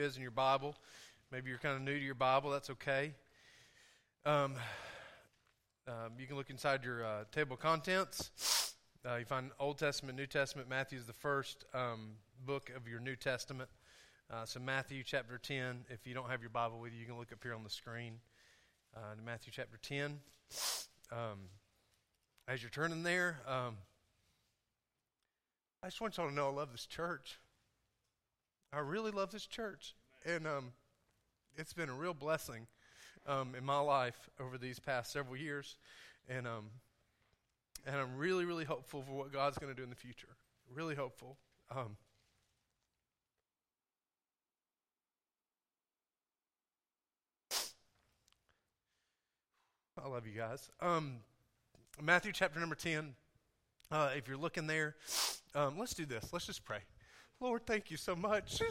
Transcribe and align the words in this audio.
is 0.00 0.16
in 0.16 0.22
your 0.22 0.30
Bible. 0.30 0.74
Maybe 1.30 1.50
you're 1.50 1.58
kind 1.58 1.76
of 1.76 1.82
new 1.82 1.98
to 1.98 2.04
your 2.04 2.14
Bible. 2.14 2.50
That's 2.50 2.70
okay. 2.70 3.12
Um, 4.24 4.54
um, 5.86 6.12
you 6.18 6.26
can 6.26 6.36
look 6.36 6.50
inside 6.50 6.84
your 6.84 7.04
uh, 7.04 7.24
table 7.30 7.54
of 7.54 7.60
contents. 7.60 8.74
Uh, 9.06 9.16
you 9.16 9.24
find 9.24 9.50
Old 9.58 9.78
Testament, 9.78 10.16
New 10.16 10.26
Testament. 10.26 10.68
Matthew 10.68 10.98
is 10.98 11.06
the 11.06 11.12
first 11.12 11.64
um, 11.74 12.12
book 12.44 12.70
of 12.74 12.88
your 12.88 13.00
New 13.00 13.16
Testament. 13.16 13.68
Uh, 14.32 14.44
so 14.44 14.60
Matthew 14.60 15.02
chapter 15.04 15.38
10. 15.38 15.84
If 15.90 16.06
you 16.06 16.14
don't 16.14 16.30
have 16.30 16.40
your 16.40 16.50
Bible 16.50 16.80
with 16.80 16.92
you, 16.92 17.00
you 17.00 17.06
can 17.06 17.18
look 17.18 17.32
up 17.32 17.42
here 17.42 17.54
on 17.54 17.62
the 17.62 17.70
screen. 17.70 18.14
Uh, 18.96 19.14
Matthew 19.24 19.52
chapter 19.54 19.78
10. 19.82 20.18
Um, 21.12 21.48
as 22.48 22.62
you're 22.62 22.70
turning 22.70 23.02
there, 23.02 23.40
um, 23.46 23.76
I 25.82 25.86
just 25.86 26.00
want 26.00 26.16
y'all 26.16 26.28
to 26.28 26.34
know 26.34 26.48
I 26.48 26.52
love 26.52 26.72
this 26.72 26.86
church. 26.86 27.38
I 28.72 28.78
really 28.78 29.10
love 29.10 29.32
this 29.32 29.46
church, 29.46 29.94
and 30.24 30.46
um, 30.46 30.72
it's 31.56 31.72
been 31.72 31.88
a 31.88 31.94
real 31.94 32.14
blessing 32.14 32.68
um, 33.26 33.54
in 33.56 33.64
my 33.64 33.80
life 33.80 34.30
over 34.38 34.56
these 34.58 34.78
past 34.78 35.12
several 35.12 35.36
years, 35.36 35.76
and 36.28 36.46
um, 36.46 36.66
and 37.84 37.96
I'm 37.96 38.16
really, 38.16 38.44
really 38.44 38.64
hopeful 38.64 39.02
for 39.02 39.12
what 39.12 39.32
God's 39.32 39.58
going 39.58 39.74
to 39.74 39.76
do 39.76 39.82
in 39.82 39.90
the 39.90 39.96
future. 39.96 40.28
Really 40.72 40.94
hopeful. 40.94 41.36
Um, 41.74 41.96
I 50.02 50.08
love 50.08 50.26
you 50.26 50.32
guys. 50.32 50.70
Um, 50.80 51.16
Matthew 52.00 52.32
chapter 52.32 52.60
number 52.60 52.76
10. 52.76 53.14
Uh, 53.90 54.10
if 54.16 54.28
you're 54.28 54.36
looking 54.36 54.66
there, 54.68 54.94
um, 55.56 55.76
let's 55.76 55.94
do 55.94 56.06
this. 56.06 56.32
Let's 56.32 56.46
just 56.46 56.64
pray. 56.64 56.78
Lord, 57.40 57.64
thank 57.66 57.90
you 57.90 57.96
so 57.96 58.14
much. 58.14 58.60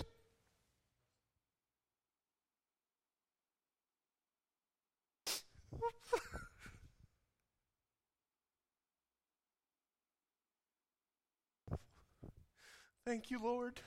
Thank 13.06 13.32
you, 13.32 13.42
Lord. 13.42 13.80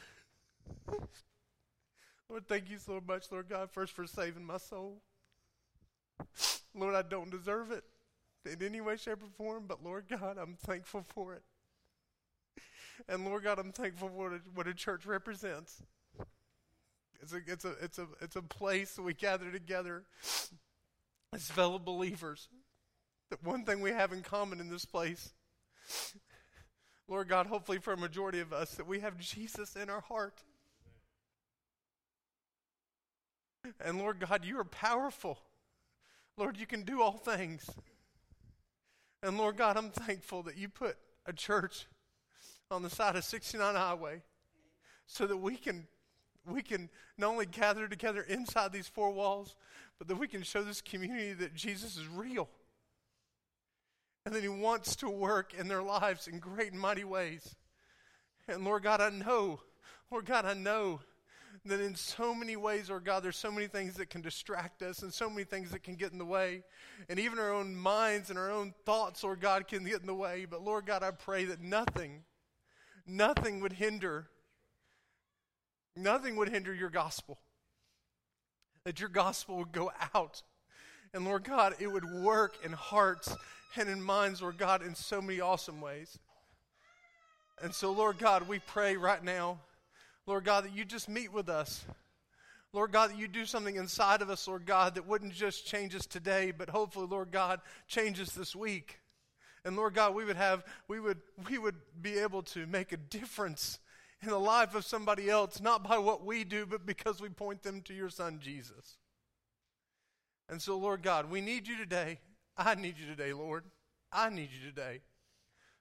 Lord, 2.29 2.49
thank 2.49 2.69
you 2.69 2.79
so 2.79 3.01
much, 3.07 3.31
Lord 3.31 3.49
God, 3.49 3.71
first 3.71 3.93
for 3.93 4.05
saving 4.05 4.45
my 4.45 4.57
soul. 4.57 5.01
Lord, 6.75 6.97
I 6.97 7.03
don't 7.03 7.31
deserve 7.31 7.71
it 7.71 7.85
in 8.45 8.67
any 8.67 8.81
way, 8.81 8.97
shape, 8.97 9.23
or 9.23 9.29
form, 9.37 9.67
but 9.69 9.85
Lord 9.85 10.07
God, 10.09 10.39
I'm 10.39 10.57
thankful 10.57 11.05
for 11.07 11.35
it. 11.35 11.45
And 13.09 13.25
Lord 13.25 13.45
God, 13.45 13.59
I'm 13.59 13.73
thankful 13.73 14.09
for 14.09 14.15
what 14.15 14.33
a, 14.33 14.41
what 14.55 14.67
a 14.67 14.75
church 14.75 15.07
represents. 15.07 15.83
It's 17.21 17.33
a, 17.33 17.41
it's, 17.47 17.65
a, 17.65 17.73
it's, 17.81 17.99
a, 17.99 18.07
it's 18.21 18.37
a 18.37 18.43
place 18.43 18.99
we 18.99 19.15
gather 19.15 19.51
together 19.51 20.05
as 21.33 21.51
fellow 21.51 21.79
believers. 21.79 22.49
That 23.31 23.45
one 23.45 23.65
thing 23.65 23.81
we 23.81 23.91
have 23.91 24.13
in 24.13 24.23
common 24.23 24.61
in 24.61 24.69
this 24.69 24.85
place, 24.85 25.33
Lord 27.09 27.29
God, 27.29 27.47
hopefully 27.47 27.79
for 27.79 27.93
a 27.93 27.97
majority 27.97 28.41
of 28.41 28.53
us, 28.53 28.75
that 28.75 28.87
we 28.87 29.01
have 29.01 29.19
Jesus 29.19 29.77
in 29.77 29.89
our 29.89 30.01
heart. 30.01 30.43
And 33.81 33.99
Lord 33.99 34.19
God, 34.19 34.45
you 34.45 34.59
are 34.59 34.65
powerful. 34.65 35.39
Lord, 36.37 36.57
you 36.57 36.67
can 36.67 36.83
do 36.83 37.01
all 37.01 37.13
things. 37.13 37.71
And 39.23 39.39
Lord 39.39 39.57
God, 39.57 39.77
I'm 39.77 39.91
thankful 39.91 40.43
that 40.43 40.57
you 40.57 40.69
put 40.69 40.97
a 41.25 41.33
church 41.33 41.87
on 42.73 42.83
the 42.83 42.91
side 42.91 43.17
of 43.17 43.25
69 43.25 43.75
Highway 43.75 44.23
so 45.07 45.27
that 45.27 45.37
we 45.37 45.57
can 45.57 45.87
we 46.51 46.63
can 46.63 46.89
not 47.17 47.29
only 47.29 47.47
gather 47.47 47.87
together 47.87 48.23
inside 48.23 48.73
these 48.73 48.89
four 48.89 49.11
walls, 49.13 49.55
but 49.99 50.09
that 50.09 50.17
we 50.17 50.27
can 50.27 50.43
show 50.43 50.63
this 50.63 50.81
community 50.81 51.33
that 51.35 51.55
Jesus 51.55 51.97
is 51.97 52.09
real. 52.09 52.49
And 54.25 54.35
that 54.35 54.43
he 54.43 54.49
wants 54.49 54.97
to 54.97 55.09
work 55.09 55.55
in 55.55 55.69
their 55.69 55.83
lives 55.83 56.27
in 56.29 56.39
great 56.39 56.73
and 56.73 56.81
mighty 56.81 57.05
ways. 57.05 57.55
And 58.49 58.65
Lord 58.65 58.83
God, 58.83 59.01
I 59.01 59.11
know, 59.11 59.61
Lord 60.11 60.27
God, 60.27 60.45
I 60.45 60.55
know 60.55 61.01
that 61.65 61.81
in 61.81 61.95
so 61.95 62.35
many 62.35 62.57
ways, 62.57 62.91
Lord 62.91 63.05
God, 63.05 63.23
there's 63.23 63.37
so 63.37 63.53
many 63.53 63.67
things 63.69 63.95
that 63.95 64.11
can 64.11 64.21
distract 64.21 64.83
us 64.83 65.03
and 65.03 65.13
so 65.13 65.31
many 65.31 65.45
things 65.45 65.71
that 65.71 65.85
can 65.85 65.95
get 65.95 66.13
in 66.13 66.19
the 66.19 66.25
way. 66.25 66.63
And 67.09 67.19
even 67.21 67.39
our 67.39 67.53
own 67.53 67.75
minds 67.77 68.31
and 68.31 68.39
our 68.39 68.51
own 68.51 68.75
thoughts, 68.85 69.23
Lord 69.23 69.41
God, 69.41 69.69
can 69.69 69.85
get 69.85 70.01
in 70.01 70.07
the 70.07 70.15
way. 70.15 70.45
But 70.49 70.65
Lord 70.65 70.87
God, 70.87 71.03
I 71.03 71.13
pray 71.13 71.45
that 71.45 71.61
nothing 71.61 72.25
nothing 73.07 73.61
would 73.61 73.73
hinder 73.75 74.29
nothing 75.95 76.37
would 76.37 76.49
hinder 76.49 76.73
your 76.73 76.89
gospel. 76.89 77.39
That 78.85 78.99
your 78.99 79.11
gospel 79.11 79.59
would 79.59 79.73
go 79.73 79.93
out. 80.15 80.43
And 81.15 81.25
lord 81.25 81.45
god 81.45 81.75
it 81.79 81.89
would 81.89 82.05
work 82.05 82.57
in 82.65 82.73
hearts 82.73 83.37
and 83.77 83.89
in 83.89 84.03
minds 84.03 84.43
lord 84.43 84.59
god 84.59 84.83
in 84.83 84.95
so 84.95 85.21
many 85.21 85.41
awesome 85.41 85.81
ways. 85.81 86.19
And 87.63 87.75
so 87.75 87.93
lord 87.93 88.19
god 88.19 88.49
we 88.49 88.59
pray 88.59 88.97
right 88.97 89.23
now 89.23 89.61
lord 90.27 90.45
god 90.45 90.65
that 90.65 90.75
you 90.75 90.85
just 90.85 91.09
meet 91.09 91.33
with 91.33 91.49
us. 91.49 91.85
Lord 92.75 92.91
God, 92.91 93.11
that 93.11 93.19
you 93.19 93.29
do 93.29 93.45
something 93.45 93.77
inside 93.77 94.23
of 94.23 94.31
us, 94.31 94.49
Lord 94.49 94.65
God, 94.65 94.95
that 94.95 95.07
wouldn't 95.07 95.35
just 95.35 95.67
change 95.67 95.95
us 95.95 96.07
today, 96.07 96.55
but 96.57 96.71
hopefully, 96.71 97.07
Lord 97.07 97.31
God, 97.31 97.61
change 97.87 98.19
us 98.19 98.33
this 98.33 98.57
week. 98.57 98.99
And 99.65 99.77
Lord 99.77 99.95
God, 99.95 100.15
we 100.15 100.25
would 100.25 100.37
have, 100.37 100.65
we 100.89 100.99
would, 100.99 101.21
we 101.49 101.59
would 101.59 101.77
be 102.01 102.19
able 102.19 102.43
to 102.43 102.67
make 102.67 102.93
a 102.93 102.97
difference 102.97 103.79
in 104.21 104.29
the 104.29 104.39
life 104.39 104.75
of 104.75 104.85
somebody 104.85 105.29
else, 105.29 105.61
not 105.61 105.87
by 105.87 105.99
what 105.99 106.25
we 106.25 106.45
do, 106.45 106.67
but 106.67 106.87
because 106.87 107.21
we 107.21 107.29
point 107.29 107.63
them 107.63 107.81
to 107.83 107.95
your 107.95 108.09
son, 108.09 108.39
Jesus. 108.41 108.97
And 110.49 110.61
so, 110.61 110.77
Lord 110.77 111.03
God, 111.03 111.31
we 111.31 111.41
need 111.41 111.67
you 111.67 111.77
today. 111.77 112.19
I 112.57 112.75
need 112.75 112.99
you 112.99 113.07
today, 113.07 113.33
Lord. 113.33 113.65
I 114.13 114.31
need 114.31 114.51
you 114.53 114.69
today. 114.69 115.01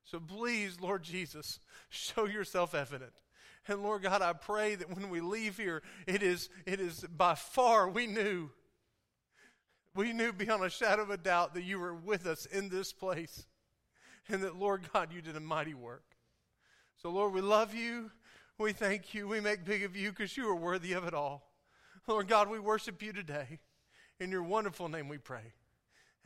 So 0.06 0.20
please, 0.20 0.80
Lord 0.80 1.04
Jesus, 1.04 1.60
show 1.90 2.26
yourself 2.26 2.74
evident. 2.74 3.14
And 3.68 3.84
Lord 3.84 4.02
God, 4.04 4.22
I 4.22 4.34
pray 4.34 4.76
that 4.76 4.96
when 4.96 5.10
we 5.10 5.22
leave 5.22 5.58
here, 5.58 5.84
it 6.08 6.24
is, 6.24 6.50
it 6.66 6.80
is 6.80 7.06
by 7.16 7.36
far 7.36 7.88
we 7.88 8.08
knew, 8.08 8.50
we 9.94 10.14
knew 10.14 10.34
beyond 10.34 10.64
a 10.64 10.70
shadow 10.70 11.04
of 11.04 11.12
a 11.12 11.18
doubt 11.18 11.54
that 11.54 11.64
you 11.64 11.80
were 11.80 11.94
with 11.94 12.26
us 12.26 12.46
in 12.46 12.70
this 12.70 12.92
place 12.92 13.46
and 14.32 14.44
that, 14.44 14.56
Lord 14.56 14.82
God, 14.94 15.12
you 15.14 15.22
did 15.22 15.36
a 15.36 15.40
mighty 15.40 15.74
work. 15.74 16.04
So, 17.02 17.10
Lord, 17.10 17.34
we 17.34 17.42
love 17.42 17.74
you. 17.74 18.12
We 18.58 18.74
thank 18.74 19.14
you. 19.14 19.28
We 19.28 19.40
make 19.40 19.66
big 19.66 19.84
of 19.84 19.96
you 19.96 20.12
because 20.12 20.38
you 20.38 20.48
are 20.48 20.56
worthy 20.56 20.94
of 20.94 21.06
it 21.06 21.14
all. 21.14 21.50
Lord 22.08 22.28
God, 22.28 22.50
we 22.50 22.60
worship 22.60 23.02
you 23.02 23.14
today. 23.14 23.60
In 24.20 24.30
your 24.30 24.44
wonderful 24.44 24.88
name 24.88 25.08
we 25.10 25.18
pray. 25.18 25.54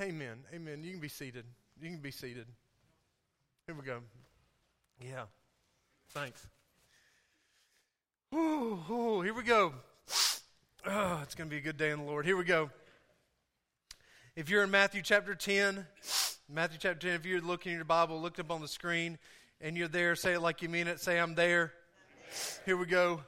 Amen. 0.02 0.40
Amen. 0.54 0.84
You 0.84 0.92
can 0.92 1.00
be 1.00 1.08
seated. 1.08 1.46
You 1.82 1.90
can 1.90 2.00
be 2.00 2.12
seated. 2.12 2.48
Here 3.66 3.76
we 3.76 3.86
go. 3.86 4.00
Yeah. 5.00 5.24
Thanks. 6.10 6.46
Ooh, 8.34 8.80
ooh, 8.90 9.22
here 9.22 9.34
we 9.34 9.44
go. 9.44 9.74
Oh, 10.86 11.20
it's 11.24 11.36
going 11.36 11.50
to 11.50 11.54
be 11.54 11.58
a 11.58 11.62
good 11.62 11.78
day 11.78 11.92
in 11.92 12.00
the 12.00 12.06
Lord. 12.06 12.26
Here 12.26 12.36
we 12.36 12.44
go. 12.44 12.70
If 14.36 14.50
you're 14.50 14.64
in 14.64 14.72
Matthew 14.72 15.02
chapter 15.02 15.34
10, 15.34 15.86
Matthew 16.48 16.78
chapter 16.80 17.08
10, 17.08 17.16
if 17.16 17.26
you're 17.26 17.42
looking 17.42 17.72
in 17.72 17.80
your 17.80 17.86
Bible, 17.86 18.22
looked 18.22 18.40
up 18.40 18.52
on 18.52 18.62
the 18.62 18.68
screen, 18.68 19.18
and 19.62 19.76
you're 19.76 19.88
there, 19.88 20.16
say 20.16 20.34
it 20.34 20.42
like 20.42 20.62
you 20.62 20.70
mean 20.70 20.88
it. 20.88 21.00
Say, 21.00 21.20
I'm 21.20 21.34
there. 21.34 21.74
Here 22.68 22.78
we 22.78 22.86
go. 22.86 23.22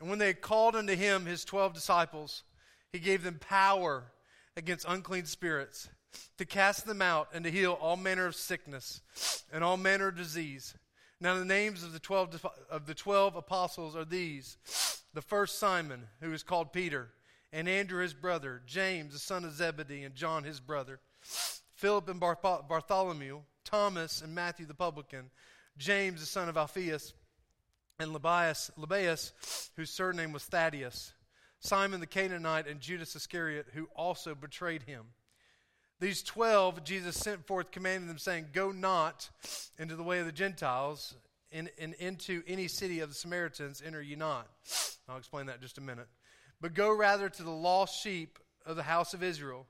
And 0.00 0.08
when 0.08 0.18
they 0.18 0.32
called 0.32 0.74
unto 0.74 0.94
him 0.96 1.26
his 1.26 1.44
twelve 1.44 1.74
disciples, 1.74 2.44
he 2.90 3.00
gave 3.00 3.22
them 3.22 3.38
power 3.38 4.12
against 4.56 4.86
unclean 4.88 5.26
spirits 5.26 5.90
to 6.38 6.46
cast 6.46 6.86
them 6.86 7.02
out 7.02 7.28
and 7.34 7.44
to 7.44 7.50
heal 7.50 7.72
all 7.72 7.98
manner 7.98 8.24
of 8.24 8.34
sickness 8.34 9.02
and 9.52 9.62
all 9.62 9.76
manner 9.76 10.08
of 10.08 10.16
disease. 10.16 10.74
Now 11.20 11.38
the 11.38 11.44
names 11.44 11.82
of 11.82 11.92
the 11.92 11.98
twelve 11.98 12.42
of 12.70 12.86
the 12.86 12.94
twelve 12.94 13.36
apostles 13.36 13.94
are 13.94 14.06
these: 14.06 14.56
the 15.12 15.20
first 15.20 15.58
Simon, 15.58 16.04
who 16.22 16.32
is 16.32 16.42
called 16.42 16.72
Peter, 16.72 17.10
and 17.52 17.68
Andrew 17.68 18.02
his 18.02 18.14
brother, 18.14 18.62
James 18.64 19.12
the 19.12 19.18
son 19.18 19.44
of 19.44 19.52
Zebedee, 19.52 20.04
and 20.04 20.14
John 20.14 20.44
his 20.44 20.60
brother. 20.60 21.00
Philip 21.78 22.08
and 22.08 22.18
Bartholomew, 22.18 23.38
Thomas 23.64 24.20
and 24.20 24.34
Matthew 24.34 24.66
the 24.66 24.74
publican, 24.74 25.30
James 25.76 26.18
the 26.18 26.26
son 26.26 26.48
of 26.48 26.56
Alphaeus, 26.56 27.14
and 28.00 28.12
Lebbaeus, 28.12 28.72
Lebbaeus, 28.76 29.70
whose 29.76 29.90
surname 29.90 30.32
was 30.32 30.42
Thaddeus, 30.42 31.12
Simon 31.60 32.00
the 32.00 32.06
Canaanite, 32.06 32.66
and 32.66 32.80
Judas 32.80 33.14
Iscariot, 33.14 33.66
who 33.74 33.88
also 33.94 34.34
betrayed 34.34 34.82
him. 34.82 35.04
These 36.00 36.24
twelve 36.24 36.82
Jesus 36.82 37.14
sent 37.14 37.46
forth, 37.46 37.70
commanding 37.70 38.08
them, 38.08 38.18
saying, 38.18 38.46
Go 38.52 38.72
not 38.72 39.30
into 39.78 39.94
the 39.94 40.02
way 40.02 40.18
of 40.18 40.26
the 40.26 40.32
Gentiles, 40.32 41.14
and, 41.52 41.70
and 41.78 41.94
into 41.94 42.42
any 42.48 42.66
city 42.66 42.98
of 42.98 43.08
the 43.08 43.14
Samaritans 43.14 43.84
enter 43.86 44.02
ye 44.02 44.16
not. 44.16 44.48
I'll 45.08 45.16
explain 45.16 45.46
that 45.46 45.56
in 45.56 45.62
just 45.62 45.78
a 45.78 45.80
minute. 45.80 46.08
But 46.60 46.74
go 46.74 46.92
rather 46.92 47.28
to 47.28 47.42
the 47.44 47.50
lost 47.50 48.02
sheep 48.02 48.40
of 48.66 48.74
the 48.74 48.82
house 48.82 49.14
of 49.14 49.22
Israel. 49.22 49.68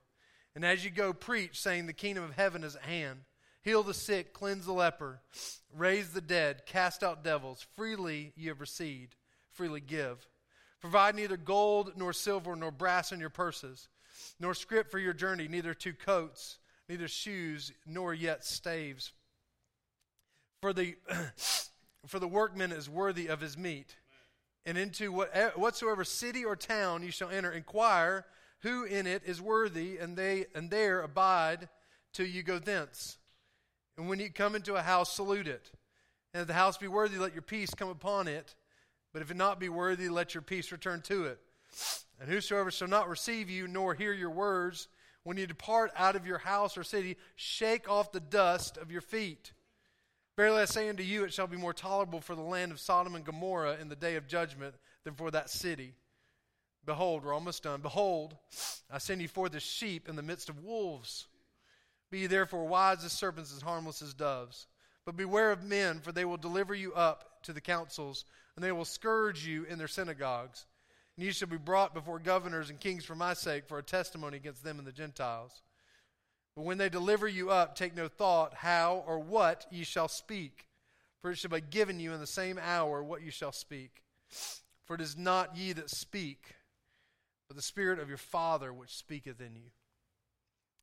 And 0.58 0.64
as 0.64 0.84
you 0.84 0.90
go, 0.90 1.12
preach, 1.12 1.60
saying, 1.60 1.86
The 1.86 1.92
kingdom 1.92 2.24
of 2.24 2.34
heaven 2.34 2.64
is 2.64 2.74
at 2.74 2.82
hand. 2.82 3.20
Heal 3.62 3.84
the 3.84 3.94
sick, 3.94 4.32
cleanse 4.32 4.66
the 4.66 4.72
leper, 4.72 5.20
raise 5.72 6.08
the 6.10 6.20
dead, 6.20 6.66
cast 6.66 7.04
out 7.04 7.22
devils. 7.22 7.64
Freely 7.76 8.32
you 8.34 8.48
have 8.48 8.60
received, 8.60 9.14
freely 9.52 9.80
give. 9.80 10.26
Provide 10.80 11.14
neither 11.14 11.36
gold, 11.36 11.92
nor 11.94 12.12
silver, 12.12 12.56
nor 12.56 12.72
brass 12.72 13.12
in 13.12 13.20
your 13.20 13.30
purses, 13.30 13.86
nor 14.40 14.52
scrip 14.52 14.90
for 14.90 14.98
your 14.98 15.12
journey, 15.12 15.46
neither 15.46 15.74
two 15.74 15.92
coats, 15.92 16.58
neither 16.88 17.06
shoes, 17.06 17.70
nor 17.86 18.12
yet 18.12 18.44
staves. 18.44 19.12
For 20.60 20.72
the, 20.72 20.96
for 22.08 22.18
the 22.18 22.26
workman 22.26 22.72
is 22.72 22.90
worthy 22.90 23.28
of 23.28 23.40
his 23.40 23.56
meat. 23.56 23.94
And 24.66 24.76
into 24.76 25.12
what, 25.12 25.56
whatsoever 25.56 26.02
city 26.02 26.44
or 26.44 26.56
town 26.56 27.04
you 27.04 27.12
shall 27.12 27.30
enter, 27.30 27.52
inquire 27.52 28.26
who 28.62 28.84
in 28.84 29.06
it 29.06 29.22
is 29.24 29.40
worthy, 29.40 29.98
and, 29.98 30.16
they, 30.16 30.46
and 30.54 30.70
there 30.70 31.00
abide 31.00 31.68
till 32.12 32.26
you 32.26 32.42
go 32.42 32.58
thence. 32.58 33.18
And 33.96 34.08
when 34.08 34.18
you 34.18 34.30
come 34.30 34.54
into 34.54 34.74
a 34.74 34.82
house, 34.82 35.12
salute 35.12 35.48
it. 35.48 35.70
And 36.34 36.42
if 36.42 36.46
the 36.46 36.54
house 36.54 36.78
be 36.78 36.88
worthy, 36.88 37.18
let 37.18 37.32
your 37.32 37.42
peace 37.42 37.74
come 37.74 37.88
upon 37.88 38.28
it. 38.28 38.54
But 39.12 39.22
if 39.22 39.30
it 39.30 39.36
not 39.36 39.58
be 39.58 39.68
worthy, 39.68 40.08
let 40.08 40.34
your 40.34 40.42
peace 40.42 40.70
return 40.70 41.00
to 41.02 41.24
it. 41.24 41.38
And 42.20 42.28
whosoever 42.28 42.70
shall 42.70 42.88
not 42.88 43.08
receive 43.08 43.48
you, 43.48 43.68
nor 43.68 43.94
hear 43.94 44.12
your 44.12 44.30
words, 44.30 44.88
when 45.22 45.36
you 45.36 45.46
depart 45.46 45.92
out 45.96 46.16
of 46.16 46.26
your 46.26 46.38
house 46.38 46.76
or 46.76 46.84
city, 46.84 47.16
shake 47.36 47.88
off 47.88 48.12
the 48.12 48.20
dust 48.20 48.76
of 48.76 48.90
your 48.90 49.00
feet. 49.00 49.52
Verily 50.36 50.62
I 50.62 50.66
say 50.66 50.88
unto 50.88 51.02
you, 51.02 51.24
it 51.24 51.32
shall 51.32 51.46
be 51.46 51.56
more 51.56 51.72
tolerable 51.72 52.20
for 52.20 52.34
the 52.34 52.42
land 52.42 52.70
of 52.70 52.80
Sodom 52.80 53.14
and 53.14 53.24
Gomorrah 53.24 53.76
in 53.80 53.88
the 53.88 53.96
day 53.96 54.16
of 54.16 54.28
judgment 54.28 54.74
than 55.04 55.14
for 55.14 55.30
that 55.30 55.50
city. 55.50 55.94
Behold, 56.88 57.22
we're 57.22 57.34
almost 57.34 57.64
done. 57.64 57.82
Behold, 57.82 58.34
I 58.90 58.96
send 58.96 59.20
you 59.20 59.28
forth 59.28 59.54
as 59.54 59.62
sheep 59.62 60.08
in 60.08 60.16
the 60.16 60.22
midst 60.22 60.48
of 60.48 60.64
wolves. 60.64 61.26
Be 62.10 62.20
ye 62.20 62.26
therefore 62.26 62.64
wise 62.64 63.04
as 63.04 63.12
serpents, 63.12 63.54
as 63.54 63.60
harmless 63.60 64.00
as 64.00 64.14
doves. 64.14 64.66
But 65.04 65.14
beware 65.14 65.52
of 65.52 65.62
men, 65.62 66.00
for 66.00 66.12
they 66.12 66.24
will 66.24 66.38
deliver 66.38 66.74
you 66.74 66.94
up 66.94 67.42
to 67.42 67.52
the 67.52 67.60
councils, 67.60 68.24
and 68.56 68.64
they 68.64 68.72
will 68.72 68.86
scourge 68.86 69.46
you 69.46 69.64
in 69.64 69.76
their 69.76 69.86
synagogues. 69.86 70.64
And 71.18 71.26
you 71.26 71.32
shall 71.32 71.48
be 71.48 71.58
brought 71.58 71.92
before 71.92 72.18
governors 72.18 72.70
and 72.70 72.80
kings 72.80 73.04
for 73.04 73.14
my 73.14 73.34
sake, 73.34 73.68
for 73.68 73.76
a 73.76 73.82
testimony 73.82 74.38
against 74.38 74.64
them 74.64 74.78
and 74.78 74.88
the 74.88 74.92
Gentiles. 74.92 75.60
But 76.56 76.64
when 76.64 76.78
they 76.78 76.88
deliver 76.88 77.28
you 77.28 77.50
up, 77.50 77.76
take 77.76 77.94
no 77.94 78.08
thought 78.08 78.54
how 78.54 79.04
or 79.06 79.18
what 79.18 79.66
ye 79.70 79.84
shall 79.84 80.08
speak, 80.08 80.66
for 81.20 81.32
it 81.32 81.36
shall 81.36 81.50
be 81.50 81.60
given 81.60 82.00
you 82.00 82.14
in 82.14 82.20
the 82.20 82.26
same 82.26 82.58
hour 82.58 83.04
what 83.04 83.20
you 83.20 83.30
shall 83.30 83.52
speak. 83.52 84.02
For 84.86 84.94
it 84.94 85.02
is 85.02 85.18
not 85.18 85.54
ye 85.54 85.74
that 85.74 85.90
speak, 85.90 86.54
but 87.48 87.56
the 87.56 87.62
Spirit 87.62 87.98
of 87.98 88.08
your 88.08 88.18
Father 88.18 88.72
which 88.72 88.94
speaketh 88.94 89.40
in 89.40 89.56
you. 89.56 89.70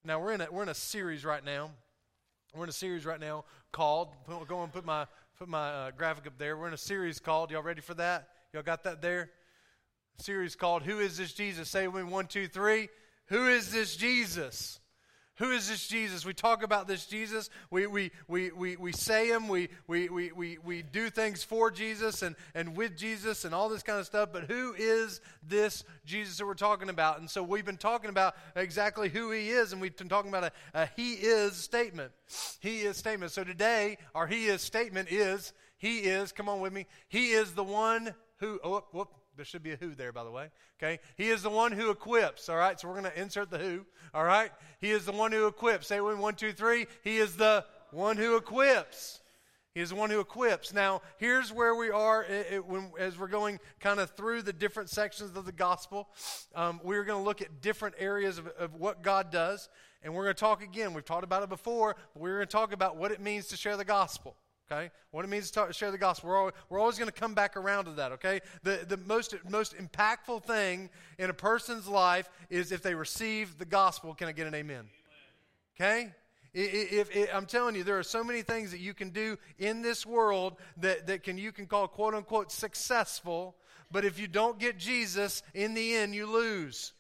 Now 0.04 0.20
we're 0.20 0.34
in 0.34 0.42
a, 0.42 0.48
we're 0.52 0.64
in 0.64 0.70
a 0.70 0.74
series 0.76 1.24
right 1.24 1.44
now. 1.44 1.72
We're 2.54 2.64
in 2.64 2.70
a 2.70 2.74
series 2.74 3.06
right 3.06 3.20
now 3.20 3.46
called. 3.72 4.10
Go 4.48 4.64
and 4.64 4.72
put 4.74 4.86
my 4.86 5.06
put 5.38 5.48
my 5.48 5.70
uh, 5.70 5.92
graphic 5.92 6.28
up 6.28 6.38
there. 6.38 6.58
We're 6.58 6.68
in 6.68 6.74
a 6.74 6.78
series 6.78 7.20
called. 7.20 7.52
Y'all 7.52 7.64
ready 7.64 7.82
for 7.82 7.94
that? 7.96 8.30
Y'all 8.54 8.64
got 8.64 8.84
that 8.84 9.02
there? 9.02 9.30
A 10.20 10.24
series 10.24 10.56
called 10.56 10.84
"Who 10.84 11.00
is 11.00 11.18
this 11.18 11.34
Jesus?" 11.34 11.70
Say 11.70 11.88
with 11.88 12.06
me, 12.06 12.12
one, 12.12 12.28
two, 12.28 12.48
three. 12.48 12.90
Who 13.28 13.48
is 13.48 13.72
this 13.72 13.96
Jesus? 13.96 14.80
Who 15.38 15.52
is 15.52 15.68
this 15.68 15.88
Jesus? 15.88 16.26
We 16.26 16.34
talk 16.34 16.64
about 16.64 16.88
this 16.88 17.06
Jesus. 17.06 17.50
We, 17.70 17.88
we, 17.88 18.12
we, 18.28 18.52
we, 18.52 18.78
we 18.78 18.92
say 18.94 19.28
him. 19.28 19.50
We, 19.50 19.68
we, 19.86 20.08
we, 20.08 20.32
we, 20.32 20.58
we 20.64 20.82
do 20.82 21.10
things 21.10 21.44
for 21.44 21.70
Jesus 21.70 22.22
and, 22.22 22.38
and 22.54 22.78
with 22.78 22.96
Jesus 22.96 23.44
and 23.44 23.54
all 23.54 23.68
this 23.68 23.84
kind 23.84 24.00
of 24.00 24.06
stuff. 24.06 24.30
But 24.32 24.46
who 24.46 24.74
is 24.78 25.20
this 25.46 25.84
Jesus 26.06 26.38
that 26.38 26.46
we're 26.46 26.54
talking 26.54 26.88
about? 26.88 27.20
And 27.20 27.30
so 27.30 27.44
we've 27.44 27.66
been 27.66 27.76
talking 27.76 28.10
about 28.10 28.36
exactly 28.56 29.10
who 29.10 29.32
he 29.32 29.50
is, 29.50 29.74
and 29.74 29.82
we've 29.82 29.96
been 29.98 30.08
talking 30.08 30.30
about 30.30 30.46
a, 30.46 30.52
a 30.74 30.90
he 30.96 31.14
is 31.14 31.54
statement. 31.56 32.14
He 32.62 32.82
is 32.82 32.96
statement. 32.96 33.34
So 33.34 33.44
today, 33.44 33.98
our 34.14 34.28
he 34.28 34.46
is 34.46 34.62
statement 34.62 35.12
is 35.12 35.52
he 35.78 36.00
is, 36.00 36.32
come 36.32 36.48
on 36.48 36.62
with 36.62 36.72
me, 36.72 36.86
he 37.10 37.32
is 37.32 37.52
the 37.52 37.64
one 37.64 38.16
who, 38.38 38.60
oh, 38.64 38.86
whoop, 38.92 39.10
there 39.36 39.46
should 39.46 39.64
be 39.64 39.72
a 39.72 39.76
who 39.76 39.96
there, 39.96 40.12
by 40.12 40.24
the 40.24 40.32
way. 40.32 40.50
Okay? 40.80 41.00
He 41.16 41.30
is 41.30 41.44
the 41.44 41.50
one 41.50 41.72
who 41.72 41.90
equips. 41.90 42.50
All 42.50 42.58
right? 42.58 42.80
So 42.80 42.88
we're 42.88 43.00
going 43.00 43.12
to 43.12 43.22
insert 43.22 43.50
the 43.50 43.58
who. 43.58 43.86
All 44.14 44.24
right? 44.24 44.52
He 44.80 44.92
is 44.92 45.06
the 45.06 45.12
one 45.12 45.32
who 45.32 45.48
equips. 45.48 45.88
Say 45.88 46.00
with 46.00 46.18
one, 46.18 46.36
two, 46.36 46.54
three. 46.54 46.88
He 47.04 47.18
is 47.18 47.36
the 47.36 47.66
one 47.92 48.18
who 48.18 48.36
equips. 48.36 49.22
He 49.74 49.82
is 49.82 49.90
the 49.90 49.96
one 49.96 50.10
who 50.10 50.22
equips. 50.22 50.74
Now, 50.74 51.02
here's 51.18 51.52
where 51.52 51.76
we 51.76 51.90
are 51.90 52.24
it, 52.24 52.48
it, 52.52 52.66
when, 52.66 52.92
as 52.98 53.20
we're 53.20 53.28
going 53.28 53.60
kind 53.82 54.00
of 54.00 54.12
through 54.12 54.44
the 54.44 54.54
different 54.54 54.90
sections 54.90 55.36
of 55.36 55.46
the 55.46 55.52
gospel. 55.52 56.08
Um, 56.56 56.80
we're 56.82 57.04
going 57.04 57.20
to 57.20 57.26
look 57.26 57.42
at 57.42 57.62
different 57.62 57.96
areas 58.00 58.38
of, 58.38 58.48
of 58.58 58.76
what 58.76 59.02
God 59.02 59.32
does. 59.32 59.68
And 60.02 60.14
we're 60.14 60.24
going 60.24 60.36
to 60.36 60.40
talk 60.40 60.64
again. 60.64 60.94
We've 60.94 61.04
talked 61.04 61.26
about 61.26 61.44
it 61.44 61.50
before, 61.50 61.96
but 62.14 62.22
we're 62.22 62.38
going 62.38 62.48
to 62.48 62.52
talk 62.52 62.72
about 62.72 62.96
what 62.96 63.12
it 63.12 63.20
means 63.20 63.48
to 63.48 63.58
share 63.58 63.76
the 63.76 63.86
gospel 63.86 64.38
okay? 64.72 64.92
What 65.12 65.26
it 65.26 65.28
means 65.30 65.48
to 65.48 65.54
talk, 65.54 65.74
share 65.74 65.92
the 65.92 65.98
gospel. 65.98 66.30
We're 66.30 66.38
always, 66.38 66.54
we're 66.70 66.80
always 66.80 66.98
going 66.98 67.12
to 67.12 67.18
come 67.18 67.34
back 67.34 67.58
around 67.58 67.86
to 67.86 67.92
that, 67.92 68.12
okay? 68.14 68.42
The, 68.64 68.86
the 68.88 68.98
most, 68.98 69.36
most 69.50 69.76
impactful 69.78 70.44
thing 70.44 70.90
in 71.18 71.30
a 71.30 71.34
person's 71.34 71.88
life 71.88 72.30
is 72.50 72.72
if 72.72 72.82
they 72.82 72.96
receive 72.96 73.58
the 73.58 73.66
gospel. 73.66 74.14
Can 74.14 74.28
I 74.28 74.32
get 74.32 74.48
an 74.48 74.56
amen? 74.56 74.86
Okay? 75.76 76.12
If, 76.54 77.10
if, 77.10 77.16
if, 77.16 77.36
I'm 77.36 77.46
telling 77.46 77.76
you, 77.76 77.84
there 77.84 78.00
are 78.00 78.04
so 78.04 78.24
many 78.24 78.42
things 78.42 78.72
that 78.72 78.80
you 78.80 78.94
can 78.94 79.10
do 79.10 79.38
in 79.60 79.82
this 79.82 80.06
world 80.06 80.56
that, 80.78 81.08
that 81.08 81.24
can, 81.24 81.38
you 81.38 81.52
can 81.52 81.66
call 81.66 81.88
quote 81.88 82.14
unquote 82.14 82.52
successful, 82.52 83.56
but 83.92 84.06
if 84.06 84.20
you 84.20 84.28
don't 84.28 84.58
get 84.58 84.78
Jesus, 84.78 85.44
in 85.54 85.74
the 85.74 85.96
end, 85.96 86.16
you 86.16 86.26
lose. 86.26 86.94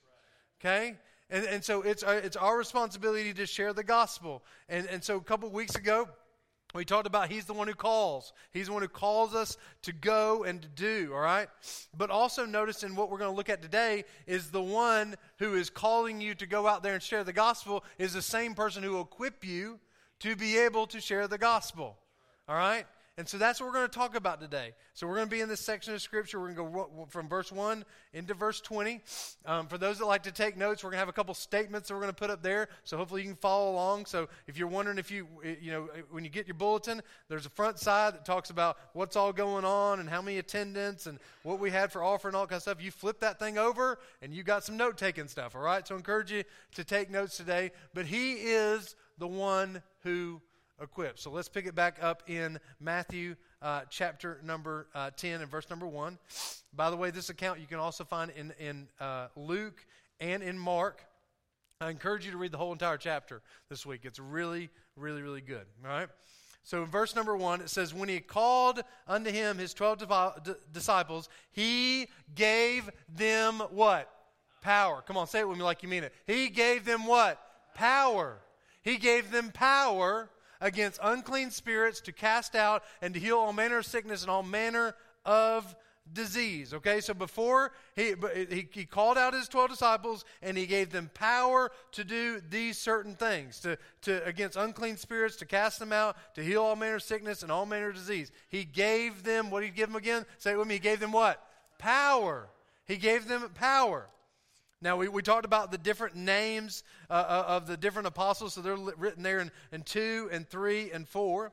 Okay? 0.59 0.95
And, 1.29 1.45
and 1.45 1.63
so 1.63 1.81
it's, 1.81 2.03
uh, 2.03 2.21
it's 2.23 2.35
our 2.35 2.57
responsibility 2.57 3.33
to 3.33 3.45
share 3.45 3.73
the 3.73 3.83
gospel. 3.83 4.43
And, 4.69 4.87
and 4.87 5.03
so 5.03 5.15
a 5.15 5.21
couple 5.21 5.49
weeks 5.49 5.75
ago, 5.75 6.09
we 6.75 6.85
talked 6.85 7.07
about 7.07 7.31
he's 7.31 7.45
the 7.45 7.53
one 7.53 7.67
who 7.67 7.73
calls. 7.73 8.33
He's 8.51 8.67
the 8.67 8.73
one 8.73 8.81
who 8.81 8.87
calls 8.87 9.33
us 9.33 9.57
to 9.83 9.93
go 9.93 10.43
and 10.43 10.61
to 10.61 10.67
do, 10.67 11.11
all 11.13 11.21
right? 11.21 11.47
But 11.97 12.09
also 12.09 12.45
notice 12.45 12.83
in 12.83 12.95
what 12.95 13.09
we're 13.09 13.17
going 13.17 13.31
to 13.31 13.35
look 13.35 13.49
at 13.49 13.61
today 13.61 14.03
is 14.27 14.51
the 14.51 14.61
one 14.61 15.15
who 15.37 15.55
is 15.55 15.69
calling 15.69 16.19
you 16.19 16.35
to 16.35 16.45
go 16.45 16.67
out 16.67 16.83
there 16.83 16.93
and 16.93 17.01
share 17.01 17.23
the 17.23 17.33
gospel 17.33 17.83
is 17.97 18.13
the 18.13 18.21
same 18.21 18.53
person 18.53 18.83
who 18.83 18.91
will 18.91 19.01
equip 19.01 19.45
you 19.45 19.79
to 20.19 20.35
be 20.35 20.57
able 20.57 20.87
to 20.87 20.99
share 20.99 21.27
the 21.27 21.37
gospel. 21.37 21.97
All 22.47 22.55
right? 22.55 22.85
And 23.17 23.29
so 23.29 23.37
that's 23.37 23.61
what 23.61 23.67
we're 23.67 23.75
going 23.75 23.87
to 23.87 23.97
talk 23.97 24.17
about 24.17 24.41
today. 24.41 24.73
So 24.93 25.07
we're 25.07 25.15
going 25.15 25.27
to 25.27 25.31
be 25.31 25.39
in 25.39 25.47
this 25.47 25.61
section 25.61 25.93
of 25.93 26.01
Scripture. 26.01 26.37
We're 26.37 26.51
going 26.51 26.67
to 26.67 26.73
go 26.73 27.07
from 27.07 27.29
verse 27.29 27.49
1 27.49 27.85
into 28.11 28.33
verse 28.33 28.59
20. 28.59 28.99
Um, 29.45 29.67
for 29.67 29.77
those 29.77 29.99
that 29.99 30.05
like 30.05 30.23
to 30.23 30.33
take 30.33 30.57
notes, 30.57 30.83
we're 30.83 30.89
going 30.89 30.97
to 30.97 30.99
have 30.99 31.07
a 31.07 31.13
couple 31.13 31.33
statements 31.33 31.87
that 31.87 31.93
we're 31.93 32.01
going 32.01 32.11
to 32.11 32.19
put 32.19 32.29
up 32.29 32.43
there. 32.43 32.67
So 32.83 32.97
hopefully 32.97 33.21
you 33.21 33.29
can 33.29 33.37
follow 33.37 33.71
along. 33.71 34.07
So 34.07 34.27
if 34.47 34.57
you're 34.57 34.67
wondering 34.67 34.97
if 34.97 35.11
you, 35.11 35.29
you 35.61 35.71
know, 35.71 35.87
when 36.11 36.25
you 36.25 36.29
get 36.29 36.45
your 36.45 36.55
bulletin, 36.55 37.01
there's 37.29 37.45
a 37.45 37.49
front 37.49 37.79
side 37.79 38.15
that 38.15 38.25
talks 38.25 38.49
about 38.49 38.77
what's 38.91 39.15
all 39.15 39.31
going 39.31 39.63
on 39.63 40.01
and 40.01 40.09
how 40.09 40.21
many 40.21 40.37
attendants 40.37 41.07
and 41.07 41.17
what 41.43 41.61
we 41.61 41.71
had 41.71 41.93
for 41.93 42.03
offer 42.03 42.27
and 42.27 42.35
all 42.35 42.45
kind 42.45 42.57
of 42.57 42.63
stuff. 42.63 42.83
You 42.83 42.91
flip 42.91 43.21
that 43.21 43.39
thing 43.39 43.57
over 43.57 43.97
and 44.21 44.33
you 44.33 44.43
got 44.43 44.65
some 44.65 44.75
note 44.75 44.97
taking 44.97 45.29
stuff, 45.29 45.55
all 45.55 45.61
right? 45.61 45.87
So 45.87 45.95
I 45.95 45.99
encourage 45.99 46.33
you 46.33 46.43
to 46.73 46.83
take 46.83 47.09
notes 47.09 47.37
today. 47.37 47.71
But 47.93 48.07
He 48.07 48.33
is 48.33 48.97
the 49.17 49.27
one 49.27 49.81
who 50.03 50.41
equipped. 50.81 51.19
So 51.19 51.31
let's 51.31 51.49
pick 51.49 51.65
it 51.65 51.75
back 51.75 51.97
up 52.01 52.23
in 52.27 52.59
Matthew 52.79 53.35
uh, 53.61 53.81
chapter 53.89 54.39
number 54.43 54.87
uh, 54.93 55.11
10 55.15 55.41
and 55.41 55.49
verse 55.49 55.69
number 55.69 55.87
1. 55.87 56.17
By 56.73 56.89
the 56.89 56.97
way, 56.97 57.11
this 57.11 57.29
account 57.29 57.59
you 57.59 57.67
can 57.67 57.79
also 57.79 58.03
find 58.03 58.31
in, 58.31 58.53
in 58.59 58.87
uh, 58.99 59.27
Luke 59.35 59.85
and 60.19 60.43
in 60.43 60.57
Mark. 60.57 61.05
I 61.81 61.89
encourage 61.89 62.25
you 62.25 62.31
to 62.31 62.37
read 62.37 62.51
the 62.51 62.57
whole 62.57 62.71
entire 62.71 62.97
chapter 62.97 63.41
this 63.69 63.85
week. 63.85 64.01
It's 64.03 64.19
really, 64.19 64.69
really, 64.95 65.21
really 65.21 65.41
good. 65.41 65.65
All 65.83 65.89
right? 65.89 66.09
So 66.63 66.81
in 66.81 66.89
verse 66.89 67.15
number 67.15 67.37
1, 67.37 67.61
it 67.61 67.69
says, 67.69 67.93
When 67.93 68.09
he 68.09 68.19
called 68.19 68.81
unto 69.07 69.29
him 69.29 69.57
his 69.57 69.73
12 69.73 70.03
disciples, 70.73 71.29
he 71.51 72.07
gave 72.33 72.89
them 73.07 73.61
what? 73.69 74.09
Power. 74.61 75.03
Come 75.05 75.15
on, 75.15 75.27
say 75.27 75.41
it 75.41 75.47
with 75.47 75.57
me 75.57 75.63
like 75.63 75.83
you 75.83 75.89
mean 75.89 76.03
it. 76.03 76.13
He 76.25 76.49
gave 76.49 76.85
them 76.85 77.05
what? 77.05 77.39
Power. 77.75 78.39
He 78.81 78.97
gave 78.97 79.31
them 79.31 79.51
power 79.51 80.29
against 80.65 80.99
unclean 81.03 81.51
spirits 81.51 82.01
to 82.01 82.11
cast 82.11 82.55
out 82.55 82.83
and 82.99 83.13
to 83.13 83.19
heal 83.19 83.37
all 83.37 83.53
manner 83.53 83.77
of 83.77 83.85
sickness 83.85 84.23
and 84.23 84.31
all 84.31 84.41
manner 84.41 84.95
of 85.23 85.75
disease. 86.11 86.73
Okay, 86.73 87.01
so 87.01 87.13
before 87.13 87.71
he, 87.95 88.15
he, 88.49 88.67
he 88.71 88.85
called 88.85 89.15
out 89.15 89.35
his 89.35 89.47
12 89.47 89.69
disciples 89.69 90.25
and 90.41 90.57
he 90.57 90.65
gave 90.65 90.91
them 90.91 91.11
power 91.13 91.71
to 91.91 92.03
do 92.03 92.41
these 92.49 92.79
certain 92.79 93.13
things 93.13 93.59
to, 93.59 93.77
to 94.01 94.25
against 94.25 94.57
unclean 94.57 94.97
spirits, 94.97 95.35
to 95.35 95.45
cast 95.45 95.77
them 95.77 95.93
out, 95.93 96.17
to 96.33 96.43
heal 96.43 96.63
all 96.63 96.75
manner 96.75 96.95
of 96.95 97.03
sickness 97.03 97.43
and 97.43 97.51
all 97.51 97.67
manner 97.67 97.89
of 97.89 97.95
disease. 97.95 98.31
He 98.49 98.65
gave 98.65 99.23
them, 99.23 99.51
what 99.51 99.59
did 99.59 99.67
he 99.67 99.71
give 99.71 99.89
them 99.89 99.95
again? 99.95 100.25
Say 100.39 100.53
it 100.53 100.57
with 100.57 100.67
me. 100.67 100.75
He 100.75 100.79
gave 100.79 100.99
them 100.99 101.11
what? 101.11 101.47
Power. 101.77 102.49
He 102.85 102.97
gave 102.97 103.27
them 103.27 103.51
power. 103.53 104.07
Now, 104.81 104.97
we, 104.97 105.07
we 105.07 105.21
talked 105.21 105.45
about 105.45 105.71
the 105.71 105.77
different 105.77 106.15
names 106.15 106.83
uh, 107.09 107.13
uh 107.13 107.43
of 107.47 107.67
the 107.67 107.77
different 107.77 108.07
apostles, 108.07 108.53
so 108.53 108.61
they're 108.61 108.75
written 108.75 109.23
there 109.23 109.39
in, 109.39 109.51
in 109.71 109.81
2 109.81 110.29
and 110.31 110.47
3 110.47 110.91
and 110.91 111.07
4. 111.07 111.51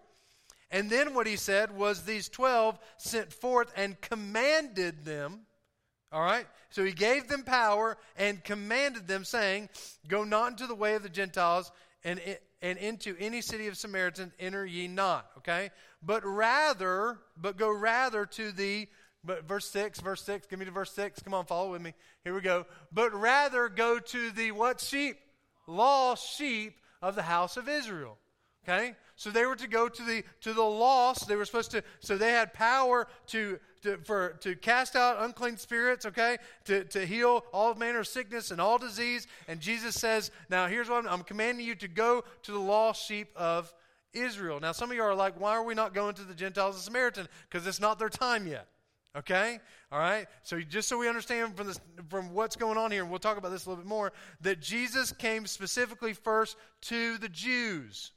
And 0.72 0.88
then 0.88 1.14
what 1.14 1.26
he 1.26 1.36
said 1.36 1.76
was 1.76 2.02
these 2.02 2.30
12 2.30 2.78
sent 2.96 3.32
forth 3.32 3.70
and 3.76 4.00
commanded 4.00 5.04
them. 5.04 5.42
All 6.10 6.22
right? 6.22 6.46
So 6.70 6.82
he 6.82 6.92
gave 6.92 7.28
them 7.28 7.42
power 7.42 7.98
and 8.16 8.42
commanded 8.42 9.06
them, 9.06 9.24
saying, 9.24 9.68
Go 10.08 10.24
not 10.24 10.52
into 10.52 10.66
the 10.66 10.74
way 10.74 10.94
of 10.94 11.02
the 11.02 11.10
Gentiles 11.10 11.70
and, 12.04 12.20
and 12.62 12.78
into 12.78 13.16
any 13.18 13.42
city 13.42 13.66
of 13.66 13.76
Samaritans 13.76 14.32
enter 14.40 14.64
ye 14.64 14.88
not. 14.88 15.26
Okay? 15.38 15.70
But 16.02 16.24
rather, 16.24 17.18
but 17.36 17.58
go 17.58 17.70
rather 17.70 18.24
to 18.26 18.52
the 18.52 18.88
but 19.24 19.44
verse 19.44 19.70
6, 19.70 20.00
verse 20.00 20.22
6, 20.24 20.46
give 20.46 20.58
me 20.58 20.64
to 20.64 20.70
verse 20.70 20.92
6. 20.92 21.22
Come 21.22 21.34
on, 21.34 21.44
follow 21.44 21.70
with 21.70 21.82
me. 21.82 21.94
Here 22.24 22.34
we 22.34 22.40
go. 22.40 22.66
But 22.92 23.14
rather 23.14 23.68
go 23.68 23.98
to 23.98 24.30
the 24.30 24.52
what 24.52 24.80
sheep? 24.80 25.16
Lost 25.66 26.36
sheep 26.36 26.74
of 27.00 27.14
the 27.14 27.22
house 27.22 27.56
of 27.56 27.68
Israel. 27.68 28.18
Okay? 28.64 28.94
So 29.16 29.30
they 29.30 29.46
were 29.46 29.56
to 29.56 29.68
go 29.68 29.88
to 29.88 30.02
the 30.02 30.24
to 30.40 30.52
the 30.52 30.62
lost. 30.62 31.28
They 31.28 31.36
were 31.36 31.44
supposed 31.44 31.70
to 31.72 31.84
so 32.00 32.16
they 32.16 32.32
had 32.32 32.52
power 32.52 33.06
to 33.28 33.58
to, 33.82 33.98
for, 33.98 34.38
to 34.40 34.54
cast 34.56 34.96
out 34.96 35.22
unclean 35.22 35.56
spirits, 35.56 36.06
okay, 36.06 36.38
to, 36.64 36.84
to 36.84 37.04
heal 37.04 37.44
all 37.52 37.74
manner 37.74 38.00
of 38.00 38.06
sickness 38.06 38.50
and 38.50 38.60
all 38.60 38.78
disease. 38.78 39.26
And 39.48 39.60
Jesus 39.60 39.96
says, 39.96 40.30
Now 40.48 40.66
here's 40.66 40.88
what 40.88 41.04
I'm, 41.04 41.12
I'm 41.12 41.22
commanding 41.22 41.66
you 41.66 41.74
to 41.76 41.88
go 41.88 42.24
to 42.44 42.52
the 42.52 42.58
lost 42.58 43.06
sheep 43.06 43.28
of 43.36 43.72
Israel. 44.12 44.60
Now, 44.60 44.72
some 44.72 44.90
of 44.90 44.96
you 44.96 45.02
are 45.02 45.14
like, 45.14 45.38
Why 45.40 45.52
are 45.52 45.64
we 45.64 45.74
not 45.74 45.94
going 45.94 46.14
to 46.14 46.22
the 46.22 46.34
Gentiles 46.34 46.76
and 46.76 46.84
Samaritan? 46.84 47.28
Because 47.50 47.66
it's 47.66 47.80
not 47.80 47.98
their 47.98 48.08
time 48.08 48.46
yet. 48.46 48.68
Okay? 49.16 49.60
All 49.90 49.98
right? 49.98 50.26
So 50.42 50.60
just 50.60 50.88
so 50.88 50.96
we 50.98 51.08
understand 51.08 51.56
from 51.56 51.66
this 51.66 51.80
from 52.08 52.32
what's 52.32 52.56
going 52.56 52.78
on 52.78 52.90
here, 52.90 53.02
and 53.02 53.10
we'll 53.10 53.18
talk 53.18 53.36
about 53.36 53.50
this 53.50 53.66
a 53.66 53.68
little 53.68 53.82
bit 53.82 53.88
more, 53.88 54.12
that 54.40 54.60
Jesus 54.60 55.12
came 55.12 55.46
specifically 55.46 56.14
first 56.14 56.56
to 56.82 57.18
the 57.18 57.28
Jews. 57.28 58.12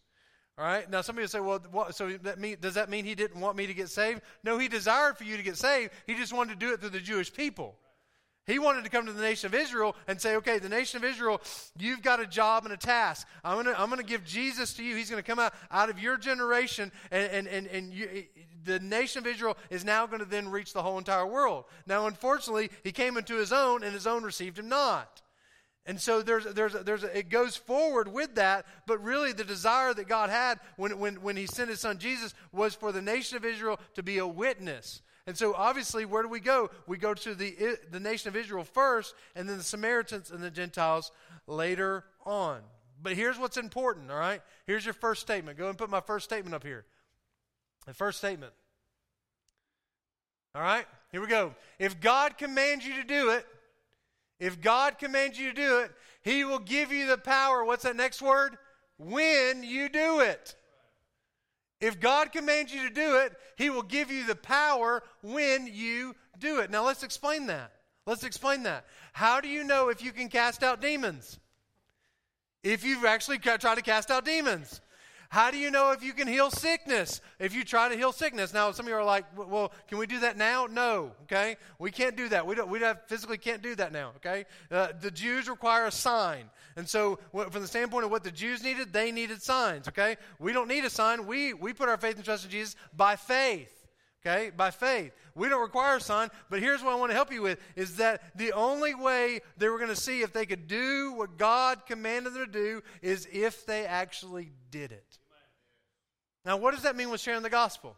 All 0.58 0.64
right. 0.64 0.90
Now, 0.90 1.02
some 1.02 1.16
people 1.16 1.28
say, 1.28 1.42
"Well, 1.42 1.60
what, 1.72 1.96
so 1.96 2.12
that 2.24 2.40
mean, 2.40 2.58
does 2.62 2.76
that 2.76 2.90
mean 2.90 3.04
he 3.04 3.14
didn't 3.14 3.42
want 3.42 3.58
me 3.58 3.68
to 3.68 3.74
get 3.74 3.90
saved?" 3.90 4.22
No, 4.42 4.58
he 4.58 4.70
desired 4.70 5.18
for 5.18 5.26
you 5.26 5.36
to 5.36 5.44
get 5.44 5.58
saved. 5.58 5.92
He 6.08 6.16
just 6.16 6.32
wanted 6.32 6.58
to 6.58 6.66
do 6.66 6.74
it 6.74 6.80
through 6.80 6.92
the 6.92 7.02
Jewish 7.02 7.34
people. 7.34 7.76
He 8.48 8.60
wanted 8.60 8.84
to 8.84 8.92
come 8.92 9.08
to 9.08 9.14
the 9.14 9.22
nation 9.22 9.48
of 9.48 9.56
Israel 9.56 9.96
and 10.08 10.22
say, 10.22 10.36
"Okay, 10.36 10.60
the 10.60 10.70
nation 10.70 10.98
of 10.98 11.04
Israel, 11.04 11.42
you've 11.78 12.04
got 12.04 12.20
a 12.20 12.28
job 12.28 12.66
and 12.66 12.74
a 12.74 12.78
task. 12.78 13.28
I'm 13.44 13.64
going 13.64 13.76
to 13.76 13.82
I'm 13.82 13.90
to 13.96 14.04
give 14.04 14.24
Jesus 14.24 14.74
to 14.76 14.84
you. 14.84 14.96
He's 14.96 15.10
going 15.10 15.22
to 15.22 15.28
come 15.28 15.40
out 15.40 15.54
out 15.72 15.90
of 15.90 16.00
your 16.00 16.18
generation, 16.18 16.92
and 17.10 17.32
and 17.32 17.48
and, 17.48 17.68
and 17.68 17.94
you, 17.94 18.26
the 18.64 18.80
nation 18.80 19.20
of 19.20 19.28
Israel 19.28 19.58
is 19.70 19.84
now 19.84 20.06
going 20.06 20.20
to 20.20 20.26
then 20.26 20.50
reach 20.50 20.74
the 20.74 20.84
whole 20.84 20.98
entire 20.98 21.26
world. 21.26 21.66
Now, 21.88 22.06
unfortunately, 22.06 22.70
he 22.84 22.92
came 22.92 23.18
into 23.18 23.36
his 23.36 23.52
own, 23.52 23.84
and 23.84 23.94
his 23.94 24.06
own 24.06 24.24
received 24.24 24.60
him 24.60 24.70
not." 24.70 25.22
And 25.88 26.02
so 26.02 26.24
there's, 26.24 26.46
there's, 26.46 26.74
there's 26.74 27.04
it 27.04 27.30
goes 27.30 27.56
forward 27.56 28.12
with 28.12 28.36
that, 28.36 28.66
but 28.88 29.04
really 29.04 29.34
the 29.34 29.44
desire 29.44 29.94
that 29.94 30.08
God 30.08 30.32
had 30.32 30.60
when, 30.78 30.98
when, 30.98 31.22
when 31.22 31.38
He 31.38 31.46
sent 31.46 31.70
His 31.70 31.80
Son 31.80 32.00
Jesus 32.00 32.34
was 32.52 32.74
for 32.74 32.92
the 32.92 33.04
nation 33.04 33.38
of 33.38 33.46
Israel 33.46 33.80
to 33.94 34.02
be 34.02 34.18
a 34.18 34.28
witness. 34.28 35.02
And 35.28 35.36
so 35.36 35.54
obviously, 35.56 36.06
where 36.06 36.22
do 36.22 36.30
we 36.30 36.40
go? 36.40 36.70
We 36.86 36.98
go 36.98 37.14
to 37.14 37.34
the, 37.34 37.78
the 37.92 38.00
nation 38.00 38.28
of 38.28 38.36
Israel 38.36 38.64
first, 38.64 39.16
and 39.36 39.50
then 39.50 39.58
the 39.58 39.64
Samaritans 39.64 40.30
and 40.30 40.44
the 40.44 40.52
Gentiles 40.52 41.12
later 41.48 42.04
on. 42.26 42.62
But 43.02 43.14
here's 43.14 43.38
what's 43.38 43.58
important, 43.58 44.12
all 44.12 44.18
right? 44.18 44.42
Here's 44.68 44.86
your 44.86 44.94
first 44.94 45.22
statement. 45.22 45.58
Go 45.58 45.70
and 45.70 45.78
put 45.78 45.90
my 45.90 46.02
first 46.02 46.26
statement 46.26 46.54
up 46.54 46.64
here. 46.64 46.86
The 47.86 47.94
first 47.94 48.20
statement. 48.20 48.54
All 50.54 50.62
right, 50.62 50.86
here 51.12 51.22
we 51.22 51.28
go. 51.28 51.54
If 51.80 52.00
God 52.00 52.38
commands 52.38 52.86
you 52.86 52.96
to 52.96 53.04
do 53.04 53.32
it, 53.32 53.46
if 54.40 54.62
God 54.62 54.98
commands 54.98 55.38
you 55.40 55.50
to 55.50 55.56
do 55.56 55.80
it, 55.80 55.92
He 56.22 56.46
will 56.46 56.60
give 56.60 56.92
you 56.92 57.08
the 57.08 57.18
power. 57.18 57.66
What's 57.66 57.84
that 57.84 57.96
next 57.96 58.22
word? 58.22 58.58
When 58.98 59.64
you 59.64 59.90
do 59.90 60.22
it. 60.22 60.56
If 61.82 62.00
God 62.00 62.32
commands 62.32 62.74
you 62.74 62.88
to 62.88 62.94
do 62.94 63.18
it, 63.18 63.34
He 63.58 63.70
will 63.70 63.84
give 63.84 64.12
you 64.12 64.26
the 64.26 64.36
power 64.36 65.04
when 65.22 65.68
you 65.68 66.16
do 66.40 66.60
it. 66.60 66.72
Now 66.72 66.86
let's 66.86 67.04
explain 67.04 67.48
that. 67.48 67.72
Let's 68.06 68.24
explain 68.24 68.64
that. 68.64 68.86
How 69.14 69.42
do 69.42 69.48
you 69.48 69.64
know 69.64 69.90
if 69.90 70.04
you 70.04 70.12
can 70.12 70.30
cast 70.30 70.64
out 70.64 70.82
demons? 70.82 71.40
If 72.64 72.84
you've 72.84 73.06
actually 73.06 73.40
tried 73.40 73.76
to 73.76 73.82
cast 73.82 74.10
out 74.10 74.26
demons. 74.26 74.82
How 75.30 75.52
do 75.52 75.58
you 75.58 75.72
know 75.72 75.92
if 75.92 76.04
you 76.04 76.14
can 76.14 76.28
heal 76.28 76.52
sickness? 76.52 77.22
If 77.40 77.54
you 77.54 77.64
try 77.64 77.90
to 77.90 77.96
heal 77.96 78.12
sickness. 78.12 78.54
Now, 78.54 78.72
some 78.72 78.86
of 78.86 78.90
you 78.90 78.96
are 78.96 79.04
like, 79.04 79.26
well, 79.36 79.72
can 79.88 79.98
we 79.98 80.08
do 80.08 80.20
that 80.22 80.38
now? 80.38 80.68
No, 80.70 81.12
okay? 81.24 81.58
We 81.80 81.92
can't 81.92 82.16
do 82.16 82.30
that. 82.30 82.46
We, 82.46 82.56
don't, 82.56 82.70
we 82.70 82.82
physically 83.08 83.38
can't 83.38 83.62
do 83.62 83.76
that 83.76 83.92
now, 83.92 84.12
okay? 84.18 84.46
Uh, 84.72 84.90
the 85.00 85.12
Jews 85.12 85.50
require 85.50 85.86
a 85.86 85.92
sign. 85.92 86.50
And 86.76 86.88
so, 86.88 87.20
from 87.32 87.62
the 87.62 87.68
standpoint 87.68 88.06
of 88.06 88.12
what 88.12 88.24
the 88.24 88.32
Jews 88.32 88.64
needed, 88.64 88.92
they 88.92 89.12
needed 89.12 89.42
signs, 89.42 89.88
okay? 89.88 90.18
We 90.40 90.54
don't 90.54 90.68
need 90.68 90.86
a 90.86 90.90
sign. 90.90 91.26
We, 91.26 91.54
we 91.54 91.74
put 91.74 91.90
our 91.90 91.98
faith 91.98 92.16
and 92.16 92.26
trust 92.26 92.46
in 92.46 92.52
Jesus 92.52 92.76
by 92.96 93.16
faith 93.16 93.85
okay 94.26 94.50
by 94.50 94.72
faith 94.72 95.12
we 95.36 95.48
don't 95.50 95.62
require 95.62 95.98
a 95.98 96.02
sign 96.02 96.30
but 96.50 96.60
here's 96.60 96.82
what 96.82 96.92
i 96.92 96.96
want 96.96 97.12
to 97.12 97.16
help 97.16 97.32
you 97.32 97.42
with 97.42 97.60
is 97.76 97.98
that 97.98 98.22
the 98.38 98.52
only 98.54 98.96
way 98.96 99.40
they 99.58 99.70
were 99.70 99.78
going 99.78 99.90
to 99.90 99.96
see 99.96 100.22
if 100.22 100.34
they 100.34 100.46
could 100.46 100.68
do 100.68 101.14
what 101.14 101.38
god 101.38 101.86
commanded 101.86 102.34
them 102.34 102.46
to 102.46 102.52
do 102.52 102.82
is 103.02 103.28
if 103.32 103.66
they 103.66 103.86
actually 103.86 104.52
did 104.72 104.92
it 104.92 105.20
now, 106.46 106.58
what 106.58 106.74
does 106.74 106.84
that 106.84 106.96
mean 106.96 107.10
with 107.10 107.20
sharing 107.20 107.42
the 107.42 107.50
gospel? 107.50 107.98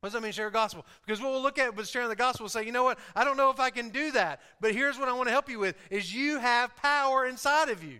What 0.00 0.08
does 0.08 0.14
that 0.14 0.22
mean, 0.22 0.32
share 0.32 0.46
the 0.46 0.52
gospel? 0.52 0.86
Because 1.04 1.20
what 1.20 1.32
we'll 1.32 1.42
look 1.42 1.58
at 1.58 1.76
with 1.76 1.88
sharing 1.88 2.08
the 2.08 2.16
gospel 2.16 2.44
will 2.44 2.50
say, 2.50 2.64
you 2.64 2.72
know 2.72 2.84
what, 2.84 2.98
I 3.14 3.24
don't 3.24 3.36
know 3.36 3.50
if 3.50 3.60
I 3.60 3.70
can 3.70 3.90
do 3.90 4.12
that. 4.12 4.40
But 4.60 4.72
here's 4.72 4.98
what 4.98 5.08
I 5.08 5.12
want 5.12 5.26
to 5.26 5.32
help 5.32 5.50
you 5.50 5.58
with 5.58 5.76
is 5.90 6.14
you 6.14 6.38
have 6.38 6.74
power 6.76 7.26
inside 7.26 7.68
of 7.68 7.84
you 7.84 7.98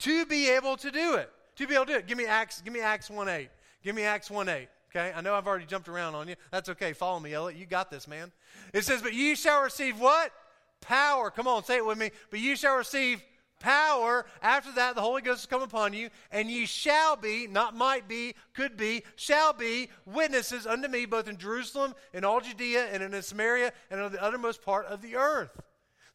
to 0.00 0.26
be 0.26 0.48
able 0.50 0.76
to 0.78 0.90
do 0.90 1.14
it. 1.14 1.30
To 1.56 1.66
be 1.66 1.74
able 1.74 1.86
to 1.86 1.92
do 1.92 1.98
it. 1.98 2.06
Give 2.06 2.18
me 2.18 2.26
Acts, 2.26 2.60
give 2.60 2.72
me 2.72 2.80
Acts 2.80 3.10
1 3.10 3.28
8. 3.28 3.48
Give 3.84 3.94
me 3.94 4.02
Acts 4.02 4.30
1 4.30 4.48
8. 4.48 4.68
Okay? 4.90 5.12
I 5.14 5.20
know 5.20 5.34
I've 5.34 5.46
already 5.46 5.66
jumped 5.66 5.88
around 5.88 6.14
on 6.14 6.28
you. 6.28 6.36
That's 6.50 6.68
okay. 6.70 6.92
Follow 6.92 7.20
me, 7.20 7.34
Elliot. 7.34 7.58
You 7.58 7.66
got 7.66 7.90
this, 7.90 8.08
man. 8.08 8.32
It 8.72 8.84
says, 8.84 9.02
But 9.02 9.14
ye 9.14 9.34
shall 9.34 9.62
receive 9.62 10.00
what? 10.00 10.32
Power. 10.80 11.30
Come 11.30 11.46
on, 11.46 11.64
say 11.64 11.76
it 11.76 11.86
with 11.86 11.98
me. 11.98 12.10
But 12.30 12.40
ye 12.40 12.56
shall 12.56 12.76
receive 12.76 13.22
power. 13.60 14.24
After 14.42 14.72
that, 14.72 14.94
the 14.94 15.00
Holy 15.00 15.22
Ghost 15.22 15.40
has 15.40 15.46
come 15.46 15.62
upon 15.62 15.92
you, 15.92 16.10
and 16.30 16.50
ye 16.50 16.66
shall 16.66 17.16
be, 17.16 17.46
not 17.46 17.74
might 17.74 18.08
be, 18.08 18.34
could 18.54 18.76
be, 18.76 19.02
shall 19.16 19.52
be, 19.52 19.90
witnesses 20.06 20.66
unto 20.66 20.88
me, 20.88 21.06
both 21.06 21.28
in 21.28 21.36
Jerusalem, 21.36 21.94
in 22.12 22.24
all 22.24 22.40
Judea, 22.40 22.86
and 22.92 23.02
in 23.02 23.22
Samaria, 23.22 23.72
and 23.90 24.00
on 24.00 24.12
the 24.12 24.22
uttermost 24.22 24.62
part 24.62 24.86
of 24.86 25.02
the 25.02 25.16
earth. 25.16 25.60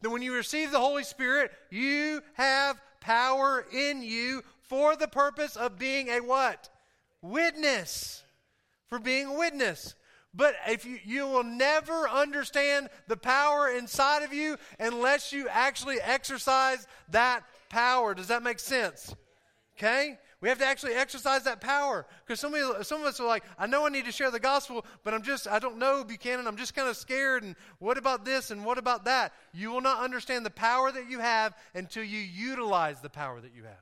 Then, 0.01 0.12
when 0.12 0.22
you 0.22 0.34
receive 0.34 0.72
the 0.72 0.80
Holy 0.80 1.03
Spirit, 1.03 1.51
you 1.70 2.22
have 2.34 2.82
power 3.00 3.65
in 3.72 4.01
you 4.01 4.42
for 4.62 4.96
the 4.96 5.08
purpose 5.08 5.56
of 5.56 5.77
being 5.77 6.10
a 6.10 6.20
what? 6.20 6.70
Witness. 7.22 8.23
For 8.93 9.00
being 9.00 9.25
a 9.25 9.33
witness. 9.33 9.95
But 10.35 10.53
if 10.67 10.85
you, 10.85 11.00
you 11.03 11.25
will 11.25 11.43
never 11.43 12.07
understand 12.07 12.89
the 13.07 13.17
power 13.17 13.67
inside 13.67 14.21
of 14.21 14.31
you 14.31 14.55
unless 14.79 15.33
you 15.33 15.50
actually 15.50 16.00
exercise 16.00 16.85
that 17.09 17.41
power. 17.69 18.13
Does 18.13 18.27
that 18.27 18.43
make 18.43 18.59
sense? 18.59 19.15
Okay? 19.75 20.19
We 20.41 20.50
have 20.50 20.59
to 20.59 20.65
actually 20.67 20.93
exercise 20.93 21.43
that 21.45 21.59
power. 21.59 22.05
Because 22.23 22.39
some, 22.39 22.53
some 22.83 23.01
of 23.01 23.07
us 23.07 23.19
are 23.19 23.25
like, 23.25 23.43
I 23.57 23.65
know 23.65 23.83
I 23.88 23.89
need 23.89 24.05
to 24.05 24.12
share 24.12 24.29
the 24.29 24.39
gospel, 24.39 24.85
but 25.03 25.15
I'm 25.15 25.23
just, 25.23 25.47
I 25.47 25.57
don't 25.57 25.79
know, 25.79 26.03
Buchanan. 26.03 26.45
I'm 26.45 26.55
just 26.55 26.75
kind 26.75 26.88
of 26.88 26.95
scared. 26.95 27.41
And 27.41 27.55
what 27.79 27.97
about 27.97 28.25
this 28.25 28.51
and 28.51 28.63
what 28.63 28.77
about 28.77 29.05
that? 29.05 29.33
You 29.55 29.71
will 29.71 29.81
not 29.81 30.03
understand 30.03 30.45
the 30.45 30.51
power 30.51 30.91
that 30.91 31.09
you 31.09 31.17
have 31.17 31.55
until 31.73 32.03
you 32.03 32.19
utilize 32.19 33.01
the 33.01 33.09
power 33.09 33.41
that 33.41 33.55
you 33.55 33.63
have. 33.63 33.81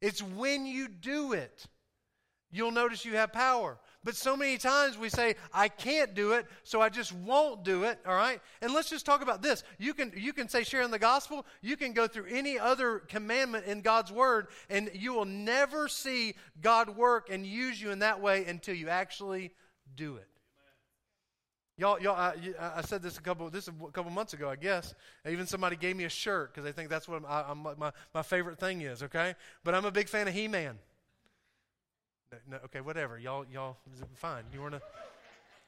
It's 0.00 0.20
when 0.20 0.66
you 0.66 0.88
do 0.88 1.34
it, 1.34 1.68
you'll 2.50 2.72
notice 2.72 3.04
you 3.04 3.14
have 3.14 3.32
power. 3.32 3.78
But 4.04 4.14
so 4.14 4.36
many 4.36 4.58
times 4.58 4.96
we 4.96 5.08
say, 5.08 5.34
I 5.52 5.68
can't 5.68 6.14
do 6.14 6.32
it, 6.32 6.46
so 6.62 6.80
I 6.80 6.88
just 6.88 7.12
won't 7.12 7.64
do 7.64 7.82
it, 7.82 7.98
all 8.06 8.14
right? 8.14 8.40
And 8.62 8.72
let's 8.72 8.88
just 8.88 9.04
talk 9.04 9.22
about 9.22 9.42
this. 9.42 9.64
You 9.78 9.92
can, 9.92 10.12
you 10.16 10.32
can 10.32 10.48
say 10.48 10.62
sharing 10.62 10.92
the 10.92 11.00
gospel, 11.00 11.44
you 11.62 11.76
can 11.76 11.92
go 11.92 12.06
through 12.06 12.26
any 12.30 12.58
other 12.58 13.00
commandment 13.00 13.66
in 13.66 13.80
God's 13.80 14.12
word, 14.12 14.48
and 14.70 14.88
you 14.94 15.14
will 15.14 15.24
never 15.24 15.88
see 15.88 16.34
God 16.60 16.96
work 16.96 17.28
and 17.28 17.44
use 17.44 17.82
you 17.82 17.90
in 17.90 17.98
that 17.98 18.20
way 18.20 18.44
until 18.46 18.74
you 18.74 18.88
actually 18.88 19.50
do 19.96 20.16
it. 20.16 20.28
Y'all, 21.76 22.00
y'all 22.00 22.16
I, 22.16 22.34
I, 22.76 22.80
said 22.82 23.02
this 23.02 23.18
a 23.18 23.20
couple 23.20 23.48
this 23.50 23.68
a 23.68 23.72
couple 23.92 24.10
months 24.10 24.32
ago, 24.32 24.50
I 24.50 24.56
guess. 24.56 24.94
Even 25.28 25.46
somebody 25.46 25.76
gave 25.76 25.96
me 25.96 26.04
a 26.04 26.08
shirt 26.08 26.52
because 26.52 26.64
they 26.64 26.72
think 26.72 26.88
that's 26.88 27.06
what 27.06 27.22
I'm 27.28 27.58
my, 27.78 27.92
my 28.12 28.22
favorite 28.22 28.58
thing 28.58 28.80
is, 28.80 29.04
okay? 29.04 29.36
But 29.62 29.76
I'm 29.76 29.84
a 29.84 29.92
big 29.92 30.08
fan 30.08 30.26
of 30.26 30.34
He 30.34 30.48
Man. 32.30 32.40
No, 32.50 32.58
okay, 32.66 32.80
whatever. 32.80 33.18
Y'all, 33.18 33.44
y'all, 33.50 33.76
fine. 34.14 34.44
You 34.52 34.60
want 34.60 34.74
to? 34.74 34.82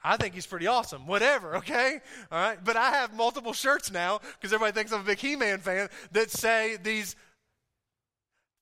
I 0.02 0.16
think 0.16 0.34
he's 0.34 0.46
pretty 0.46 0.66
awesome. 0.66 1.06
Whatever, 1.06 1.56
okay? 1.56 2.00
All 2.30 2.38
right. 2.40 2.58
But 2.62 2.76
I 2.76 2.90
have 2.90 3.14
multiple 3.14 3.52
shirts 3.52 3.90
now 3.90 4.20
because 4.34 4.52
everybody 4.52 4.72
thinks 4.72 4.92
I'm 4.92 5.00
a 5.00 5.04
big 5.04 5.18
He 5.18 5.36
Man 5.36 5.58
fan 5.58 5.88
that 6.12 6.30
say 6.30 6.76
these 6.82 7.16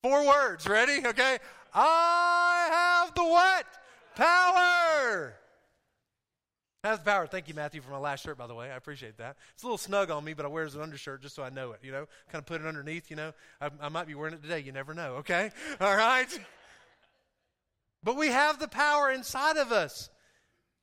four 0.03 0.27
words. 0.27 0.69
Ready? 0.69 1.07
Okay. 1.07 1.39
I 1.75 3.03
have 3.05 3.15
the 3.15 3.25
what? 3.25 3.67
Power. 4.15 5.35
Has 6.85 7.01
power. 7.01 7.27
Thank 7.27 7.49
you, 7.49 7.55
Matthew, 7.55 7.81
for 7.81 7.91
my 7.91 7.99
last 7.99 8.25
shirt, 8.25 8.39
by 8.39 8.47
the 8.47 8.55
way. 8.55 8.71
I 8.71 8.77
appreciate 8.77 9.19
that. 9.19 9.37
It's 9.55 9.65
a 9.65 9.67
little 9.67 9.79
snug 9.79 10.13
on 10.13 10.25
me, 10.25 10.35
but 10.35 10.45
I 10.45 10.49
wear 10.49 10.63
it 10.63 10.69
as 10.69 10.77
an 10.77 10.83
undershirt 10.83 11.23
just 11.23 11.35
so 11.35 11.43
I 11.43 11.51
know 11.51 11.73
it, 11.73 11.81
you 11.83 11.91
know? 11.91 12.07
Kind 12.31 12.43
of 12.43 12.47
put 12.47 12.61
it 12.61 12.67
underneath, 12.67 13.11
you 13.11 13.17
know? 13.17 13.33
I, 13.61 13.71
I 13.81 13.89
might 13.89 14.07
be 14.07 14.15
wearing 14.15 14.35
it 14.35 14.43
today. 14.43 14.61
You 14.61 14.71
never 14.71 14.95
know, 14.95 15.15
okay? 15.17 15.51
All 15.81 15.97
right? 15.97 16.29
But 18.03 18.17
we 18.17 18.29
have 18.29 18.59
the 18.59 18.69
power 18.69 19.11
inside 19.11 19.57
of 19.57 19.73
us. 19.73 20.11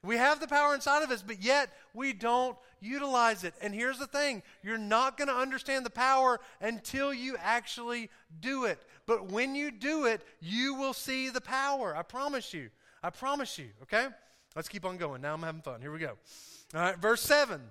We 0.03 0.17
have 0.17 0.39
the 0.39 0.47
power 0.47 0.75
inside 0.75 1.03
of 1.03 1.09
us, 1.09 1.23
but 1.23 1.41
yet 1.41 1.69
we 1.93 2.13
don't 2.13 2.55
utilize 2.79 3.43
it. 3.43 3.55
And 3.61 3.73
here's 3.73 3.97
the 3.97 4.07
thing 4.07 4.43
you're 4.61 4.77
not 4.77 5.17
going 5.17 5.27
to 5.27 5.33
understand 5.33 5.85
the 5.85 5.89
power 5.89 6.39
until 6.61 7.13
you 7.13 7.37
actually 7.41 8.09
do 8.39 8.65
it. 8.65 8.79
But 9.07 9.31
when 9.31 9.55
you 9.55 9.71
do 9.71 10.05
it, 10.05 10.21
you 10.39 10.75
will 10.75 10.93
see 10.93 11.29
the 11.29 11.41
power. 11.41 11.95
I 11.95 12.03
promise 12.03 12.53
you. 12.53 12.69
I 13.01 13.09
promise 13.09 13.57
you, 13.57 13.69
okay? 13.83 14.07
Let's 14.55 14.69
keep 14.69 14.85
on 14.85 14.97
going. 14.97 15.21
Now 15.21 15.33
I'm 15.33 15.43
having 15.43 15.61
fun. 15.61 15.81
Here 15.81 15.91
we 15.91 15.99
go. 15.99 16.17
All 16.73 16.81
right, 16.81 16.97
verse 16.97 17.21
7. 17.21 17.61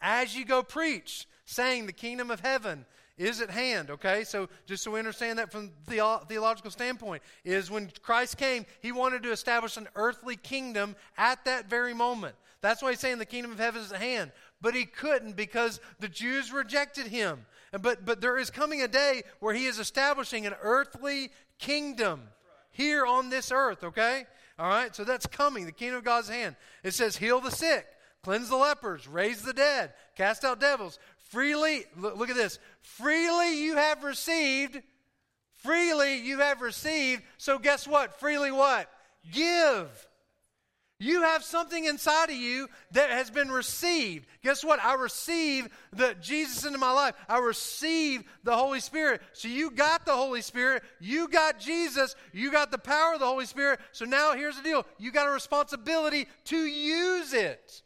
As 0.00 0.36
you 0.36 0.44
go 0.44 0.62
preach, 0.62 1.26
saying 1.44 1.86
the 1.86 1.92
kingdom 1.92 2.30
of 2.30 2.40
heaven 2.40 2.86
is 3.18 3.40
at 3.40 3.50
hand, 3.50 3.90
okay? 3.90 4.24
So 4.24 4.48
just 4.66 4.82
so 4.82 4.90
we 4.90 4.98
understand 4.98 5.38
that 5.38 5.52
from 5.52 5.70
the 5.86 6.20
theological 6.28 6.70
standpoint, 6.70 7.22
is 7.44 7.70
when 7.70 7.90
Christ 8.02 8.38
came, 8.38 8.66
he 8.80 8.92
wanted 8.92 9.22
to 9.24 9.32
establish 9.32 9.76
an 9.76 9.88
earthly 9.94 10.36
kingdom 10.36 10.96
at 11.16 11.44
that 11.44 11.68
very 11.68 11.94
moment. 11.94 12.34
That's 12.60 12.82
why 12.82 12.90
he's 12.90 13.00
saying 13.00 13.18
the 13.18 13.26
kingdom 13.26 13.52
of 13.52 13.58
heaven 13.58 13.82
is 13.82 13.92
at 13.92 14.00
hand. 14.00 14.32
But 14.60 14.74
he 14.74 14.84
couldn't 14.84 15.36
because 15.36 15.80
the 15.98 16.08
Jews 16.08 16.52
rejected 16.52 17.08
him. 17.08 17.44
But, 17.80 18.04
but 18.04 18.20
there 18.20 18.38
is 18.38 18.50
coming 18.50 18.82
a 18.82 18.88
day 18.88 19.22
where 19.40 19.54
he 19.54 19.66
is 19.66 19.78
establishing 19.78 20.46
an 20.46 20.54
earthly 20.62 21.30
kingdom 21.58 22.28
here 22.70 23.04
on 23.04 23.30
this 23.30 23.50
earth, 23.52 23.82
okay? 23.82 24.24
All 24.58 24.68
right, 24.68 24.94
so 24.94 25.04
that's 25.04 25.26
coming, 25.26 25.66
the 25.66 25.72
kingdom 25.72 25.98
of 25.98 26.04
God's 26.04 26.28
hand. 26.28 26.56
It 26.84 26.94
says, 26.94 27.16
heal 27.16 27.40
the 27.40 27.50
sick, 27.50 27.86
cleanse 28.22 28.48
the 28.48 28.56
lepers, 28.56 29.08
raise 29.08 29.42
the 29.42 29.52
dead, 29.52 29.92
cast 30.16 30.44
out 30.44 30.60
devils. 30.60 30.98
Freely, 31.30 31.84
look, 31.96 32.16
look 32.16 32.30
at 32.30 32.36
this, 32.36 32.58
freely 32.82 33.62
you 33.62 33.76
have 33.76 34.04
received, 34.04 34.80
freely 35.62 36.18
you 36.18 36.38
have 36.38 36.60
received. 36.60 37.22
So 37.38 37.58
guess 37.58 37.86
what? 37.86 38.18
Freely 38.20 38.52
what? 38.52 38.88
Give. 39.30 39.88
You 41.02 41.22
have 41.22 41.42
something 41.42 41.84
inside 41.84 42.30
of 42.30 42.36
you 42.36 42.68
that 42.92 43.10
has 43.10 43.28
been 43.28 43.50
received. 43.50 44.24
Guess 44.44 44.62
what? 44.62 44.78
I 44.84 44.94
receive 44.94 45.68
the 45.92 46.14
Jesus 46.20 46.64
into 46.64 46.78
my 46.78 46.92
life. 46.92 47.16
I 47.28 47.38
receive 47.38 48.22
the 48.44 48.56
Holy 48.56 48.78
Spirit. 48.78 49.20
So 49.32 49.48
you 49.48 49.72
got 49.72 50.06
the 50.06 50.14
Holy 50.14 50.42
Spirit. 50.42 50.84
You 51.00 51.26
got 51.26 51.58
Jesus. 51.58 52.14
You 52.32 52.52
got 52.52 52.70
the 52.70 52.78
power 52.78 53.14
of 53.14 53.18
the 53.18 53.26
Holy 53.26 53.46
Spirit. 53.46 53.80
So 53.90 54.04
now 54.04 54.34
here's 54.36 54.56
the 54.56 54.62
deal. 54.62 54.86
You 54.96 55.10
got 55.10 55.26
a 55.26 55.32
responsibility 55.32 56.28
to 56.44 56.56
use 56.56 57.32
it. 57.32 57.82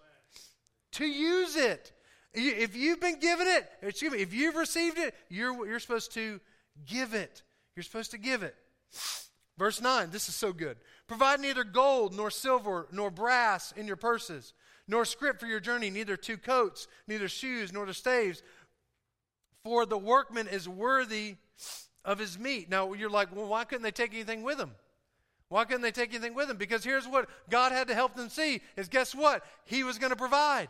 To 0.93 1.07
use 1.07 1.57
it. 1.57 1.93
If 2.39 2.77
you've 2.77 3.01
been 3.01 3.19
given 3.19 3.47
it, 3.47 3.67
excuse 3.81 4.13
me, 4.13 4.19
if 4.19 4.35
you've 4.35 4.57
received 4.57 4.99
it, 4.99 5.15
you're, 5.31 5.67
you're 5.67 5.81
supposed 5.81 6.13
to 6.15 6.39
give 6.87 7.15
it. 7.15 7.43
You're 7.75 7.83
supposed 7.83 8.11
to 8.11 8.19
give 8.19 8.43
it. 8.43 8.55
Verse 9.59 9.81
9, 9.81 10.11
this 10.11 10.29
is 10.29 10.35
so 10.35 10.53
good. 10.53 10.77
Provide 11.09 11.41
neither 11.41 11.65
gold, 11.65 12.15
nor 12.15 12.31
silver, 12.31 12.89
nor 12.93 13.11
brass 13.11 13.73
in 13.73 13.87
your 13.87 13.97
purses, 13.97 14.53
nor 14.87 15.07
scrip 15.07 15.41
for 15.41 15.47
your 15.47 15.61
journey, 15.61 15.89
neither 15.89 16.15
two 16.15 16.37
coats, 16.37 16.89
neither 17.09 17.27
shoes, 17.27 17.73
nor 17.73 17.87
the 17.87 17.95
staves. 17.95 18.43
For 19.65 19.87
the 19.87 19.97
workman 19.97 20.47
is 20.47 20.69
worthy 20.69 21.37
of 22.05 22.19
his 22.19 22.39
meat. 22.39 22.69
Now, 22.69 22.93
you're 22.93 23.09
like, 23.09 23.35
well, 23.35 23.49
why 23.49 23.65
couldn't 23.65 23.83
they 23.83 23.91
take 23.91 24.13
anything 24.13 24.43
with 24.43 24.59
them? 24.59 24.73
Why 25.49 25.65
couldn't 25.65 25.83
they 25.83 25.91
take 25.91 26.11
anything 26.11 26.35
with 26.35 26.49
them? 26.49 26.59
Because 26.59 26.85
here's 26.85 27.09
what 27.09 27.29
God 27.49 27.73
had 27.73 27.89
to 27.89 27.95
help 27.95 28.15
them 28.15 28.29
see 28.29 28.61
is 28.77 28.89
guess 28.89 29.15
what? 29.15 29.43
He 29.65 29.85
was 29.85 29.99
going 29.99 30.11
to 30.11 30.17
provide. 30.17 30.69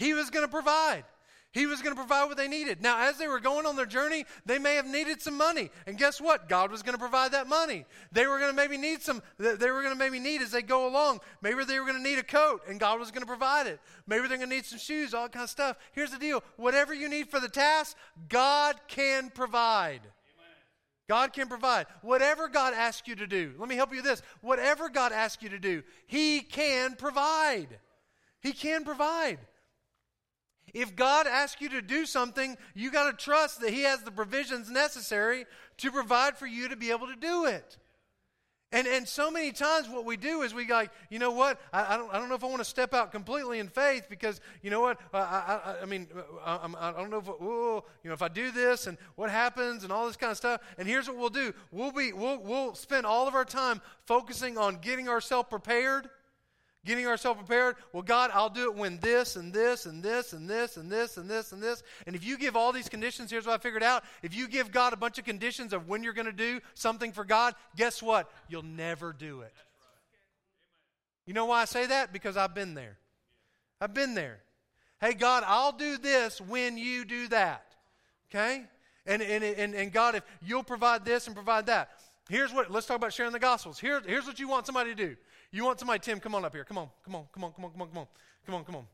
He 0.00 0.14
was 0.14 0.30
going 0.30 0.46
to 0.46 0.50
provide. 0.50 1.04
He 1.52 1.66
was 1.66 1.82
going 1.82 1.94
to 1.94 2.00
provide 2.00 2.24
what 2.24 2.38
they 2.38 2.48
needed. 2.48 2.80
Now, 2.80 3.06
as 3.06 3.18
they 3.18 3.28
were 3.28 3.38
going 3.38 3.66
on 3.66 3.76
their 3.76 3.84
journey, 3.84 4.24
they 4.46 4.58
may 4.58 4.76
have 4.76 4.86
needed 4.86 5.20
some 5.20 5.36
money. 5.36 5.68
And 5.86 5.98
guess 5.98 6.22
what? 6.22 6.48
God 6.48 6.70
was 6.70 6.82
going 6.82 6.94
to 6.94 6.98
provide 6.98 7.32
that 7.32 7.46
money. 7.46 7.84
They 8.10 8.26
were 8.26 8.38
going 8.38 8.50
to 8.50 8.56
maybe 8.56 8.78
need 8.78 9.02
some, 9.02 9.20
they 9.36 9.70
were 9.70 9.82
going 9.82 9.92
to 9.92 9.98
maybe 9.98 10.18
need 10.18 10.40
as 10.40 10.52
they 10.52 10.62
go 10.62 10.88
along. 10.88 11.20
Maybe 11.42 11.62
they 11.64 11.78
were 11.78 11.84
going 11.84 12.02
to 12.02 12.08
need 12.08 12.18
a 12.18 12.22
coat, 12.22 12.62
and 12.66 12.80
God 12.80 12.98
was 12.98 13.10
going 13.10 13.20
to 13.20 13.26
provide 13.26 13.66
it. 13.66 13.78
Maybe 14.06 14.26
they're 14.26 14.38
going 14.38 14.48
to 14.48 14.56
need 14.56 14.64
some 14.64 14.78
shoes, 14.78 15.12
all 15.12 15.24
that 15.24 15.32
kind 15.32 15.44
of 15.44 15.50
stuff. 15.50 15.76
Here's 15.92 16.12
the 16.12 16.18
deal 16.18 16.42
whatever 16.56 16.94
you 16.94 17.10
need 17.10 17.28
for 17.28 17.38
the 17.38 17.48
task, 17.48 17.94
God 18.30 18.76
can 18.88 19.28
provide. 19.28 20.00
God 21.08 21.34
can 21.34 21.46
provide. 21.46 21.86
Whatever 22.00 22.48
God 22.48 22.72
asks 22.72 23.06
you 23.06 23.16
to 23.16 23.26
do, 23.26 23.52
let 23.58 23.68
me 23.68 23.74
help 23.74 23.90
you 23.90 23.96
with 23.96 24.06
this. 24.06 24.22
Whatever 24.40 24.88
God 24.88 25.12
asks 25.12 25.42
you 25.42 25.50
to 25.50 25.58
do, 25.58 25.82
He 26.06 26.40
can 26.40 26.94
provide. 26.94 27.80
He 28.40 28.52
can 28.52 28.84
provide. 28.84 29.40
If 30.74 30.96
God 30.96 31.26
asks 31.26 31.60
you 31.60 31.68
to 31.70 31.82
do 31.82 32.06
something, 32.06 32.56
you 32.74 32.90
got 32.90 33.10
to 33.10 33.24
trust 33.24 33.60
that 33.60 33.70
He 33.70 33.82
has 33.82 34.02
the 34.02 34.10
provisions 34.10 34.70
necessary 34.70 35.46
to 35.78 35.90
provide 35.90 36.36
for 36.36 36.46
you 36.46 36.68
to 36.68 36.76
be 36.76 36.90
able 36.90 37.06
to 37.06 37.16
do 37.16 37.46
it. 37.46 37.76
And, 38.72 38.86
and 38.86 39.08
so 39.08 39.32
many 39.32 39.50
times 39.50 39.88
what 39.88 40.04
we 40.04 40.16
do 40.16 40.42
is 40.42 40.54
we 40.54 40.68
like, 40.68 40.92
you 41.08 41.18
know 41.18 41.32
what? 41.32 41.60
I, 41.72 41.94
I, 41.94 41.96
don't, 41.96 42.14
I 42.14 42.18
don't 42.18 42.28
know 42.28 42.36
if 42.36 42.44
I 42.44 42.46
want 42.46 42.60
to 42.60 42.64
step 42.64 42.94
out 42.94 43.10
completely 43.10 43.58
in 43.58 43.66
faith 43.66 44.06
because, 44.08 44.40
you 44.62 44.70
know 44.70 44.80
what? 44.80 45.00
I, 45.12 45.18
I, 45.18 45.82
I 45.82 45.86
mean, 45.86 46.06
I, 46.44 46.68
I, 46.78 46.92
don't 46.92 47.10
know 47.10 47.18
if, 47.18 47.26
you 48.04 48.08
know, 48.08 48.12
if 48.12 48.22
I 48.22 48.28
do 48.28 48.52
this 48.52 48.86
and 48.86 48.96
what 49.16 49.28
happens 49.28 49.82
and 49.82 49.92
all 49.92 50.06
this 50.06 50.16
kind 50.16 50.30
of 50.30 50.36
stuff. 50.36 50.60
And 50.78 50.86
here's 50.86 51.08
what 51.08 51.16
we'll 51.16 51.30
do. 51.30 51.52
We'll, 51.72 51.90
be, 51.90 52.12
we'll, 52.12 52.38
we'll 52.38 52.74
spend 52.76 53.06
all 53.06 53.26
of 53.26 53.34
our 53.34 53.44
time 53.44 53.80
focusing 54.06 54.56
on 54.56 54.76
getting 54.76 55.08
ourselves 55.08 55.48
prepared– 55.50 56.08
Getting 56.86 57.06
ourselves 57.06 57.38
prepared. 57.38 57.76
Well, 57.92 58.02
God, 58.02 58.30
I'll 58.32 58.48
do 58.48 58.70
it 58.70 58.74
when 58.74 58.98
this 59.00 59.36
and 59.36 59.52
this 59.52 59.84
and 59.84 60.02
this 60.02 60.32
and 60.32 60.48
this 60.48 60.78
and 60.78 60.90
this 60.90 61.18
and 61.18 61.28
this 61.28 61.52
and 61.52 61.62
this. 61.62 61.82
And 62.06 62.16
if 62.16 62.24
you 62.24 62.38
give 62.38 62.56
all 62.56 62.72
these 62.72 62.88
conditions, 62.88 63.30
here's 63.30 63.46
what 63.46 63.60
I 63.60 63.62
figured 63.62 63.82
out. 63.82 64.02
If 64.22 64.34
you 64.34 64.48
give 64.48 64.72
God 64.72 64.94
a 64.94 64.96
bunch 64.96 65.18
of 65.18 65.26
conditions 65.26 65.74
of 65.74 65.88
when 65.88 66.02
you're 66.02 66.14
going 66.14 66.26
to 66.26 66.32
do 66.32 66.60
something 66.72 67.12
for 67.12 67.24
God, 67.24 67.54
guess 67.76 68.02
what? 68.02 68.30
You'll 68.48 68.62
never 68.62 69.12
do 69.12 69.42
it. 69.42 69.52
You 71.26 71.34
know 71.34 71.44
why 71.44 71.60
I 71.60 71.64
say 71.66 71.86
that? 71.86 72.14
Because 72.14 72.38
I've 72.38 72.54
been 72.54 72.74
there. 72.74 72.96
I've 73.78 73.94
been 73.94 74.14
there. 74.14 74.40
Hey, 75.00 75.12
God, 75.12 75.44
I'll 75.46 75.72
do 75.72 75.98
this 75.98 76.40
when 76.40 76.78
you 76.78 77.04
do 77.04 77.28
that. 77.28 77.64
Okay? 78.30 78.64
And, 79.06 79.20
and, 79.20 79.44
and, 79.44 79.74
and 79.74 79.92
God, 79.92 80.14
if 80.14 80.22
you'll 80.42 80.62
provide 80.62 81.04
this 81.04 81.26
and 81.26 81.36
provide 81.36 81.66
that. 81.66 81.90
Here's 82.28 82.52
what, 82.52 82.70
let's 82.70 82.86
talk 82.86 82.96
about 82.96 83.12
sharing 83.12 83.32
the 83.32 83.38
Gospels. 83.38 83.78
Here, 83.78 84.00
here's 84.06 84.26
what 84.26 84.38
you 84.38 84.48
want 84.48 84.64
somebody 84.64 84.94
to 84.94 84.96
do. 84.96 85.16
You 85.52 85.64
want 85.64 85.80
somebody, 85.80 85.98
Tim, 85.98 86.20
come 86.20 86.34
on 86.34 86.44
up 86.44 86.54
here. 86.54 86.64
Come 86.64 86.78
on, 86.78 86.88
come 87.04 87.14
on, 87.16 87.26
come 87.32 87.44
on, 87.44 87.52
come 87.52 87.64
on, 87.64 87.70
come 87.70 87.80
on, 87.80 87.88
come 87.88 87.98
on, 87.98 88.06
come 88.46 88.54
on, 88.54 88.64
come 88.64 88.76
on. 88.76 88.86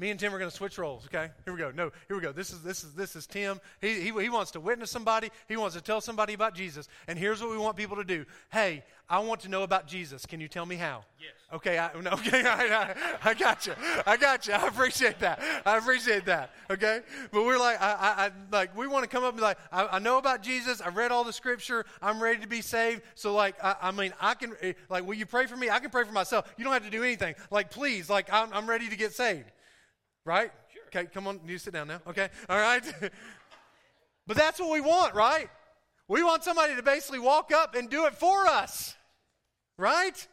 Me 0.00 0.08
and 0.08 0.18
Tim 0.18 0.34
are 0.34 0.38
going 0.38 0.50
to 0.50 0.56
switch 0.56 0.78
roles, 0.78 1.04
okay? 1.04 1.28
Here 1.44 1.52
we 1.52 1.58
go. 1.58 1.70
No, 1.72 1.92
here 2.08 2.16
we 2.16 2.22
go. 2.22 2.32
This 2.32 2.54
is 2.54 2.62
this 2.62 2.82
is 2.82 2.94
this 2.94 3.14
is 3.14 3.26
Tim. 3.26 3.60
He, 3.82 4.00
he, 4.00 4.10
he 4.10 4.30
wants 4.30 4.50
to 4.52 4.60
witness 4.60 4.90
somebody. 4.90 5.30
He 5.46 5.58
wants 5.58 5.76
to 5.76 5.82
tell 5.82 6.00
somebody 6.00 6.32
about 6.32 6.54
Jesus. 6.54 6.88
And 7.06 7.18
here's 7.18 7.42
what 7.42 7.50
we 7.50 7.58
want 7.58 7.76
people 7.76 7.96
to 7.96 8.04
do. 8.04 8.24
Hey, 8.50 8.82
I 9.10 9.18
want 9.18 9.42
to 9.42 9.50
know 9.50 9.62
about 9.62 9.86
Jesus. 9.86 10.24
Can 10.24 10.40
you 10.40 10.48
tell 10.48 10.64
me 10.64 10.76
how? 10.76 11.04
Yes. 11.20 11.32
Okay, 11.52 11.78
I, 11.78 11.90
no, 12.00 12.10
okay, 12.14 12.42
I, 12.44 12.64
I, 12.64 12.94
I 13.30 13.34
got 13.34 13.66
you. 13.66 13.74
I 14.06 14.16
got 14.16 14.46
you. 14.46 14.54
I 14.54 14.68
appreciate 14.68 15.18
that. 15.18 15.42
I 15.66 15.76
appreciate 15.76 16.24
that. 16.24 16.52
Okay, 16.70 17.00
but 17.30 17.44
we're 17.44 17.58
like, 17.58 17.78
I, 17.82 17.92
I, 17.92 18.24
I 18.26 18.30
like, 18.50 18.74
we 18.74 18.86
want 18.86 19.02
to 19.02 19.10
come 19.10 19.22
up 19.22 19.30
and 19.30 19.36
be 19.36 19.42
like, 19.42 19.58
I, 19.70 19.86
I, 19.86 19.98
know 19.98 20.16
about 20.16 20.42
Jesus. 20.42 20.80
I've 20.80 20.96
read 20.96 21.12
all 21.12 21.24
the 21.24 21.32
Scripture. 21.32 21.84
I'm 22.00 22.22
ready 22.22 22.40
to 22.40 22.48
be 22.48 22.62
saved. 22.62 23.02
So, 23.16 23.34
like, 23.34 23.62
I, 23.62 23.76
I 23.82 23.90
mean, 23.90 24.14
I 24.18 24.32
can, 24.32 24.54
eh, 24.62 24.72
like, 24.88 25.06
will 25.06 25.14
you 25.14 25.26
pray 25.26 25.44
for 25.44 25.56
me? 25.56 25.68
I 25.68 25.78
can 25.78 25.90
pray 25.90 26.04
for 26.04 26.12
myself. 26.12 26.50
You 26.56 26.64
don't 26.64 26.72
have 26.72 26.84
to 26.84 26.90
do 26.90 27.02
anything. 27.02 27.34
Like, 27.50 27.70
please, 27.70 28.08
like, 28.08 28.32
I'm, 28.32 28.50
I'm 28.54 28.66
ready 28.66 28.88
to 28.88 28.96
get 28.96 29.12
saved. 29.12 29.50
Right? 30.30 30.52
Sure. 30.72 30.82
Okay, 30.86 31.10
come 31.12 31.26
on. 31.26 31.40
You 31.44 31.58
sit 31.58 31.72
down 31.72 31.88
now. 31.88 32.00
Okay. 32.06 32.28
All 32.48 32.56
right. 32.56 32.84
but 34.28 34.36
that's 34.36 34.60
what 34.60 34.70
we 34.70 34.80
want, 34.80 35.12
right? 35.16 35.50
We 36.06 36.22
want 36.22 36.44
somebody 36.44 36.76
to 36.76 36.84
basically 36.84 37.18
walk 37.18 37.50
up 37.52 37.74
and 37.74 37.90
do 37.90 38.06
it 38.06 38.14
for 38.14 38.46
us. 38.46 38.94
Right? 39.76 40.28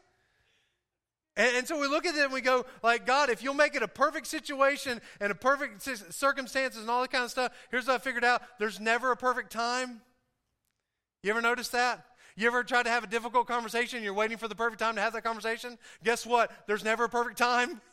And, 1.36 1.58
and, 1.58 1.68
so 1.68 1.80
we 1.80 1.88
look 1.88 2.06
at 2.06 2.14
it 2.14 2.24
and 2.24 2.32
we 2.32 2.42
go, 2.42 2.68
like, 2.84 3.08
God, 3.08 3.32
if 3.32 3.42
you'll 3.42 3.56
make 3.56 3.74
it 3.74 3.82
a 3.82 3.88
perfect 3.88 4.28
situation 4.28 5.02
and 5.20 5.32
a 5.32 5.36
perfect 5.36 5.82
circumstances 6.14 6.82
and 6.82 6.92
all 6.92 7.02
that 7.02 7.12
kind 7.12 7.24
of 7.24 7.32
stuff, 7.32 7.52
here's 7.72 7.88
what 7.88 7.96
I 7.96 7.98
figured 7.98 8.24
out 8.24 8.44
there's 8.60 8.80
never 8.80 9.12
a 9.12 9.18
perfect 9.18 9.52
time. 9.52 10.02
You 11.24 11.32
ever 11.32 11.42
notice 11.42 11.70
that? 11.70 12.06
You 12.36 12.46
ever 12.46 12.64
try 12.64 12.84
to 12.84 12.90
have 12.92 13.04
a 13.04 13.08
difficult 13.08 13.48
conversation 13.48 13.98
and 13.98 14.04
you're 14.06 14.14
waiting 14.14 14.38
for 14.38 14.48
the 14.48 14.54
perfect 14.54 14.80
time 14.80 14.94
to 14.94 15.02
have 15.02 15.14
that 15.14 15.24
conversation? 15.24 15.80
Guess 16.04 16.28
what? 16.28 16.52
There's 16.68 16.84
never 16.84 17.06
a 17.06 17.10
perfect 17.10 17.40
time. 17.40 17.82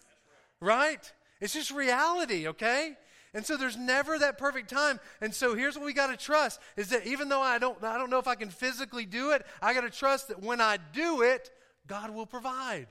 Right? 0.60 1.12
It's 1.44 1.52
just 1.52 1.70
reality, 1.70 2.48
okay? 2.48 2.96
And 3.34 3.44
so 3.44 3.58
there's 3.58 3.76
never 3.76 4.18
that 4.18 4.38
perfect 4.38 4.70
time. 4.70 4.98
And 5.20 5.34
so 5.34 5.54
here's 5.54 5.76
what 5.76 5.84
we 5.84 5.92
got 5.92 6.06
to 6.06 6.16
trust 6.16 6.58
is 6.74 6.88
that 6.88 7.06
even 7.06 7.28
though 7.28 7.42
I 7.42 7.58
don't 7.58 7.84
I 7.84 7.98
don't 7.98 8.08
know 8.08 8.18
if 8.18 8.26
I 8.26 8.34
can 8.34 8.48
physically 8.48 9.04
do 9.04 9.32
it, 9.32 9.44
I 9.60 9.74
got 9.74 9.82
to 9.82 9.90
trust 9.90 10.28
that 10.28 10.40
when 10.40 10.62
I 10.62 10.78
do 10.94 11.20
it, 11.20 11.50
God 11.86 12.08
will 12.08 12.24
provide. 12.24 12.86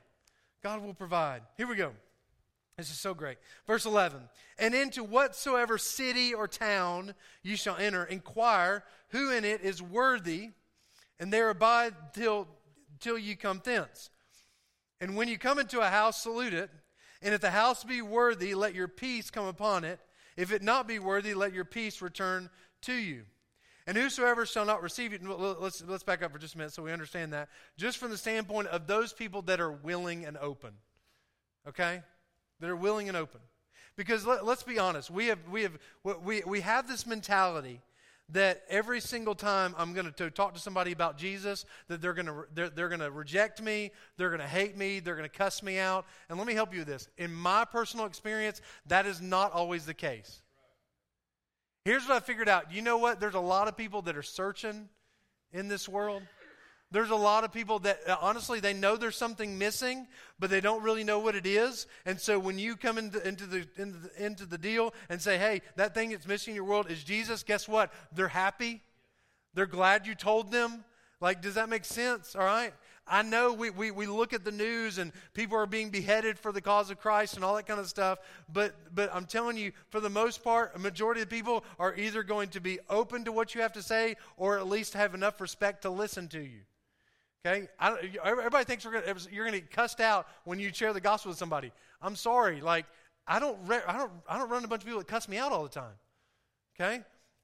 God 0.61 0.83
will 0.83 0.93
provide. 0.93 1.41
Here 1.57 1.65
we 1.65 1.75
go. 1.75 1.93
This 2.77 2.91
is 2.91 2.99
so 2.99 3.15
great. 3.15 3.37
Verse 3.65 3.87
11. 3.87 4.19
And 4.59 4.75
into 4.75 5.03
whatsoever 5.03 5.79
city 5.79 6.31
or 6.35 6.47
town 6.47 7.15
you 7.41 7.55
shall 7.55 7.77
enter, 7.77 8.03
inquire 8.03 8.83
who 9.09 9.31
in 9.31 9.45
it 9.45 9.61
is 9.61 9.81
worthy, 9.81 10.51
and 11.19 11.33
there 11.33 11.49
abide 11.49 11.95
till, 12.13 12.47
till 12.99 13.17
you 13.17 13.35
come 13.35 13.63
thence. 13.63 14.11
And 15.01 15.15
when 15.15 15.27
you 15.27 15.39
come 15.39 15.57
into 15.57 15.79
a 15.79 15.89
house, 15.89 16.21
salute 16.21 16.53
it. 16.53 16.69
And 17.23 17.33
if 17.33 17.41
the 17.41 17.51
house 17.51 17.83
be 17.83 18.01
worthy, 18.01 18.53
let 18.53 18.75
your 18.75 18.87
peace 18.87 19.31
come 19.31 19.45
upon 19.45 19.85
it. 19.85 19.99
If 20.35 20.51
it 20.51 20.61
not 20.61 20.87
be 20.87 20.99
worthy, 20.99 21.33
let 21.33 21.53
your 21.53 21.65
peace 21.65 22.01
return 22.01 22.49
to 22.81 22.93
you. 22.93 23.23
And 23.87 23.97
whosoever 23.97 24.45
shall 24.45 24.65
not 24.65 24.81
receive 24.81 25.13
it, 25.13 25.21
let's, 25.23 25.83
let's 25.85 26.03
back 26.03 26.21
up 26.21 26.31
for 26.31 26.37
just 26.37 26.55
a 26.55 26.57
minute 26.57 26.73
so 26.73 26.83
we 26.83 26.91
understand 26.91 27.33
that. 27.33 27.49
Just 27.77 27.97
from 27.97 28.11
the 28.11 28.17
standpoint 28.17 28.67
of 28.67 28.87
those 28.87 29.13
people 29.13 29.41
that 29.43 29.59
are 29.59 29.71
willing 29.71 30.25
and 30.25 30.37
open. 30.37 30.71
Okay? 31.67 32.01
That 32.59 32.69
are 32.69 32.75
willing 32.75 33.07
and 33.07 33.17
open. 33.17 33.41
Because 33.95 34.25
let, 34.25 34.43
us 34.43 34.63
be 34.63 34.79
honest, 34.79 35.11
we 35.11 35.27
have, 35.27 35.39
we, 35.49 35.63
have, 35.63 35.77
we, 36.23 36.41
we 36.45 36.61
have 36.61 36.87
this 36.87 37.05
mentality 37.05 37.81
that 38.33 38.63
every 38.67 38.99
single 38.99 39.35
time 39.35 39.73
I'm 39.77 39.93
going 39.93 40.11
to 40.11 40.29
talk 40.31 40.53
to 40.53 40.59
somebody 40.59 40.91
about 40.91 41.17
Jesus, 41.17 41.65
that 41.87 42.01
they're 42.01 42.13
going 42.13 42.25
to 42.25 42.45
they're, 42.53 42.69
they're 42.69 42.89
going 42.89 42.99
to 42.99 43.11
reject 43.11 43.61
me, 43.61 43.91
they're 44.17 44.29
going 44.29 44.41
to 44.41 44.47
hate 44.47 44.75
me, 44.75 44.99
they're 44.99 45.15
going 45.15 45.29
to 45.29 45.35
cuss 45.35 45.63
me 45.63 45.77
out. 45.79 46.05
And 46.29 46.37
let 46.37 46.47
me 46.47 46.53
help 46.53 46.73
you 46.73 46.79
with 46.79 46.87
this. 46.87 47.07
In 47.17 47.33
my 47.33 47.63
personal 47.65 48.05
experience, 48.05 48.61
that 48.87 49.05
is 49.05 49.21
not 49.21 49.51
always 49.53 49.85
the 49.85 49.93
case. 49.93 50.41
Here's 51.85 52.03
what 52.07 52.15
I 52.15 52.19
figured 52.19 52.49
out. 52.49 52.73
You 52.73 52.81
know 52.81 52.97
what? 52.97 53.19
There's 53.19 53.35
a 53.35 53.39
lot 53.39 53.67
of 53.67 53.77
people 53.77 54.01
that 54.03 54.17
are 54.17 54.23
searching 54.23 54.89
in 55.51 55.67
this 55.67 55.87
world. 55.87 56.23
There's 56.93 57.09
a 57.09 57.15
lot 57.15 57.43
of 57.43 57.51
people 57.51 57.79
that 57.79 58.01
uh, 58.07 58.17
honestly 58.21 58.59
they 58.59 58.71
know 58.71 58.95
there's 58.95 59.17
something 59.17 59.57
missing, 59.57 60.07
but 60.37 60.51
they 60.51 60.61
don't 60.61 60.83
really 60.83 61.03
know 61.03 61.17
what 61.17 61.33
it 61.35 61.47
is. 61.47 61.87
And 62.05 62.21
so 62.21 62.37
when 62.37 62.59
you 62.59 62.75
come 62.75 62.99
into, 62.99 63.27
into, 63.27 63.47
the, 63.47 63.67
into, 63.77 63.97
the, 63.97 64.25
into 64.25 64.45
the 64.45 64.59
deal 64.59 64.93
and 65.09 65.19
say, 65.19 65.39
hey, 65.39 65.63
that 65.75 65.95
thing 65.95 66.11
that's 66.11 66.27
missing 66.27 66.51
in 66.51 66.55
your 66.55 66.65
world 66.65 66.91
is 66.91 67.03
Jesus, 67.03 67.41
guess 67.41 67.67
what? 67.67 67.91
They're 68.13 68.27
happy. 68.27 68.79
They're 69.55 69.65
glad 69.65 70.05
you 70.05 70.13
told 70.13 70.51
them. 70.51 70.85
Like, 71.19 71.41
does 71.41 71.55
that 71.55 71.67
make 71.67 71.83
sense? 71.83 72.35
All 72.35 72.45
right? 72.45 72.75
I 73.07 73.23
know 73.23 73.53
we, 73.53 73.71
we, 73.71 73.89
we 73.89 74.05
look 74.05 74.31
at 74.31 74.45
the 74.45 74.51
news 74.51 74.99
and 74.99 75.11
people 75.33 75.57
are 75.57 75.65
being 75.65 75.89
beheaded 75.89 76.37
for 76.37 76.51
the 76.51 76.61
cause 76.61 76.91
of 76.91 76.99
Christ 76.99 77.33
and 77.33 77.43
all 77.43 77.55
that 77.55 77.65
kind 77.65 77.79
of 77.79 77.87
stuff, 77.87 78.19
but, 78.53 78.75
but 78.93 79.09
I'm 79.11 79.25
telling 79.25 79.57
you, 79.57 79.71
for 79.89 79.99
the 79.99 80.11
most 80.11 80.43
part, 80.43 80.73
a 80.75 80.79
majority 80.79 81.21
of 81.23 81.29
people 81.29 81.65
are 81.79 81.95
either 81.95 82.21
going 82.21 82.49
to 82.49 82.61
be 82.61 82.77
open 82.87 83.25
to 83.25 83.31
what 83.31 83.55
you 83.55 83.61
have 83.61 83.73
to 83.73 83.81
say 83.81 84.15
or 84.37 84.59
at 84.59 84.67
least 84.67 84.93
have 84.93 85.15
enough 85.15 85.41
respect 85.41 85.81
to 85.81 85.89
listen 85.89 86.27
to 86.27 86.39
you. 86.39 86.59
Okay? 87.45 87.67
everybody 88.23 88.63
thinks 88.63 88.85
gonna, 88.85 89.01
you're 89.29 89.43
going 89.43 89.53
to 89.53 89.59
get 89.59 89.69
cussed 89.69 89.99
out 89.99 90.27
when 90.45 90.59
you 90.59 90.73
share 90.73 90.93
the 90.93 91.01
gospel 91.01 91.29
with 91.29 91.37
somebody. 91.37 91.73
I'm 92.01 92.15
sorry. 92.15 92.61
Like, 92.61 92.85
I 93.27 93.39
don't, 93.39 93.57
I, 93.69 93.97
don't, 93.97 94.11
I 94.29 94.37
don't 94.37 94.49
run 94.49 94.63
a 94.63 94.67
bunch 94.67 94.83
of 94.83 94.85
people 94.85 94.99
that 94.99 95.07
cuss 95.07 95.27
me 95.27 95.37
out 95.37 95.51
all 95.51 95.63
the 95.63 95.69
time. 95.69 95.93
Okay? 96.79 97.01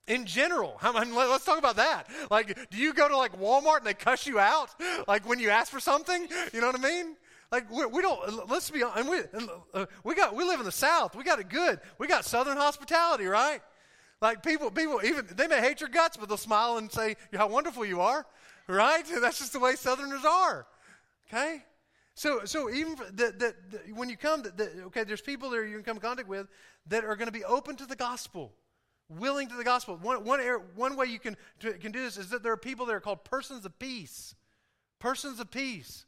In 0.08 0.26
general, 0.26 0.78
I 0.82 1.04
mean, 1.04 1.14
let's 1.14 1.44
talk 1.44 1.58
about 1.58 1.76
that. 1.76 2.08
Like, 2.32 2.58
do 2.70 2.78
you 2.78 2.94
go 2.94 3.10
to 3.10 3.18
like 3.18 3.38
Walmart 3.40 3.80
and 3.80 3.88
they 3.88 3.94
cuss 3.94 4.26
you 4.26 4.40
out? 4.40 4.70
Like 5.06 5.28
when 5.28 5.40
you 5.40 5.50
ask 5.50 5.70
for 5.70 5.82
something? 5.82 6.28
You 6.54 6.62
know 6.62 6.68
what 6.68 6.80
I 6.80 6.84
mean? 6.84 7.18
Like 7.52 7.70
we, 7.70 7.86
we 7.86 8.02
don't. 8.02 8.50
Let's 8.50 8.70
be 8.70 8.84
honest. 8.84 9.10
We, 9.10 9.20
uh, 9.74 9.86
we 10.04 10.16
got. 10.16 10.36
We 10.36 10.46
live 10.46 10.60
in 10.60 10.66
the 10.66 10.72
South. 10.72 11.16
We 11.16 11.24
got 11.24 11.40
it 11.40 11.50
good. 11.50 11.80
We 11.98 12.08
got 12.08 12.24
Southern 12.24 12.58
hospitality, 12.58 13.26
right? 13.26 13.62
Like 14.22 14.44
people, 14.44 14.70
people 14.72 15.00
even 15.04 15.26
they 15.36 15.48
may 15.48 15.60
hate 15.60 15.80
your 15.80 15.90
guts, 15.90 16.16
but 16.18 16.30
they'll 16.30 16.38
smile 16.38 16.78
and 16.78 16.92
say 16.92 17.16
how 17.34 17.48
wonderful 17.48 17.86
you 17.86 18.02
are 18.02 18.26
right? 18.70 19.04
That's 19.22 19.40
just 19.40 19.54
the 19.54 19.60
way 19.60 19.76
Southerners 19.76 20.24
are. 20.26 20.68
Okay? 21.28 21.64
So, 22.16 22.42
so 22.46 22.70
even 22.70 22.96
that, 23.14 23.40
that, 23.40 23.56
when 23.94 24.10
you 24.10 24.18
come, 24.18 24.44
that, 24.44 24.60
okay, 24.88 25.04
there's 25.04 25.22
people 25.22 25.50
that 25.52 25.68
you 25.68 25.76
can 25.76 25.84
come 25.84 25.98
in 25.98 26.02
contact 26.02 26.28
with 26.28 26.48
that 26.88 27.04
are 27.06 27.16
going 27.16 27.28
to 27.28 27.34
be 27.34 27.46
open 27.46 27.76
to 27.78 27.86
the 27.86 27.96
gospel, 27.96 28.54
willing 29.08 29.48
to 29.48 29.56
the 29.56 29.64
gospel. 29.64 29.98
One, 29.98 30.24
one, 30.26 30.40
one 30.76 30.96
way 30.96 31.06
you 31.06 31.20
can, 31.20 31.38
can 31.60 31.92
do 31.92 32.02
this 32.02 32.18
is 32.18 32.30
that 32.30 32.44
there 32.44 32.52
are 32.52 32.58
people 32.58 32.86
that 32.88 32.94
are 32.94 33.00
called 33.00 33.24
persons 33.24 33.66
of 33.66 33.78
peace. 33.80 34.36
Persons 35.00 35.40
of 35.40 35.50
peace. 35.50 36.06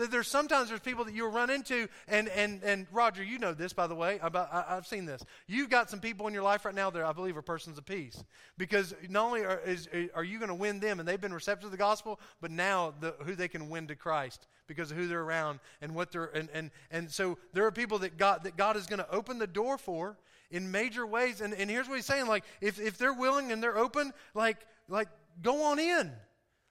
That 0.00 0.10
there's 0.10 0.28
sometimes 0.28 0.70
there's 0.70 0.80
people 0.80 1.04
that 1.04 1.12
you'll 1.12 1.30
run 1.30 1.50
into, 1.50 1.86
and 2.08 2.26
and 2.30 2.62
and 2.64 2.86
Roger, 2.90 3.22
you 3.22 3.38
know 3.38 3.52
this 3.52 3.74
by 3.74 3.86
the 3.86 3.94
way. 3.94 4.18
About 4.22 4.48
I, 4.50 4.74
have 4.74 4.86
seen 4.86 5.04
this. 5.04 5.22
You've 5.46 5.68
got 5.68 5.90
some 5.90 6.00
people 6.00 6.26
in 6.26 6.32
your 6.32 6.42
life 6.42 6.64
right 6.64 6.74
now 6.74 6.88
that 6.88 7.02
I 7.02 7.12
believe 7.12 7.36
are 7.36 7.42
persons 7.42 7.76
of 7.76 7.84
peace, 7.84 8.24
because 8.56 8.94
not 9.10 9.26
only 9.26 9.44
are, 9.44 9.60
is, 9.60 9.90
are 10.14 10.24
you 10.24 10.38
going 10.38 10.48
to 10.48 10.54
win 10.54 10.80
them, 10.80 11.00
and 11.00 11.06
they've 11.06 11.20
been 11.20 11.34
receptive 11.34 11.64
to 11.64 11.70
the 11.70 11.76
gospel, 11.76 12.18
but 12.40 12.50
now 12.50 12.94
the, 12.98 13.14
who 13.26 13.34
they 13.34 13.46
can 13.46 13.68
win 13.68 13.88
to 13.88 13.94
Christ 13.94 14.48
because 14.66 14.90
of 14.90 14.96
who 14.96 15.06
they're 15.06 15.20
around 15.20 15.60
and 15.82 15.94
what 15.94 16.12
they're 16.12 16.34
and 16.34 16.48
and 16.54 16.70
and 16.90 17.10
so 17.10 17.36
there 17.52 17.66
are 17.66 17.72
people 17.72 17.98
that 17.98 18.16
God 18.16 18.44
that 18.44 18.56
God 18.56 18.78
is 18.78 18.86
going 18.86 19.00
to 19.00 19.10
open 19.10 19.38
the 19.38 19.46
door 19.46 19.76
for 19.76 20.16
in 20.50 20.70
major 20.70 21.06
ways. 21.06 21.42
And 21.42 21.52
and 21.52 21.68
here's 21.68 21.90
what 21.90 21.96
He's 21.96 22.06
saying: 22.06 22.26
like 22.26 22.44
if 22.62 22.80
if 22.80 22.96
they're 22.96 23.12
willing 23.12 23.52
and 23.52 23.62
they're 23.62 23.76
open, 23.76 24.14
like 24.32 24.56
like 24.88 25.08
go 25.42 25.64
on 25.64 25.78
in, 25.78 26.10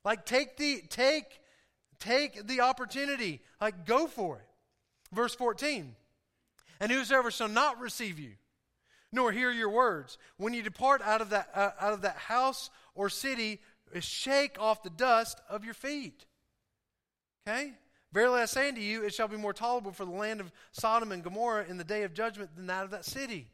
like 0.04 0.26
take 0.26 0.58
the 0.58 0.82
take 0.90 1.39
Take 2.00 2.48
the 2.48 2.62
opportunity. 2.62 3.42
Like, 3.60 3.86
go 3.86 4.08
for 4.08 4.38
it. 4.38 4.48
Verse 5.14 5.36
14. 5.36 5.96
And 6.80 6.92
whosoever 6.92 7.32
shall 7.32 7.50
not 7.50 7.80
receive 7.80 8.20
you, 8.20 8.32
nor 9.12 9.32
hear 9.32 9.52
your 9.52 9.70
words, 9.70 10.18
when 10.38 10.54
you 10.54 10.62
depart 10.62 11.02
out 11.02 11.22
of 11.22 11.32
that, 11.32 11.50
uh, 11.54 11.72
out 11.80 11.94
of 11.94 12.02
that 12.02 12.16
house 12.16 12.70
or 12.96 13.10
city, 13.10 13.60
shake 14.00 14.58
off 14.60 14.84
the 14.84 14.90
dust 14.90 15.42
of 15.50 15.66
your 15.66 15.74
feet. 15.74 16.26
Okay? 17.48 17.74
Verily 18.14 18.42
I 18.42 18.46
say 18.46 18.70
unto 18.70 18.82
you, 18.82 19.04
it 19.04 19.14
shall 19.14 19.28
be 19.28 19.38
more 19.38 19.54
tolerable 19.54 19.92
for 19.92 20.06
the 20.06 20.12
land 20.12 20.42
of 20.42 20.52
Sodom 20.72 21.12
and 21.12 21.24
Gomorrah 21.24 21.66
in 21.68 21.78
the 21.78 21.84
day 21.84 22.04
of 22.04 22.14
judgment 22.14 22.56
than 22.56 22.68
that 22.68 22.86
of 22.86 22.92
that 22.92 23.06
city. 23.06 23.48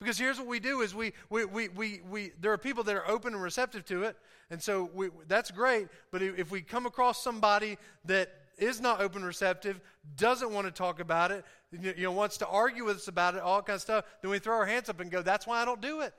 Because 0.00 0.18
here's 0.18 0.38
what 0.38 0.46
we 0.46 0.60
do 0.60 0.80
is 0.80 0.94
we, 0.94 1.12
we, 1.30 1.44
we, 1.44 1.68
we, 1.68 2.00
we 2.08 2.32
there 2.40 2.52
are 2.52 2.58
people 2.58 2.84
that 2.84 2.96
are 2.96 3.08
open 3.08 3.32
and 3.32 3.42
receptive 3.42 3.84
to 3.86 4.02
it, 4.04 4.16
and 4.50 4.62
so 4.62 4.90
we, 4.92 5.08
that's 5.28 5.50
great. 5.50 5.88
But 6.10 6.22
if 6.22 6.50
we 6.50 6.60
come 6.62 6.86
across 6.86 7.22
somebody 7.22 7.78
that 8.04 8.30
is 8.58 8.80
not 8.80 9.00
open 9.00 9.18
and 9.18 9.26
receptive, 9.26 9.80
doesn't 10.16 10.50
want 10.52 10.66
to 10.66 10.70
talk 10.70 11.00
about 11.00 11.30
it, 11.30 11.44
you 11.72 11.94
know, 12.02 12.12
wants 12.12 12.36
to 12.38 12.46
argue 12.46 12.84
with 12.84 12.96
us 12.96 13.08
about 13.08 13.34
it, 13.34 13.40
all 13.40 13.62
kind 13.62 13.76
of 13.76 13.82
stuff, 13.82 14.04
then 14.22 14.30
we 14.30 14.38
throw 14.38 14.56
our 14.56 14.66
hands 14.66 14.88
up 14.88 15.00
and 15.00 15.10
go, 15.10 15.22
that's 15.22 15.46
why 15.46 15.62
I 15.62 15.64
don't 15.64 15.80
do 15.80 16.00
it. 16.00 16.14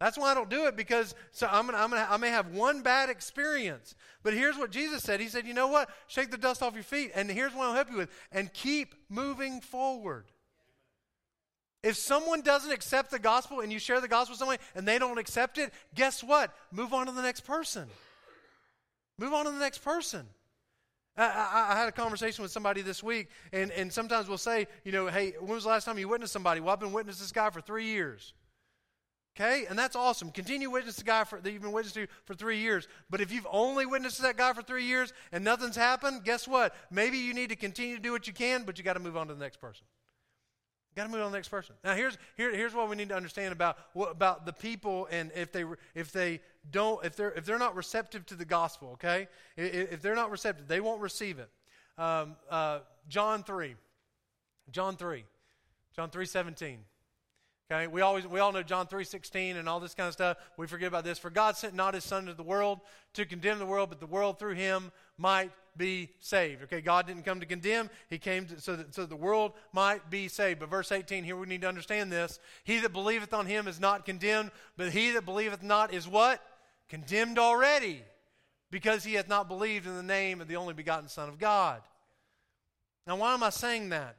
That's 0.00 0.16
why 0.16 0.30
I 0.30 0.34
don't 0.34 0.48
do 0.48 0.66
it 0.66 0.76
because 0.76 1.14
so 1.32 1.48
I'm 1.50 1.66
gonna, 1.66 1.78
I'm 1.78 1.90
gonna, 1.90 2.06
I 2.08 2.16
may 2.18 2.28
have 2.28 2.54
one 2.54 2.82
bad 2.82 3.10
experience. 3.10 3.96
But 4.22 4.32
here's 4.32 4.56
what 4.56 4.70
Jesus 4.70 5.02
said. 5.02 5.20
He 5.20 5.26
said, 5.28 5.44
you 5.44 5.54
know 5.54 5.66
what? 5.66 5.90
Shake 6.06 6.30
the 6.30 6.38
dust 6.38 6.62
off 6.62 6.74
your 6.74 6.84
feet. 6.84 7.10
And 7.16 7.28
here's 7.28 7.52
what 7.52 7.66
I'll 7.66 7.74
help 7.74 7.90
you 7.90 7.96
with. 7.96 8.10
And 8.30 8.52
keep 8.52 8.94
moving 9.08 9.60
forward. 9.60 10.26
If 11.82 11.96
someone 11.96 12.40
doesn't 12.40 12.72
accept 12.72 13.10
the 13.10 13.18
gospel 13.18 13.60
and 13.60 13.72
you 13.72 13.78
share 13.78 14.00
the 14.00 14.08
gospel 14.08 14.32
with 14.32 14.38
someone 14.38 14.58
and 14.74 14.86
they 14.86 14.98
don't 14.98 15.18
accept 15.18 15.58
it, 15.58 15.72
guess 15.94 16.24
what? 16.24 16.52
Move 16.72 16.92
on 16.92 17.06
to 17.06 17.12
the 17.12 17.22
next 17.22 17.40
person. 17.42 17.88
Move 19.16 19.32
on 19.32 19.44
to 19.44 19.50
the 19.50 19.58
next 19.58 19.78
person. 19.78 20.26
I, 21.16 21.24
I, 21.24 21.72
I, 21.72 21.76
had 21.76 21.88
a 21.88 21.92
conversation 21.92 22.42
with 22.42 22.52
somebody 22.52 22.80
this 22.80 23.02
week, 23.02 23.28
and, 23.52 23.72
and 23.72 23.92
sometimes 23.92 24.28
we'll 24.28 24.38
say, 24.38 24.68
you 24.84 24.92
know, 24.92 25.08
hey, 25.08 25.34
when 25.40 25.50
was 25.50 25.64
the 25.64 25.70
last 25.70 25.84
time 25.84 25.98
you 25.98 26.06
witnessed 26.08 26.32
somebody? 26.32 26.60
Well, 26.60 26.72
I've 26.72 26.78
been 26.78 26.92
witnessing 26.92 27.24
this 27.24 27.32
guy 27.32 27.50
for 27.50 27.60
three 27.60 27.86
years. 27.86 28.34
Okay? 29.36 29.66
And 29.66 29.78
that's 29.78 29.94
awesome. 29.94 30.30
Continue 30.30 30.70
witness 30.70 30.96
the 30.96 31.04
guy 31.04 31.22
for, 31.24 31.40
that 31.40 31.52
you've 31.52 31.62
been 31.62 31.72
witnessing 31.72 32.06
to 32.06 32.12
for 32.24 32.34
three 32.34 32.58
years. 32.58 32.88
But 33.08 33.20
if 33.20 33.32
you've 33.32 33.46
only 33.50 33.86
witnessed 33.86 34.20
that 34.22 34.36
guy 34.36 34.52
for 34.52 34.62
three 34.62 34.84
years 34.84 35.12
and 35.30 35.44
nothing's 35.44 35.76
happened, 35.76 36.24
guess 36.24 36.48
what? 36.48 36.74
Maybe 36.90 37.18
you 37.18 37.34
need 37.34 37.50
to 37.50 37.56
continue 37.56 37.96
to 37.96 38.02
do 38.02 38.10
what 38.10 38.26
you 38.26 38.32
can, 38.32 38.64
but 38.64 38.78
you 38.78 38.84
got 38.84 38.94
to 38.94 39.00
move 39.00 39.16
on 39.16 39.28
to 39.28 39.34
the 39.34 39.40
next 39.40 39.60
person. 39.60 39.86
Got 40.98 41.04
to 41.04 41.10
move 41.10 41.20
on 41.20 41.26
to 41.26 41.30
the 41.30 41.36
next 41.36 41.48
person. 41.48 41.76
Now, 41.84 41.94
here's 41.94 42.18
here, 42.36 42.52
here's 42.52 42.74
what 42.74 42.88
we 42.88 42.96
need 42.96 43.10
to 43.10 43.14
understand 43.14 43.52
about 43.52 43.78
what, 43.92 44.10
about 44.10 44.44
the 44.44 44.52
people, 44.52 45.06
and 45.12 45.30
if 45.36 45.52
they 45.52 45.64
if 45.94 46.10
they 46.10 46.40
don't 46.72 47.04
if 47.04 47.14
they're 47.14 47.30
if 47.30 47.44
they're 47.44 47.56
not 47.56 47.76
receptive 47.76 48.26
to 48.26 48.34
the 48.34 48.44
gospel, 48.44 48.90
okay, 48.94 49.28
if, 49.56 49.92
if 49.92 50.02
they're 50.02 50.16
not 50.16 50.32
receptive, 50.32 50.66
they 50.66 50.80
won't 50.80 51.00
receive 51.00 51.38
it. 51.38 51.48
Um, 51.98 52.34
uh, 52.50 52.80
John 53.08 53.44
three, 53.44 53.76
John 54.72 54.96
three, 54.96 55.24
John 55.94 56.10
three 56.10 56.26
seventeen. 56.26 56.80
Okay, 57.70 57.86
we 57.86 58.00
always 58.00 58.26
we 58.26 58.40
all 58.40 58.50
know 58.50 58.62
John 58.62 58.86
3:16 58.86 59.56
and 59.56 59.68
all 59.68 59.78
this 59.78 59.92
kind 59.92 60.06
of 60.06 60.14
stuff. 60.14 60.38
We 60.56 60.66
forget 60.66 60.88
about 60.88 61.04
this. 61.04 61.18
For 61.18 61.28
God 61.28 61.54
sent 61.54 61.74
not 61.74 61.92
his 61.92 62.02
son 62.02 62.22
into 62.22 62.32
the 62.32 62.42
world 62.42 62.80
to 63.12 63.26
condemn 63.26 63.58
the 63.58 63.66
world, 63.66 63.90
but 63.90 64.00
the 64.00 64.06
world 64.06 64.38
through 64.38 64.54
him 64.54 64.90
might 65.18 65.50
be 65.76 66.08
saved. 66.18 66.62
Okay, 66.62 66.80
God 66.80 67.06
didn't 67.06 67.24
come 67.24 67.40
to 67.40 67.46
condemn, 67.46 67.90
he 68.08 68.18
came 68.18 68.46
to, 68.46 68.60
so 68.60 68.74
that 68.74 68.94
so 68.94 69.04
the 69.04 69.16
world 69.16 69.52
might 69.74 70.08
be 70.08 70.28
saved. 70.28 70.60
But 70.60 70.70
verse 70.70 70.90
18 70.90 71.24
here 71.24 71.36
we 71.36 71.46
need 71.46 71.60
to 71.60 71.68
understand 71.68 72.10
this. 72.10 72.40
He 72.64 72.78
that 72.78 72.94
believeth 72.94 73.34
on 73.34 73.44
him 73.44 73.68
is 73.68 73.78
not 73.78 74.06
condemned, 74.06 74.50
but 74.78 74.92
he 74.92 75.10
that 75.10 75.26
believeth 75.26 75.62
not 75.62 75.92
is 75.92 76.08
what? 76.08 76.42
Condemned 76.88 77.38
already, 77.38 78.02
because 78.70 79.04
he 79.04 79.12
hath 79.12 79.28
not 79.28 79.46
believed 79.46 79.86
in 79.86 79.94
the 79.94 80.02
name 80.02 80.40
of 80.40 80.48
the 80.48 80.56
only 80.56 80.72
begotten 80.72 81.08
Son 81.08 81.28
of 81.28 81.38
God. 81.38 81.82
Now, 83.06 83.16
why 83.16 83.34
am 83.34 83.42
I 83.42 83.50
saying 83.50 83.90
that? 83.90 84.16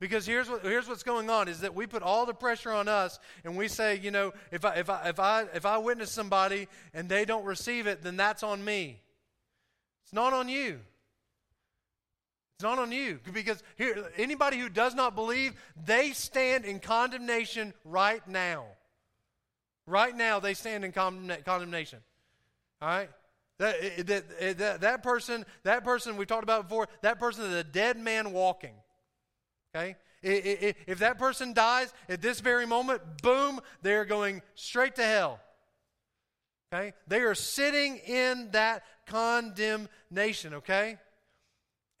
Because 0.00 0.24
here's, 0.24 0.48
what, 0.48 0.62
here's 0.62 0.88
what's 0.88 1.02
going 1.02 1.28
on 1.28 1.46
is 1.46 1.60
that 1.60 1.74
we 1.74 1.86
put 1.86 2.02
all 2.02 2.24
the 2.24 2.32
pressure 2.32 2.72
on 2.72 2.88
us 2.88 3.20
and 3.44 3.54
we 3.54 3.68
say, 3.68 3.98
you 3.98 4.10
know, 4.10 4.32
if 4.50 4.64
I, 4.64 4.74
if, 4.76 4.88
I, 4.88 5.08
if, 5.10 5.20
I, 5.20 5.42
if 5.54 5.66
I 5.66 5.76
witness 5.76 6.10
somebody 6.10 6.68
and 6.94 7.06
they 7.06 7.26
don't 7.26 7.44
receive 7.44 7.86
it, 7.86 8.02
then 8.02 8.16
that's 8.16 8.42
on 8.42 8.64
me. 8.64 9.02
It's 10.04 10.14
not 10.14 10.32
on 10.32 10.48
you. 10.48 10.80
It's 12.56 12.62
not 12.62 12.78
on 12.78 12.92
you. 12.92 13.20
Because 13.30 13.62
here, 13.76 14.10
anybody 14.16 14.58
who 14.58 14.70
does 14.70 14.94
not 14.94 15.14
believe, 15.14 15.52
they 15.84 16.12
stand 16.12 16.64
in 16.64 16.80
condemnation 16.80 17.74
right 17.84 18.26
now. 18.26 18.64
Right 19.86 20.16
now, 20.16 20.40
they 20.40 20.54
stand 20.54 20.82
in 20.82 20.92
condemnation. 20.92 21.98
All 22.80 22.88
right? 22.88 23.10
That, 23.58 23.76
eh, 23.82 24.02
that, 24.04 24.24
eh, 24.38 24.52
that, 24.54 24.80
that 24.80 25.02
person, 25.02 25.44
that 25.64 25.84
person 25.84 26.16
we 26.16 26.24
talked 26.24 26.42
about 26.42 26.68
before, 26.68 26.88
that 27.02 27.18
person 27.18 27.44
is 27.44 27.52
a 27.52 27.64
dead 27.64 27.98
man 27.98 28.32
walking. 28.32 28.72
Okay? 29.74 29.96
If 30.22 30.98
that 30.98 31.18
person 31.18 31.54
dies 31.54 31.92
at 32.08 32.20
this 32.20 32.40
very 32.40 32.66
moment, 32.66 33.00
boom, 33.22 33.60
they're 33.82 34.04
going 34.04 34.42
straight 34.54 34.96
to 34.96 35.02
hell. 35.02 35.40
Okay? 36.72 36.92
They 37.06 37.20
are 37.20 37.34
sitting 37.34 37.96
in 37.98 38.50
that 38.52 38.82
condemnation, 39.06 40.54
okay? 40.54 40.98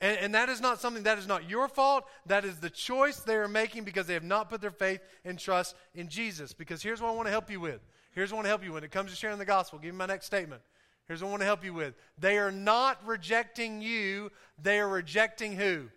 And, 0.00 0.18
and, 0.18 0.34
that 0.34 0.48
is 0.48 0.60
not 0.60 0.80
something 0.80 1.02
that 1.02 1.18
is 1.18 1.26
not 1.26 1.48
your 1.48 1.68
fault. 1.68 2.04
That 2.26 2.44
is 2.44 2.58
the 2.58 2.70
choice 2.70 3.20
they 3.20 3.34
are 3.34 3.48
making 3.48 3.84
because 3.84 4.06
they 4.06 4.14
have 4.14 4.22
not 4.22 4.48
put 4.48 4.60
their 4.60 4.70
faith 4.70 5.00
and 5.24 5.38
trust 5.38 5.74
in 5.94 6.08
Jesus. 6.08 6.54
Because 6.54 6.82
here's 6.82 7.02
what 7.02 7.08
I 7.08 7.14
want 7.14 7.26
to 7.26 7.32
help 7.32 7.50
you 7.50 7.60
with. 7.60 7.80
Here's 8.12 8.30
what 8.30 8.36
I 8.36 8.38
want 8.38 8.44
to 8.46 8.48
help 8.50 8.64
you 8.64 8.72
when 8.72 8.84
it 8.84 8.90
comes 8.90 9.10
to 9.10 9.16
sharing 9.16 9.38
the 9.38 9.44
gospel. 9.44 9.78
Give 9.78 9.92
me 9.92 9.98
my 9.98 10.06
next 10.06 10.26
statement. 10.26 10.62
Here's 11.06 11.22
what 11.22 11.28
I 11.28 11.30
want 11.32 11.42
to 11.42 11.46
help 11.46 11.64
you 11.64 11.74
with. 11.74 11.94
They 12.16 12.38
are 12.38 12.52
not 12.52 13.04
rejecting 13.04 13.82
you, 13.82 14.30
they 14.62 14.78
are 14.78 14.88
rejecting 14.88 15.54
who? 15.56 15.88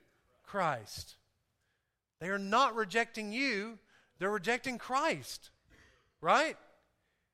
Christ. 0.43 1.15
They 2.23 2.29
are 2.29 2.39
not 2.39 2.77
rejecting 2.77 3.33
you, 3.33 3.77
they're 4.17 4.29
rejecting 4.31 4.77
Christ. 4.77 5.49
Right? 6.21 6.55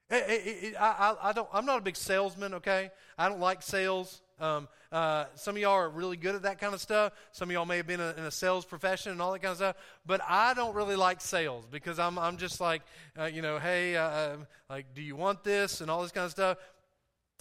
I, 0.10 0.74
I, 0.80 1.16
I, 1.30 1.32
don't, 1.32 1.48
I'm 1.54 1.68
not 1.68 1.78
a 1.78 1.82
big 1.82 1.96
salesman, 1.96 2.56
okay? 2.56 2.90
I 3.16 3.30
don't 3.30 3.40
like 3.40 3.62
sales. 3.62 4.24
Um, 4.40 4.68
uh, 4.92 5.26
some 5.36 5.56
of 5.56 5.62
y'all 5.62 5.74
are 5.74 5.90
really 5.90 6.18
good 6.18 6.34
at 6.34 6.42
that 6.42 6.60
kind 6.60 6.74
of 6.74 6.82
stuff. 6.82 7.14
Some 7.34 7.50
of 7.50 7.54
y'all 7.54 7.68
may 7.68 7.78
have 7.78 7.86
been 7.86 8.00
a, 8.00 8.16
in 8.18 8.24
a 8.24 8.32
sales 8.32 8.66
profession 8.66 9.12
and 9.12 9.22
all 9.22 9.32
that 9.32 9.44
kind 9.44 9.52
of 9.52 9.58
stuff. 9.58 9.76
But 10.08 10.22
I 10.28 10.56
don't 10.56 10.74
really 10.74 10.96
like 10.96 11.22
sales 11.22 11.68
because 11.70 12.00
I'm, 12.00 12.18
I'm 12.18 12.38
just 12.38 12.60
like, 12.60 12.82
uh, 13.16 13.26
you 13.26 13.44
know, 13.44 13.60
hey, 13.60 13.96
uh, 13.96 14.04
uh 14.04 14.38
like, 14.72 14.96
do 14.96 15.04
you 15.04 15.16
want 15.16 15.44
this 15.44 15.82
and 15.82 15.92
all 15.92 16.02
this 16.02 16.12
kind 16.12 16.26
of 16.26 16.32
stuff. 16.32 16.58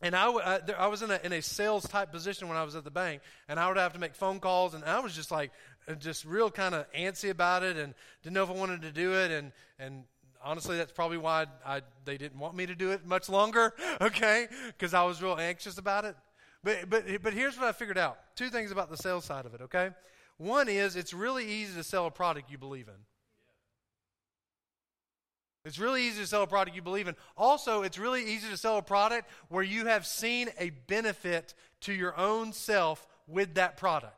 And 0.02 0.14
I, 0.14 0.28
uh, 0.28 0.58
I 0.78 0.86
was 0.86 1.02
in 1.02 1.10
a, 1.10 1.18
in 1.24 1.32
a 1.32 1.42
sales 1.42 1.88
type 1.88 2.12
position 2.12 2.46
when 2.46 2.56
I 2.56 2.62
was 2.62 2.76
at 2.76 2.84
the 2.84 2.90
bank, 2.90 3.20
and 3.48 3.58
I 3.58 3.66
would 3.68 3.78
have 3.78 3.94
to 3.94 3.98
make 3.98 4.14
phone 4.14 4.38
calls, 4.38 4.74
and 4.74 4.84
I 4.84 5.00
was 5.00 5.12
just 5.12 5.32
like, 5.32 5.50
just 5.98 6.24
real 6.24 6.50
kind 6.50 6.74
of 6.74 6.90
antsy 6.92 7.30
about 7.30 7.62
it, 7.62 7.76
and 7.76 7.94
didn't 8.22 8.34
know 8.34 8.42
if 8.42 8.50
I 8.50 8.54
wanted 8.54 8.82
to 8.82 8.92
do 8.92 9.14
it, 9.14 9.30
and 9.30 9.52
and 9.78 10.04
honestly, 10.42 10.76
that's 10.76 10.92
probably 10.92 11.18
why 11.18 11.46
I, 11.64 11.82
they 12.04 12.16
didn't 12.16 12.38
want 12.38 12.54
me 12.54 12.66
to 12.66 12.74
do 12.74 12.90
it 12.90 13.06
much 13.06 13.28
longer, 13.28 13.74
okay? 14.00 14.48
Because 14.66 14.94
I 14.94 15.02
was 15.04 15.22
real 15.22 15.36
anxious 15.38 15.78
about 15.78 16.04
it. 16.04 16.16
But, 16.64 16.90
but, 16.90 17.04
but 17.22 17.32
here's 17.32 17.56
what 17.56 17.66
I 17.66 17.72
figured 17.72 17.98
out 17.98 18.18
two 18.36 18.50
things 18.50 18.70
about 18.70 18.90
the 18.90 18.96
sales 18.96 19.24
side 19.24 19.46
of 19.46 19.54
it, 19.54 19.62
okay? 19.62 19.90
One 20.38 20.68
is 20.68 20.96
it's 20.96 21.12
really 21.12 21.46
easy 21.46 21.74
to 21.74 21.84
sell 21.84 22.06
a 22.06 22.10
product 22.10 22.50
you 22.50 22.58
believe 22.58 22.88
in. 22.88 22.94
It's 25.64 25.78
really 25.78 26.06
easy 26.06 26.20
to 26.22 26.26
sell 26.26 26.42
a 26.44 26.46
product 26.46 26.76
you 26.76 26.82
believe 26.82 27.08
in. 27.08 27.16
Also, 27.36 27.82
it's 27.82 27.98
really 27.98 28.24
easy 28.24 28.48
to 28.48 28.56
sell 28.56 28.78
a 28.78 28.82
product 28.82 29.28
where 29.48 29.62
you 29.62 29.86
have 29.86 30.06
seen 30.06 30.48
a 30.58 30.70
benefit 30.70 31.54
to 31.82 31.92
your 31.92 32.16
own 32.16 32.52
self 32.52 33.06
with 33.26 33.54
that 33.54 33.76
product. 33.76 34.17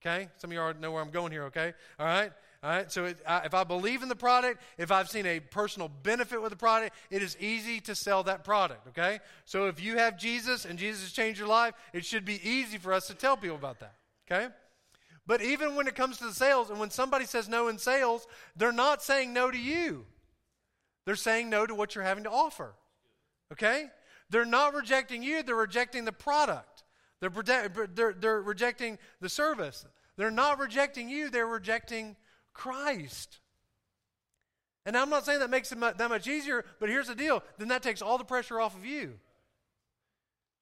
Okay? 0.00 0.28
Some 0.38 0.50
of 0.50 0.54
you 0.54 0.60
already 0.60 0.80
know 0.80 0.92
where 0.92 1.02
I'm 1.02 1.10
going 1.10 1.32
here, 1.32 1.44
okay? 1.44 1.74
All 1.98 2.06
right? 2.06 2.32
All 2.62 2.68
right, 2.68 2.92
so 2.92 3.06
it, 3.06 3.16
I, 3.26 3.38
if 3.38 3.54
I 3.54 3.64
believe 3.64 4.02
in 4.02 4.10
the 4.10 4.16
product, 4.16 4.60
if 4.76 4.92
I've 4.92 5.08
seen 5.08 5.24
a 5.24 5.40
personal 5.40 5.88
benefit 5.88 6.42
with 6.42 6.50
the 6.50 6.56
product, 6.56 6.94
it 7.10 7.22
is 7.22 7.34
easy 7.40 7.80
to 7.80 7.94
sell 7.94 8.22
that 8.24 8.44
product, 8.44 8.88
okay? 8.88 9.20
So 9.46 9.66
if 9.66 9.82
you 9.82 9.96
have 9.96 10.18
Jesus 10.18 10.66
and 10.66 10.78
Jesus 10.78 11.02
has 11.04 11.12
changed 11.12 11.38
your 11.38 11.48
life, 11.48 11.72
it 11.94 12.04
should 12.04 12.26
be 12.26 12.38
easy 12.46 12.76
for 12.76 12.92
us 12.92 13.06
to 13.06 13.14
tell 13.14 13.38
people 13.38 13.56
about 13.56 13.80
that, 13.80 13.94
okay? 14.30 14.48
But 15.26 15.40
even 15.40 15.74
when 15.74 15.86
it 15.86 15.94
comes 15.94 16.18
to 16.18 16.24
the 16.24 16.34
sales, 16.34 16.68
and 16.68 16.78
when 16.78 16.90
somebody 16.90 17.24
says 17.24 17.48
no 17.48 17.68
in 17.68 17.78
sales, 17.78 18.26
they're 18.56 18.72
not 18.72 19.02
saying 19.02 19.32
no 19.32 19.50
to 19.50 19.58
you. 19.58 20.04
They're 21.06 21.16
saying 21.16 21.48
no 21.48 21.66
to 21.66 21.74
what 21.74 21.94
you're 21.94 22.04
having 22.04 22.24
to 22.24 22.30
offer, 22.30 22.74
okay? 23.52 23.86
They're 24.28 24.44
not 24.44 24.74
rejecting 24.74 25.22
you, 25.22 25.42
they're 25.42 25.54
rejecting 25.56 26.04
the 26.04 26.12
product. 26.12 26.69
They're, 27.20 27.30
they're, 27.94 28.14
they're 28.14 28.42
rejecting 28.42 28.98
the 29.20 29.28
service. 29.28 29.84
They're 30.16 30.30
not 30.30 30.58
rejecting 30.58 31.08
you, 31.08 31.30
they're 31.30 31.46
rejecting 31.46 32.16
Christ. 32.52 33.38
And 34.86 34.96
I'm 34.96 35.10
not 35.10 35.26
saying 35.26 35.40
that 35.40 35.50
makes 35.50 35.70
it 35.72 35.78
that 35.80 36.08
much 36.08 36.26
easier, 36.26 36.64
but 36.78 36.88
here's 36.88 37.08
the 37.08 37.14
deal 37.14 37.42
then 37.58 37.68
that 37.68 37.82
takes 37.82 38.02
all 38.02 38.18
the 38.18 38.24
pressure 38.24 38.60
off 38.60 38.76
of 38.76 38.84
you. 38.84 39.14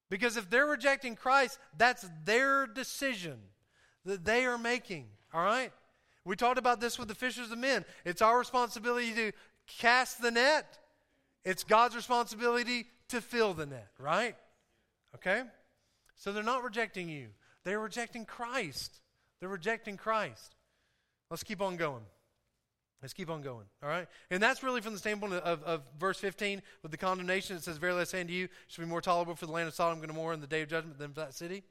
Because 0.09 0.37
if 0.37 0.49
they're 0.49 0.65
rejecting 0.65 1.15
Christ, 1.15 1.59
that's 1.77 2.05
their 2.25 2.65
decision 2.65 3.37
that 4.05 4.25
they 4.25 4.45
are 4.45 4.57
making. 4.57 5.07
All 5.33 5.43
right? 5.43 5.71
We 6.25 6.35
talked 6.35 6.57
about 6.57 6.81
this 6.81 6.99
with 6.99 7.07
the 7.07 7.15
fishers 7.15 7.51
of 7.51 7.57
men. 7.57 7.85
It's 8.05 8.21
our 8.21 8.37
responsibility 8.37 9.13
to 9.13 9.31
cast 9.67 10.21
the 10.21 10.31
net, 10.31 10.79
it's 11.45 11.63
God's 11.63 11.95
responsibility 11.95 12.87
to 13.09 13.21
fill 13.21 13.53
the 13.53 13.65
net, 13.65 13.91
right? 13.99 14.35
Okay? 15.15 15.43
So 16.19 16.31
they're 16.31 16.43
not 16.43 16.63
rejecting 16.63 17.09
you, 17.09 17.29
they're 17.63 17.79
rejecting 17.79 18.25
Christ. 18.25 18.99
They're 19.39 19.49
rejecting 19.49 19.95
Christ. 19.95 20.53
Let's 21.31 21.43
keep 21.43 21.61
on 21.61 21.77
going. 21.77 22.03
Let's 23.01 23.13
keep 23.13 23.29
on 23.29 23.41
going. 23.41 23.65
All 23.81 23.87
right? 23.87 24.07
And 24.29 24.43
that's 24.43 24.61
really 24.61 24.81
from 24.81 24.91
the 24.91 24.99
standpoint 24.99 25.33
of, 25.33 25.63
of 25.63 25.83
verse 25.97 26.19
15 26.19 26.61
with 26.83 26.91
the 26.91 26.97
condemnation. 26.97 27.55
It 27.55 27.63
says, 27.63 27.77
Verily 27.77 28.01
I 28.01 28.03
say 28.03 28.19
unto 28.19 28.33
you, 28.33 28.49
should 28.67 28.81
be 28.81 28.87
more 28.87 28.99
tolerable 28.99 29.35
for 29.35 29.45
the 29.45 29.53
land 29.53 29.69
of 29.69 29.73
Sodom 29.73 29.99
and 29.99 30.07
Gomorrah 30.09 30.33
in 30.33 30.41
the 30.41 30.47
day 30.47 30.61
of 30.61 30.67
judgment 30.67 30.99
than 30.99 31.13
for 31.13 31.21
that 31.21 31.33
city. 31.33 31.63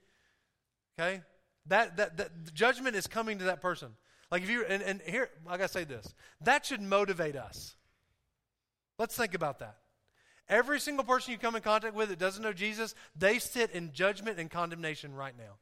Okay? 0.98 1.20
That, 1.66 1.98
that, 1.98 2.16
that 2.16 2.54
judgment 2.54 2.96
is 2.96 3.06
coming 3.06 3.38
to 3.38 3.44
that 3.44 3.61
person. 3.61 3.90
Like 4.30 4.42
if 4.42 4.48
you, 4.48 4.64
and, 4.64 4.82
and 4.82 5.02
here, 5.06 5.28
like 5.46 5.61
I 5.61 5.66
say 5.66 5.84
this, 5.84 6.14
that 6.40 6.64
should 6.64 6.80
motivate 6.80 7.37
us. 7.37 7.74
Let's 8.98 9.14
think 9.14 9.34
about 9.34 9.58
that. 9.58 9.76
Every 10.48 10.80
single 10.80 11.04
person 11.04 11.32
you 11.32 11.38
come 11.38 11.56
in 11.56 11.62
contact 11.62 11.94
with 11.94 12.08
that 12.08 12.18
doesn't 12.18 12.42
know 12.42 12.52
Jesus, 12.52 12.94
they 13.16 13.38
sit 13.38 13.70
in 13.72 13.92
judgment 13.92 14.38
and 14.38 14.50
condemnation 14.50 15.14
right 15.14 15.34
now. 15.37 15.56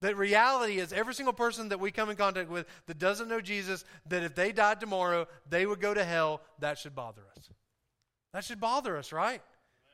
The 0.00 0.16
reality 0.16 0.78
is, 0.78 0.92
every 0.92 1.14
single 1.14 1.32
person 1.32 1.68
that 1.68 1.78
we 1.78 1.92
come 1.92 2.10
in 2.10 2.16
contact 2.16 2.50
with 2.50 2.66
that 2.86 2.98
doesn't 2.98 3.28
know 3.28 3.40
Jesus, 3.40 3.84
that 4.08 4.24
if 4.24 4.34
they 4.34 4.50
died 4.50 4.80
tomorrow, 4.80 5.28
they 5.48 5.64
would 5.64 5.80
go 5.80 5.94
to 5.94 6.02
hell, 6.02 6.40
that 6.58 6.78
should 6.78 6.94
bother 6.94 7.22
us. 7.36 7.50
That 8.32 8.44
should 8.44 8.60
bother 8.60 8.96
us, 8.96 9.12
right? 9.12 9.42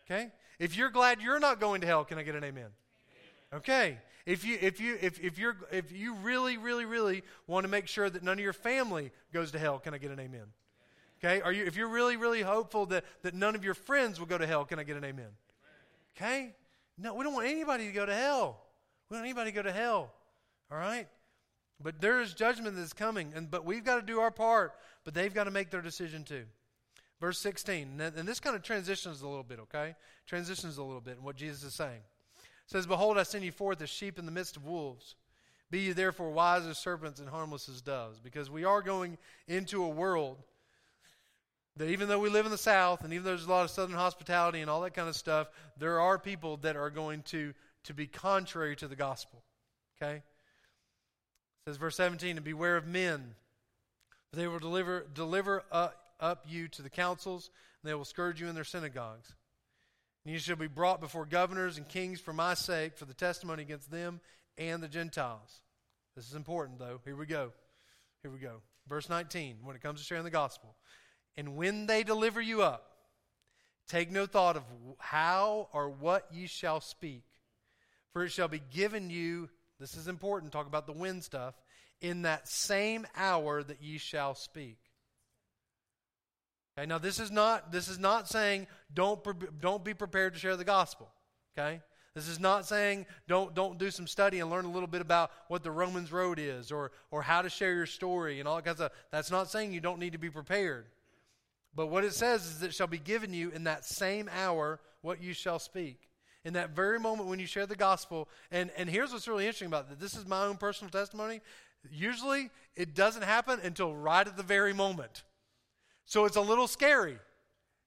Okay? 0.07 0.31
If 0.59 0.77
you're 0.77 0.91
glad 0.91 1.21
you're 1.21 1.41
not 1.41 1.61
going 1.61 1.83
to 1.83 1.87
hell, 1.87 2.05
can 2.05 2.17
I 2.17 2.23
get 2.23 2.35
an 2.35 2.45
amen? 2.45 2.71
Okay. 3.53 3.99
If 4.25 4.45
you 4.45 4.59
if 4.61 4.81
you 4.81 4.99
if, 5.01 5.19
if 5.21 5.39
you're 5.39 5.57
if 5.73 5.91
you 5.91 6.15
really, 6.15 6.59
really, 6.59 6.85
really 6.85 7.23
want 7.47 7.65
to 7.65 7.69
make 7.69 7.87
sure 7.87 8.11
that 8.11 8.23
none 8.23 8.39
of 8.39 8.45
your 8.45 8.53
family 8.53 9.11
goes 9.33 9.53
to 9.53 9.59
hell, 9.59 9.79
can 9.79 9.95
I 9.95 9.99
get 9.99 10.11
an 10.11 10.21
amen? 10.21 10.47
Okay? 11.19 11.41
Are 11.41 11.53
you 11.53 11.65
if 11.65 11.77
you're 11.77 11.89
really, 11.89 12.17
really 12.17 12.43
hopeful 12.43 12.87
that, 12.87 13.05
that 13.23 13.35
none 13.35 13.55
of 13.55 13.65
your 13.65 13.75
friends 13.75 14.19
will 14.19 14.27
go 14.27 14.39
to 14.39 14.47
hell, 14.47 14.65
can 14.65 14.79
I 14.79 14.85
get 14.85 14.97
an 14.97 15.05
amen? 15.05 15.31
Okay? 16.17 16.55
No, 16.97 17.15
we 17.15 17.25
don't 17.25 17.35
want 17.35 17.47
anybody 17.47 17.87
to 17.87 17.93
go 17.93 18.07
to 18.07 18.15
hell. 18.15 18.61
We 19.09 19.15
don't 19.15 19.21
want 19.23 19.29
anybody 19.29 19.51
to 19.51 19.55
go 19.55 19.63
to 19.63 19.73
hell. 19.73 20.13
All 20.71 20.79
right? 20.79 21.09
But 21.81 22.01
there 22.01 22.21
is 22.21 22.35
judgment 22.35 22.77
that's 22.77 22.93
coming, 22.93 23.33
and 23.35 23.51
but 23.51 23.65
we've 23.65 23.85
got 23.85 23.97
to 23.97 24.03
do 24.03 24.21
our 24.21 24.33
part, 24.33 24.75
but 25.05 25.15
they've 25.15 25.33
got 25.33 25.45
to 25.45 25.51
make 25.51 25.71
their 25.71 25.83
decision 25.83 26.25
too. 26.25 26.45
Verse 27.21 27.39
16, 27.39 28.01
and 28.01 28.29
this 28.29 28.39
kind 28.39 28.55
of 28.55 28.63
transitions 28.63 29.23
a 29.23 29.29
little 29.29 29.43
bit, 29.43 29.59
okay? 29.61 29.97
Transitions 30.27 30.79
a 30.79 30.83
little 30.85 31.01
bit 31.01 31.17
in 31.19 31.25
what 31.25 31.35
Jesus 31.35 31.65
is 31.65 31.75
saying. 31.75 32.01
It 32.37 32.71
says, 32.71 32.87
Behold, 32.87 33.19
I 33.19 33.25
send 33.25 33.45
you 33.45 33.51
forth 33.51 33.83
as 33.83 33.91
sheep 33.91 34.21
in 34.21 34.27
the 34.27 34.31
midst 34.31 34.57
of 34.57 34.65
wolves. 34.65 35.17
Be 35.71 35.81
ye 35.81 35.93
therefore 35.93 36.31
wise 36.31 36.65
as 36.65 36.79
serpents 36.79 37.19
and 37.19 37.29
harmless 37.29 37.69
as 37.69 37.81
doves, 37.81 38.21
because 38.21 38.51
we 38.51 38.65
are 38.65 38.83
going 38.83 39.19
into 39.49 39.83
a 39.83 39.89
world 39.89 40.39
that 41.79 41.89
even 41.89 42.09
though 42.09 42.19
we 42.19 42.29
live 42.29 42.45
in 42.45 42.53
the 42.53 42.59
South, 42.59 43.05
and 43.05 43.13
even 43.13 43.25
though 43.25 43.31
there's 43.31 43.47
a 43.47 43.51
lot 43.51 43.65
of 43.65 43.71
Southern 43.71 43.97
hospitality 43.97 44.61
and 44.61 44.71
all 44.71 44.83
that 44.83 44.95
kind 44.95 45.09
of 45.09 45.17
stuff, 45.17 45.49
there 45.79 46.01
are 46.01 46.19
people 46.19 46.59
that 46.59 46.77
are 46.77 46.91
going 46.91 47.23
to 47.23 47.55
to 47.85 47.95
be 47.95 48.07
contrary 48.07 48.77
to 48.77 48.87
the 48.87 48.97
gospel. 48.97 49.43
Okay? 50.01 50.17
It 50.17 50.23
says 51.67 51.77
verse 51.77 51.97
17, 51.97 52.37
and 52.37 52.45
beware 52.45 52.77
of 52.77 52.87
men. 52.87 53.35
They 54.33 54.47
will 54.47 54.59
deliver, 54.59 55.07
deliver 55.15 55.63
up, 55.73 55.97
up 56.21 56.45
you 56.47 56.69
to 56.69 56.83
the 56.83 56.91
councils, 56.91 57.51
and 57.83 57.91
they 57.91 57.95
will 57.95 58.05
scourge 58.05 58.41
you 58.41 58.49
in 58.49 58.55
their 58.55 58.65
synagogues. 58.65 59.35
And 60.25 60.35
you 60.35 60.39
shall 60.39 60.57
be 60.57 60.67
brought 60.67 61.01
before 61.01 61.25
governors 61.25 61.79
and 61.79 61.89
kings 61.89 62.21
for 62.21 62.35
my 62.35 62.55
sake, 62.55 62.97
for 62.97 63.07
the 63.07 63.15
testimony 63.15 63.63
against 63.63 63.91
them 63.91 64.21
and 64.59 64.83
the 64.83 64.89
Gentiles. 64.89 65.63
This 66.15 66.29
is 66.29 66.35
important, 66.35 66.79
though. 66.79 67.01
Here 67.05 67.17
we 67.17 67.27
go. 67.27 67.53
Here 68.23 68.31
we 68.31 68.39
go. 68.39 68.61
Verse 68.87 69.09
19, 69.09 69.59
when 69.63 69.77
it 69.77 69.83
comes 69.83 70.01
to 70.01 70.07
sharing 70.07 70.25
the 70.25 70.31
gospel. 70.31 70.75
And 71.39 71.57
when 71.57 71.87
they 71.87 72.03
deliver 72.03 72.43
you 72.43 72.61
up, 72.61 72.85
take 73.89 74.11
no 74.11 74.27
thought 74.27 74.59
of 74.59 74.65
how 74.99 75.69
or 75.73 75.89
what 75.89 76.27
ye 76.31 76.47
shall 76.47 76.83
speak 76.83 77.23
for 78.13 78.25
it 78.25 78.33
shall 78.33 78.49
be 78.49 78.63
given 78.73 79.11
you, 79.11 79.49
this 79.79 79.95
is 79.95 80.09
important, 80.09 80.53
talk 80.53 80.67
about 80.67 80.87
the 80.87 80.93
wind 80.93 81.23
stuff, 81.23 81.55
in 82.01 82.23
that 82.23 82.49
same 82.49 83.07
hour 83.17 83.63
that 83.63 83.83
ye 83.83 83.99
shall 83.99 84.35
speak. 84.35 84.79
Okay, 86.77 86.87
now 86.87 86.99
this 86.99 87.21
is 87.21 87.31
not 87.31 87.73
this 87.73 87.89
is 87.89 87.99
not 87.99 88.29
saying 88.29 88.67
don't 88.93 89.21
don't 89.61 89.85
be 89.85 89.95
prepared 89.95 90.35
to 90.35 90.41
share 90.41 90.57
the 90.57 90.65
gospel. 90.65 91.09
Okay? 91.57 91.81
This 92.15 92.29
is 92.29 92.41
not 92.41 92.67
saying 92.67 93.07
don't 93.27 93.55
don't 93.55 93.79
do 93.79 93.91
some 93.91 94.07
study 94.07 94.41
and 94.41 94.51
learn 94.51 94.65
a 94.65 94.71
little 94.71 94.89
bit 94.89 95.01
about 95.01 95.31
what 95.49 95.63
the 95.63 95.71
Romans 95.71 96.11
road 96.11 96.39
is 96.39 96.73
or 96.73 96.93
or 97.11 97.23
how 97.23 97.43
to 97.43 97.49
share 97.49 97.75
your 97.75 97.87
story 97.87 98.39
and 98.39 98.49
all 98.49 98.61
that 98.61 98.81
of 98.81 98.91
that's 99.13 99.31
not 99.31 99.49
saying 99.49 99.73
you 99.73 99.81
don't 99.81 99.99
need 99.99 100.13
to 100.13 100.19
be 100.19 100.31
prepared. 100.31 100.87
But 101.75 101.89
what 101.89 102.05
it 102.05 102.13
says 102.13 102.47
is 102.47 102.63
it 102.63 102.75
shall 102.75 102.87
be 102.87 102.99
given 102.99 103.33
you 103.33 103.51
in 103.51 103.65
that 103.65 103.85
same 103.85 104.29
hour 104.33 104.81
what 105.03 105.23
you 105.23 105.33
shall 105.33 105.59
speak 105.59 106.09
in 106.45 106.55
that 106.55 106.71
very 106.71 106.99
moment 106.99 107.29
when 107.29 107.39
you 107.39 107.47
share 107.47 107.67
the 107.67 107.77
gospel. 107.77 108.29
And, 108.51 108.71
and 108.77 108.89
here's 108.89 109.13
what's 109.13 109.29
really 109.29 109.45
interesting 109.45 109.69
about 109.69 109.89
this 109.89 109.99
this 109.99 110.21
is 110.21 110.27
my 110.27 110.45
own 110.45 110.57
personal 110.57 110.91
testimony. 110.91 111.41
Usually, 111.91 112.51
it 112.75 112.95
doesn't 112.95 113.23
happen 113.23 113.61
until 113.63 113.95
right 113.95 114.27
at 114.27 114.37
the 114.37 114.43
very 114.43 114.73
moment. 114.73 115.23
So 116.07 116.25
it's 116.25 116.37
a 116.37 116.41
little 116.41 116.67
scary. 116.67 117.19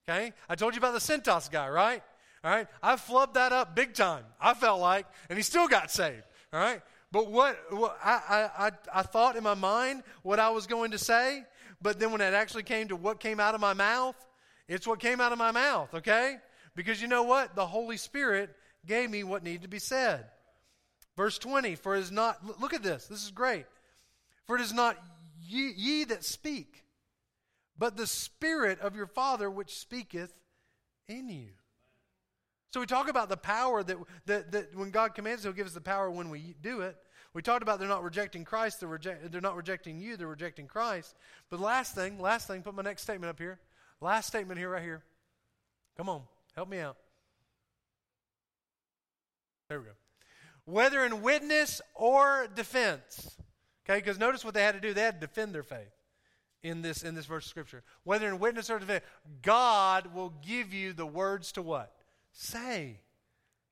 Okay? 0.07 0.33
I 0.47 0.55
told 0.55 0.73
you 0.73 0.77
about 0.77 0.93
the 0.93 0.99
Cintas 0.99 1.51
guy, 1.51 1.67
right? 1.69 2.01
All 2.43 2.51
right? 2.51 2.67
I 2.81 2.95
flubbed 2.95 3.33
that 3.33 3.51
up 3.51 3.75
big 3.75 3.93
time, 3.93 4.23
I 4.39 4.53
felt 4.53 4.79
like, 4.79 5.05
and 5.29 5.37
he 5.37 5.43
still 5.43 5.67
got 5.67 5.91
saved. 5.91 6.23
All 6.53 6.59
right? 6.59 6.81
But 7.11 7.29
what, 7.29 7.57
what 7.71 7.97
I, 8.03 8.49
I, 8.57 8.71
I 8.93 9.01
thought 9.01 9.35
in 9.35 9.43
my 9.43 9.53
mind 9.53 10.03
what 10.23 10.39
I 10.39 10.49
was 10.49 10.65
going 10.65 10.91
to 10.91 10.97
say, 10.97 11.43
but 11.81 11.99
then 11.99 12.11
when 12.11 12.21
it 12.21 12.33
actually 12.33 12.63
came 12.63 12.87
to 12.89 12.95
what 12.95 13.19
came 13.19 13.39
out 13.39 13.55
of 13.55 13.61
my 13.61 13.73
mouth, 13.73 14.15
it's 14.67 14.87
what 14.87 14.99
came 14.99 15.19
out 15.19 15.31
of 15.31 15.37
my 15.37 15.51
mouth, 15.51 15.93
okay? 15.93 16.37
Because 16.75 17.01
you 17.01 17.07
know 17.07 17.23
what? 17.23 17.55
The 17.55 17.65
Holy 17.65 17.97
Spirit 17.97 18.55
gave 18.85 19.09
me 19.09 19.23
what 19.23 19.43
needed 19.43 19.63
to 19.63 19.67
be 19.67 19.79
said. 19.79 20.25
Verse 21.17 21.37
20, 21.37 21.75
for 21.75 21.95
it 21.95 21.99
is 21.99 22.11
not, 22.11 22.61
look 22.61 22.73
at 22.73 22.83
this, 22.83 23.07
this 23.07 23.23
is 23.23 23.31
great. 23.31 23.65
For 24.45 24.55
it 24.55 24.61
is 24.61 24.73
not 24.73 24.97
ye, 25.41 25.73
ye 25.75 26.03
that 26.05 26.23
speak, 26.23 26.83
but 27.77 27.97
the 27.97 28.07
Spirit 28.07 28.79
of 28.79 28.95
your 28.95 29.07
Father 29.07 29.49
which 29.49 29.77
speaketh 29.77 30.33
in 31.07 31.29
you. 31.29 31.49
So 32.71 32.79
we 32.79 32.85
talk 32.85 33.09
about 33.09 33.27
the 33.27 33.37
power 33.37 33.83
that, 33.83 33.97
that, 34.27 34.51
that 34.53 34.75
when 34.75 34.91
God 34.91 35.13
commands, 35.13 35.43
He'll 35.43 35.51
give 35.51 35.67
us 35.67 35.73
the 35.73 35.81
power 35.81 36.09
when 36.09 36.29
we 36.29 36.55
do 36.61 36.81
it. 36.81 36.95
We 37.33 37.41
talked 37.41 37.63
about 37.63 37.79
they're 37.79 37.87
not 37.87 38.03
rejecting 38.03 38.43
Christ, 38.43 38.79
they're, 38.79 38.89
reject, 38.89 39.31
they're 39.31 39.39
not 39.41 39.55
rejecting 39.55 39.99
you, 39.99 40.17
they're 40.17 40.27
rejecting 40.27 40.67
Christ. 40.67 41.15
But 41.49 41.61
last 41.61 41.95
thing, 41.95 42.19
last 42.19 42.47
thing, 42.47 42.61
put 42.61 42.75
my 42.75 42.83
next 42.83 43.03
statement 43.03 43.29
up 43.29 43.39
here. 43.39 43.59
Last 44.01 44.27
statement 44.27 44.59
here, 44.59 44.69
right 44.69 44.83
here. 44.83 45.03
Come 45.95 46.09
on, 46.09 46.23
help 46.55 46.67
me 46.67 46.79
out. 46.79 46.97
There 49.69 49.79
we 49.79 49.85
go. 49.85 49.91
Whether 50.65 51.05
in 51.05 51.21
witness 51.21 51.81
or 51.95 52.47
defense. 52.53 53.37
Okay, 53.85 53.99
because 53.99 54.19
notice 54.19 54.43
what 54.43 54.53
they 54.53 54.63
had 54.63 54.75
to 54.75 54.81
do. 54.81 54.93
They 54.93 55.01
had 55.01 55.21
to 55.21 55.27
defend 55.27 55.55
their 55.55 55.63
faith 55.63 55.91
in 56.63 56.81
this 56.81 57.03
in 57.03 57.15
this 57.15 57.25
verse 57.25 57.45
of 57.45 57.49
scripture. 57.49 57.83
Whether 58.03 58.27
in 58.27 58.39
witness 58.39 58.69
or 58.69 58.79
defense, 58.79 59.03
God 59.41 60.13
will 60.13 60.33
give 60.45 60.73
you 60.73 60.93
the 60.93 61.05
words 61.05 61.51
to 61.53 61.61
what? 61.61 61.93
Say. 62.33 62.99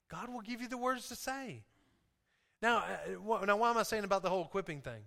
God 0.10 0.34
will 0.34 0.42
give 0.42 0.62
you 0.62 0.68
the 0.68 0.78
words 0.78 1.08
to 1.10 1.16
say. 1.16 1.64
Now, 2.62 2.78
uh, 2.80 3.46
now, 3.46 3.58
why 3.58 3.70
am 3.70 3.78
I 3.78 3.84
saying 3.84 4.04
about 4.04 4.24
the 4.24 4.30
whole 4.30 4.44
equipping 4.44 4.82
thing? 4.82 5.02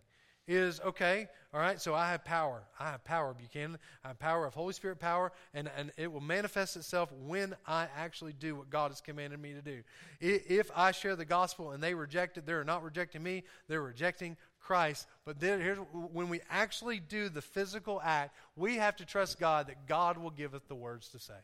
Is 0.48 0.80
okay, 0.80 1.28
all 1.54 1.60
right, 1.60 1.80
so 1.80 1.94
I 1.94 2.10
have 2.10 2.24
power. 2.24 2.64
I 2.80 2.90
have 2.90 3.04
power, 3.04 3.32
Buchanan. 3.32 3.78
I 4.04 4.08
have 4.08 4.18
power 4.18 4.44
of 4.44 4.54
Holy 4.54 4.72
Spirit 4.72 4.98
power, 4.98 5.30
and, 5.54 5.70
and 5.76 5.92
it 5.96 6.10
will 6.10 6.20
manifest 6.20 6.76
itself 6.76 7.12
when 7.12 7.54
I 7.64 7.86
actually 7.96 8.32
do 8.32 8.56
what 8.56 8.68
God 8.68 8.90
has 8.90 9.00
commanded 9.00 9.40
me 9.40 9.52
to 9.52 9.62
do. 9.62 9.82
If 10.20 10.68
I 10.74 10.90
share 10.90 11.14
the 11.14 11.24
gospel 11.24 11.70
and 11.70 11.80
they 11.80 11.94
reject 11.94 12.38
it, 12.38 12.44
they're 12.44 12.64
not 12.64 12.82
rejecting 12.82 13.22
me, 13.22 13.44
they're 13.68 13.82
rejecting 13.82 14.36
Christ. 14.58 15.06
But 15.24 15.38
then 15.38 15.60
here's 15.60 15.78
when 15.78 16.28
we 16.28 16.40
actually 16.50 16.98
do 16.98 17.28
the 17.28 17.42
physical 17.42 18.00
act, 18.02 18.34
we 18.56 18.78
have 18.78 18.96
to 18.96 19.04
trust 19.04 19.38
God 19.38 19.68
that 19.68 19.86
God 19.86 20.18
will 20.18 20.30
give 20.30 20.54
us 20.54 20.62
the 20.66 20.74
words 20.74 21.08
to 21.10 21.20
say. 21.20 21.38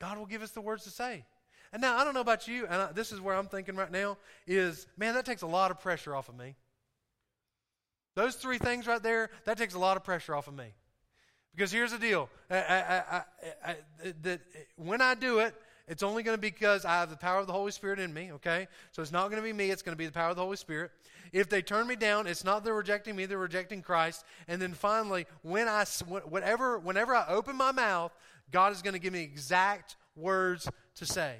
God 0.00 0.18
will 0.18 0.26
give 0.26 0.42
us 0.42 0.50
the 0.50 0.60
words 0.60 0.82
to 0.84 0.90
say. 0.90 1.24
And 1.72 1.80
now 1.80 1.96
I 1.96 2.04
don't 2.04 2.14
know 2.14 2.20
about 2.20 2.48
you, 2.48 2.66
and 2.66 2.74
I, 2.74 2.92
this 2.92 3.12
is 3.12 3.20
where 3.20 3.36
I'm 3.36 3.46
thinking 3.46 3.76
right 3.76 3.90
now 3.90 4.18
is, 4.46 4.86
man, 4.96 5.14
that 5.14 5.24
takes 5.24 5.42
a 5.42 5.46
lot 5.46 5.70
of 5.70 5.80
pressure 5.80 6.16
off 6.16 6.28
of 6.28 6.36
me. 6.36 6.56
Those 8.16 8.34
three 8.34 8.58
things 8.58 8.88
right 8.88 9.02
there, 9.02 9.30
that 9.44 9.56
takes 9.56 9.74
a 9.74 9.78
lot 9.78 9.96
of 9.96 10.02
pressure 10.02 10.34
off 10.34 10.48
of 10.48 10.54
me. 10.54 10.74
Because 11.54 11.72
here's 11.72 11.92
the 11.92 11.98
deal: 11.98 12.28
I, 12.50 13.22
I, 13.64 13.76
that 14.22 14.40
when 14.76 15.00
I 15.00 15.14
do 15.14 15.40
it, 15.40 15.54
it's 15.88 16.02
only 16.02 16.22
going 16.22 16.36
to 16.36 16.40
be 16.40 16.50
because 16.50 16.84
I 16.84 16.94
have 16.94 17.10
the 17.10 17.16
power 17.16 17.40
of 17.40 17.46
the 17.46 17.52
Holy 17.52 17.72
Spirit 17.72 17.98
in 17.98 18.14
me. 18.14 18.32
Okay, 18.32 18.68
so 18.92 19.02
it's 19.02 19.12
not 19.12 19.30
going 19.30 19.42
to 19.42 19.46
be 19.46 19.52
me; 19.52 19.70
it's 19.70 19.82
going 19.82 19.94
to 19.94 19.98
be 19.98 20.06
the 20.06 20.12
power 20.12 20.30
of 20.30 20.36
the 20.36 20.42
Holy 20.42 20.56
Spirit. 20.56 20.92
If 21.32 21.48
they 21.48 21.62
turn 21.62 21.86
me 21.86 21.96
down, 21.96 22.26
it's 22.26 22.44
not 22.44 22.64
they're 22.64 22.74
rejecting 22.74 23.16
me; 23.16 23.26
they're 23.26 23.38
rejecting 23.38 23.82
Christ. 23.82 24.24
And 24.46 24.62
then 24.62 24.74
finally, 24.74 25.26
when 25.42 25.68
I 25.68 25.84
whatever, 26.06 26.78
whenever 26.78 27.14
I 27.14 27.26
open 27.28 27.56
my 27.56 27.72
mouth, 27.72 28.12
God 28.52 28.72
is 28.72 28.82
going 28.82 28.94
to 28.94 29.00
give 29.00 29.12
me 29.12 29.22
exact 29.22 29.96
words 30.14 30.68
to 30.96 31.06
say. 31.06 31.36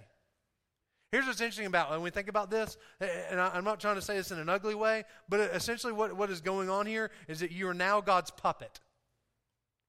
Here's 1.13 1.27
what's 1.27 1.41
interesting 1.41 1.67
about 1.67 1.91
when 1.91 2.03
we 2.03 2.11
think 2.11 2.29
about 2.29 2.51
this, 2.51 2.77
and 3.01 3.41
I'm 3.41 3.65
not 3.65 3.81
trying 3.81 3.97
to 3.97 4.03
say 4.03 4.17
this 4.17 4.31
in 4.31 4.39
an 4.39 4.49
ugly 4.49 4.77
way, 4.77 5.05
but 5.29 5.41
essentially 5.41 5.93
what, 5.93 6.17
what 6.17 6.31
is 6.31 6.41
going 6.41 6.71
on 6.71 6.87
here 6.87 7.11
is 7.27 7.41
that 7.41 7.51
you 7.51 7.69
are 7.69 7.75
now 7.75 8.01
God's 8.01 8.31
puppet. 8.31 8.79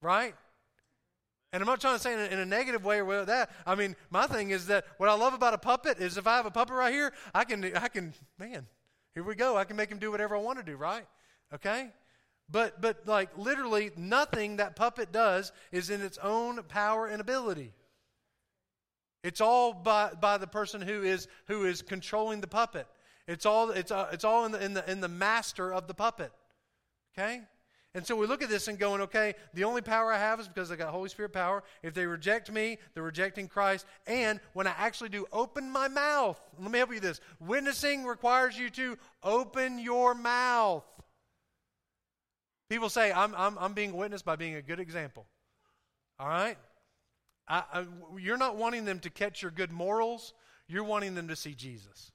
Right? 0.00 0.34
And 1.52 1.62
I'm 1.62 1.66
not 1.66 1.80
trying 1.80 1.96
to 1.96 2.02
say 2.02 2.14
in 2.14 2.18
a, 2.18 2.24
in 2.24 2.38
a 2.40 2.46
negative 2.46 2.84
way 2.84 3.00
or 3.02 3.24
that. 3.24 3.50
I 3.66 3.76
mean, 3.76 3.94
my 4.10 4.26
thing 4.26 4.50
is 4.50 4.66
that 4.66 4.84
what 4.96 5.08
I 5.08 5.14
love 5.14 5.32
about 5.32 5.54
a 5.54 5.58
puppet 5.58 5.98
is 5.98 6.16
if 6.16 6.26
I 6.26 6.36
have 6.36 6.46
a 6.46 6.50
puppet 6.50 6.74
right 6.74 6.92
here, 6.92 7.12
I 7.34 7.44
can, 7.44 7.64
I 7.76 7.86
can, 7.88 8.14
man, 8.38 8.66
here 9.14 9.22
we 9.22 9.36
go. 9.36 9.56
I 9.56 9.64
can 9.64 9.76
make 9.76 9.90
him 9.90 9.98
do 9.98 10.10
whatever 10.10 10.34
I 10.34 10.40
want 10.40 10.58
to 10.58 10.64
do, 10.64 10.76
right? 10.76 11.06
Okay? 11.54 11.90
But, 12.50 12.80
but 12.80 13.06
like 13.06 13.36
literally 13.36 13.90
nothing 13.96 14.56
that 14.56 14.74
puppet 14.74 15.12
does 15.12 15.52
is 15.70 15.88
in 15.88 16.00
its 16.00 16.18
own 16.18 16.62
power 16.64 17.06
and 17.06 17.20
ability. 17.20 17.72
It's 19.22 19.40
all 19.40 19.72
by, 19.72 20.12
by 20.20 20.38
the 20.38 20.46
person 20.46 20.80
who 20.80 21.02
is, 21.02 21.28
who 21.46 21.64
is 21.64 21.82
controlling 21.82 22.40
the 22.40 22.46
puppet. 22.46 22.86
It's 23.28 23.46
all, 23.46 23.70
it's, 23.70 23.90
uh, 23.90 24.08
it's 24.12 24.24
all 24.24 24.44
in, 24.44 24.52
the, 24.52 24.64
in, 24.64 24.74
the, 24.74 24.90
in 24.90 25.00
the 25.00 25.08
master 25.08 25.72
of 25.72 25.86
the 25.86 25.94
puppet. 25.94 26.32
Okay? 27.16 27.42
And 27.94 28.06
so 28.06 28.16
we 28.16 28.26
look 28.26 28.42
at 28.42 28.48
this 28.48 28.68
and 28.68 28.78
going, 28.78 29.02
okay, 29.02 29.34
the 29.52 29.64
only 29.64 29.82
power 29.82 30.12
I 30.12 30.18
have 30.18 30.40
is 30.40 30.48
because 30.48 30.70
I 30.70 30.76
got 30.76 30.88
Holy 30.88 31.10
Spirit 31.10 31.32
power. 31.32 31.62
If 31.82 31.92
they 31.92 32.06
reject 32.06 32.50
me, 32.50 32.78
they're 32.94 33.02
rejecting 33.02 33.48
Christ. 33.48 33.84
And 34.06 34.40
when 34.54 34.66
I 34.66 34.72
actually 34.78 35.10
do 35.10 35.26
open 35.30 35.70
my 35.70 35.88
mouth, 35.88 36.40
let 36.58 36.70
me 36.70 36.78
help 36.78 36.90
you 36.90 36.96
with 36.96 37.02
this. 37.02 37.20
Witnessing 37.38 38.04
requires 38.04 38.58
you 38.58 38.70
to 38.70 38.96
open 39.22 39.78
your 39.78 40.14
mouth. 40.14 40.84
People 42.70 42.88
say, 42.88 43.12
I'm, 43.12 43.34
I'm, 43.36 43.58
I'm 43.58 43.74
being 43.74 43.92
witnessed 43.92 44.24
by 44.24 44.36
being 44.36 44.54
a 44.54 44.62
good 44.62 44.80
example. 44.80 45.26
All 46.18 46.28
right? 46.28 46.56
I, 47.48 47.64
I, 47.72 47.84
you're 48.18 48.36
not 48.36 48.56
wanting 48.56 48.84
them 48.84 48.98
to 49.00 49.10
catch 49.10 49.42
your 49.42 49.50
good 49.50 49.72
morals, 49.72 50.34
you're 50.68 50.84
wanting 50.84 51.14
them 51.14 51.28
to 51.28 51.36
see 51.36 51.54
Jesus. 51.54 52.12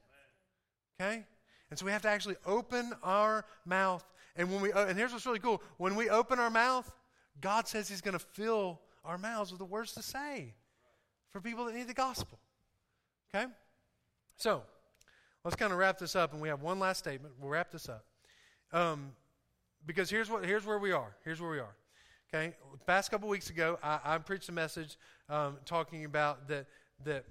Okay? 1.00 1.26
And 1.70 1.78
so 1.78 1.86
we 1.86 1.92
have 1.92 2.02
to 2.04 2.10
actually 2.10 2.38
open 2.46 2.94
our 3.04 3.46
mouth. 3.66 4.06
And 4.36 4.52
when 4.52 4.62
we 4.62 4.72
uh, 4.72 4.86
and 4.86 4.98
here's 4.98 5.12
what's 5.12 5.26
really 5.26 5.40
cool. 5.40 5.62
When 5.78 5.96
we 5.96 6.10
open 6.10 6.40
our 6.40 6.50
mouth, 6.50 6.92
God 7.42 7.68
says 7.68 7.90
he's 7.90 8.02
going 8.02 8.18
to 8.18 8.24
fill 8.24 8.80
our 9.04 9.18
mouths 9.18 9.52
with 9.52 9.60
the 9.60 9.66
words 9.66 9.94
to 9.94 10.02
say 10.02 10.54
for 11.32 11.42
people 11.42 11.66
that 11.66 11.76
need 11.76 11.88
the 11.88 11.94
gospel. 11.94 12.40
Okay? 13.34 13.46
So, 14.38 14.64
let's 15.44 15.56
kind 15.56 15.72
of 15.72 15.80
wrap 15.80 15.98
this 15.98 16.16
up 16.16 16.34
and 16.34 16.42
we 16.42 16.48
have 16.48 16.62
one 16.62 16.80
last 16.80 17.00
statement. 17.00 17.36
We'll 17.40 17.50
wrap 17.50 17.72
this 17.72 17.90
up. 17.90 18.06
Um, 18.72 19.12
because 19.86 20.10
here's 20.10 20.30
what 20.30 20.46
here's 20.46 20.66
where 20.66 20.80
we 20.80 20.92
are. 20.92 21.16
Here's 21.24 21.42
where 21.42 21.52
we 21.52 21.60
are. 21.60 21.76
Okay, 22.34 22.54
the 22.74 22.86
past 22.86 23.10
couple 23.10 23.30
weeks 23.30 23.50
ago, 23.50 23.80
I, 23.82 24.00
I 24.04 24.18
preached 24.18 24.50
a 24.50 24.52
message 24.52 24.98
um, 25.30 25.58
talking 25.64 26.04
about 26.04 26.50
that, 26.50 26.66
that, 27.06 27.24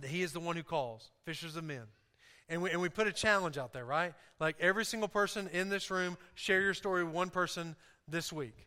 that 0.00 0.08
He 0.08 0.22
is 0.22 0.32
the 0.32 0.40
one 0.40 0.56
who 0.56 0.62
calls, 0.62 1.10
fishers 1.26 1.56
of 1.56 1.64
men. 1.64 1.82
And 2.48 2.62
we, 2.62 2.70
and 2.70 2.80
we 2.80 2.88
put 2.88 3.06
a 3.06 3.12
challenge 3.12 3.58
out 3.58 3.74
there, 3.74 3.84
right? 3.84 4.14
Like 4.40 4.56
every 4.60 4.86
single 4.86 5.08
person 5.08 5.50
in 5.52 5.68
this 5.68 5.90
room, 5.90 6.16
share 6.34 6.62
your 6.62 6.72
story 6.72 7.04
with 7.04 7.12
one 7.12 7.28
person 7.28 7.76
this 8.08 8.32
week. 8.32 8.66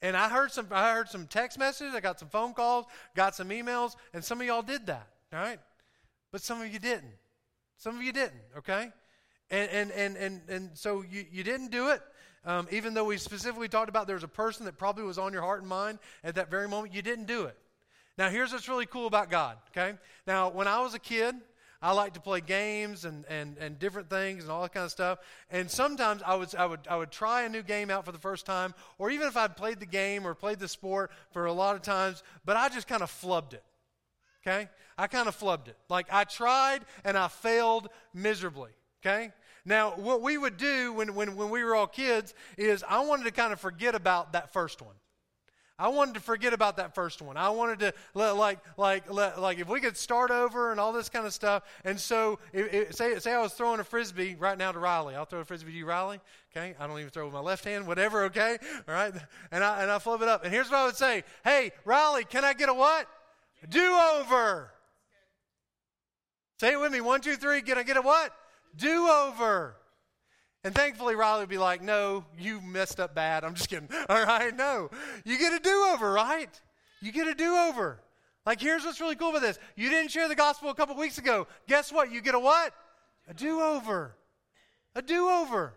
And 0.00 0.16
I 0.16 0.30
heard 0.30 0.50
some, 0.50 0.68
I 0.70 0.94
heard 0.94 1.10
some 1.10 1.26
text 1.26 1.58
messages, 1.58 1.94
I 1.94 2.00
got 2.00 2.18
some 2.18 2.28
phone 2.28 2.54
calls, 2.54 2.86
got 3.14 3.34
some 3.34 3.50
emails, 3.50 3.96
and 4.14 4.24
some 4.24 4.40
of 4.40 4.46
y'all 4.46 4.62
did 4.62 4.86
that, 4.86 5.08
right? 5.30 5.58
But 6.32 6.40
some 6.40 6.62
of 6.62 6.72
you 6.72 6.78
didn't. 6.78 7.12
Some 7.76 7.96
of 7.96 8.02
you 8.02 8.12
didn't, 8.12 8.40
okay? 8.58 8.90
And 9.50 9.70
and 9.70 9.90
and 9.90 10.16
and, 10.16 10.40
and 10.48 10.70
so 10.72 11.04
you, 11.10 11.26
you 11.30 11.44
didn't 11.44 11.70
do 11.70 11.90
it. 11.90 12.00
Um, 12.46 12.68
even 12.70 12.94
though 12.94 13.04
we 13.04 13.16
specifically 13.16 13.68
talked 13.68 13.88
about 13.88 14.06
there 14.06 14.16
was 14.16 14.24
a 14.24 14.28
person 14.28 14.66
that 14.66 14.76
probably 14.76 15.04
was 15.04 15.18
on 15.18 15.32
your 15.32 15.42
heart 15.42 15.60
and 15.60 15.68
mind 15.68 15.98
at 16.22 16.34
that 16.34 16.50
very 16.50 16.68
moment, 16.68 16.94
you 16.94 17.02
didn't 17.02 17.26
do 17.26 17.44
it. 17.44 17.56
Now, 18.16 18.28
here's 18.28 18.52
what's 18.52 18.68
really 18.68 18.86
cool 18.86 19.06
about 19.06 19.30
God, 19.30 19.56
okay? 19.70 19.96
Now, 20.26 20.50
when 20.50 20.68
I 20.68 20.80
was 20.80 20.94
a 20.94 20.98
kid, 20.98 21.34
I 21.82 21.92
liked 21.92 22.14
to 22.14 22.20
play 22.20 22.40
games 22.40 23.04
and, 23.04 23.24
and, 23.28 23.58
and 23.58 23.78
different 23.78 24.08
things 24.08 24.44
and 24.44 24.52
all 24.52 24.62
that 24.62 24.72
kind 24.72 24.84
of 24.84 24.90
stuff. 24.90 25.18
And 25.50 25.70
sometimes 25.70 26.22
I 26.24 26.34
would, 26.34 26.54
I, 26.54 26.64
would, 26.64 26.80
I 26.88 26.96
would 26.96 27.10
try 27.10 27.42
a 27.42 27.48
new 27.48 27.62
game 27.62 27.90
out 27.90 28.06
for 28.06 28.12
the 28.12 28.18
first 28.18 28.46
time, 28.46 28.74
or 28.98 29.10
even 29.10 29.26
if 29.28 29.36
I'd 29.36 29.56
played 29.56 29.80
the 29.80 29.86
game 29.86 30.26
or 30.26 30.34
played 30.34 30.60
the 30.60 30.68
sport 30.68 31.10
for 31.32 31.46
a 31.46 31.52
lot 31.52 31.76
of 31.76 31.82
times, 31.82 32.22
but 32.44 32.56
I 32.56 32.68
just 32.68 32.86
kind 32.86 33.02
of 33.02 33.10
flubbed 33.10 33.54
it. 33.54 33.64
Okay? 34.46 34.68
I 34.96 35.08
kind 35.08 35.28
of 35.28 35.38
flubbed 35.38 35.68
it. 35.68 35.76
Like 35.88 36.06
I 36.10 36.24
tried 36.24 36.80
and 37.04 37.18
I 37.18 37.28
failed 37.28 37.88
miserably. 38.14 38.70
Okay? 39.04 39.32
Now, 39.66 39.92
what 39.92 40.20
we 40.20 40.36
would 40.36 40.56
do 40.56 40.92
when, 40.92 41.14
when, 41.14 41.36
when 41.36 41.48
we 41.48 41.64
were 41.64 41.74
all 41.74 41.86
kids 41.86 42.34
is 42.58 42.84
I 42.88 43.04
wanted 43.04 43.24
to 43.24 43.30
kind 43.30 43.52
of 43.52 43.60
forget 43.60 43.94
about 43.94 44.32
that 44.32 44.52
first 44.52 44.82
one. 44.82 44.94
I 45.76 45.88
wanted 45.88 46.14
to 46.14 46.20
forget 46.20 46.52
about 46.52 46.76
that 46.76 46.94
first 46.94 47.20
one. 47.20 47.36
I 47.36 47.48
wanted 47.48 47.80
to 47.80 47.94
let, 48.14 48.36
like 48.36 48.60
like 48.76 49.12
let, 49.12 49.40
like 49.40 49.58
if 49.58 49.68
we 49.68 49.80
could 49.80 49.96
start 49.96 50.30
over 50.30 50.70
and 50.70 50.78
all 50.78 50.92
this 50.92 51.08
kind 51.08 51.26
of 51.26 51.34
stuff. 51.34 51.64
And 51.84 51.98
so, 51.98 52.38
it, 52.52 52.72
it, 52.72 52.96
say 52.96 53.18
say 53.18 53.32
I 53.32 53.40
was 53.40 53.54
throwing 53.54 53.80
a 53.80 53.84
frisbee 53.84 54.36
right 54.38 54.56
now 54.56 54.70
to 54.70 54.78
Riley. 54.78 55.16
I'll 55.16 55.24
throw 55.24 55.40
a 55.40 55.44
frisbee 55.44 55.72
to 55.72 55.76
you, 55.76 55.86
Riley. 55.86 56.20
Okay, 56.56 56.76
I 56.78 56.86
don't 56.86 56.98
even 57.00 57.10
throw 57.10 57.24
with 57.24 57.34
my 57.34 57.40
left 57.40 57.64
hand. 57.64 57.88
Whatever. 57.88 58.24
Okay, 58.26 58.56
all 58.86 58.94
right. 58.94 59.12
And 59.50 59.64
I 59.64 59.82
and 59.82 59.90
I 59.90 59.98
flip 59.98 60.22
it 60.22 60.28
up. 60.28 60.44
And 60.44 60.54
here's 60.54 60.70
what 60.70 60.78
I 60.78 60.86
would 60.86 60.96
say: 60.96 61.24
Hey, 61.42 61.72
Riley, 61.84 62.22
can 62.22 62.44
I 62.44 62.52
get 62.52 62.68
a 62.68 62.74
what? 62.74 63.08
Do 63.68 63.98
over. 64.14 64.70
Say 66.60 66.74
it 66.74 66.80
with 66.80 66.92
me. 66.92 67.00
One, 67.00 67.20
two, 67.20 67.34
three. 67.34 67.62
Can 67.62 67.78
I 67.78 67.82
get 67.82 67.96
a 67.96 68.02
what? 68.02 68.32
Do 68.76 69.08
over. 69.08 69.76
And 70.64 70.74
thankfully, 70.74 71.14
Riley 71.14 71.40
would 71.40 71.48
be 71.48 71.58
like, 71.58 71.82
No, 71.82 72.24
you 72.38 72.60
messed 72.60 73.00
up 73.00 73.14
bad. 73.14 73.44
I'm 73.44 73.54
just 73.54 73.68
kidding. 73.68 73.88
All 74.08 74.24
right, 74.24 74.56
no. 74.56 74.90
You 75.24 75.38
get 75.38 75.52
a 75.52 75.58
do 75.58 75.90
over, 75.92 76.10
right? 76.12 76.60
You 77.00 77.12
get 77.12 77.26
a 77.26 77.34
do 77.34 77.54
over. 77.54 78.00
Like, 78.46 78.60
here's 78.60 78.84
what's 78.84 79.00
really 79.00 79.16
cool 79.16 79.30
about 79.30 79.42
this. 79.42 79.58
You 79.74 79.88
didn't 79.88 80.10
share 80.10 80.28
the 80.28 80.34
gospel 80.34 80.70
a 80.70 80.74
couple 80.74 80.96
weeks 80.96 81.18
ago. 81.18 81.46
Guess 81.66 81.92
what? 81.92 82.12
You 82.12 82.20
get 82.20 82.34
a 82.34 82.38
what? 82.38 82.74
A 83.28 83.34
do 83.34 83.60
over. 83.60 84.14
A 84.94 85.02
do 85.02 85.28
over. 85.28 85.74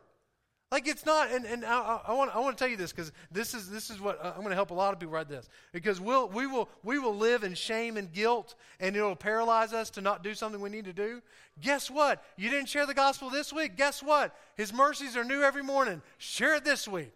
Like 0.69 0.85
it's 0.85 1.05
not, 1.05 1.31
and, 1.31 1.45
and 1.45 1.63
I, 1.63 2.01
I, 2.07 2.13
want, 2.13 2.35
I 2.35 2.39
want 2.39 2.57
to 2.57 2.61
tell 2.61 2.69
you 2.69 2.75
this 2.75 2.91
because 2.91 3.13
this 3.31 3.53
is, 3.53 3.69
this 3.69 3.89
is 3.89 4.01
what 4.01 4.19
uh, 4.21 4.33
I'm 4.35 4.39
going 4.39 4.49
to 4.49 4.55
help 4.55 4.71
a 4.71 4.73
lot 4.73 4.93
of 4.93 4.99
people 4.99 5.13
write 5.13 5.29
this. 5.29 5.47
Because 5.71 6.01
we'll, 6.01 6.27
we, 6.27 6.45
will, 6.45 6.67
we 6.83 6.99
will 6.99 7.15
live 7.15 7.45
in 7.45 7.53
shame 7.53 7.95
and 7.95 8.11
guilt, 8.11 8.55
and 8.81 8.93
it'll 8.93 9.15
paralyze 9.15 9.71
us 9.71 9.89
to 9.91 10.01
not 10.01 10.23
do 10.23 10.33
something 10.33 10.59
we 10.59 10.69
need 10.69 10.83
to 10.83 10.93
do. 10.93 11.21
Guess 11.61 11.89
what? 11.89 12.21
You 12.35 12.49
didn't 12.49 12.67
share 12.67 12.85
the 12.85 12.93
gospel 12.93 13.29
this 13.29 13.53
week. 13.53 13.77
Guess 13.77 14.03
what? 14.03 14.35
His 14.55 14.73
mercies 14.73 15.15
are 15.15 15.23
new 15.23 15.41
every 15.41 15.63
morning. 15.63 16.01
Share 16.17 16.55
it 16.55 16.65
this 16.65 16.85
week. 16.85 17.13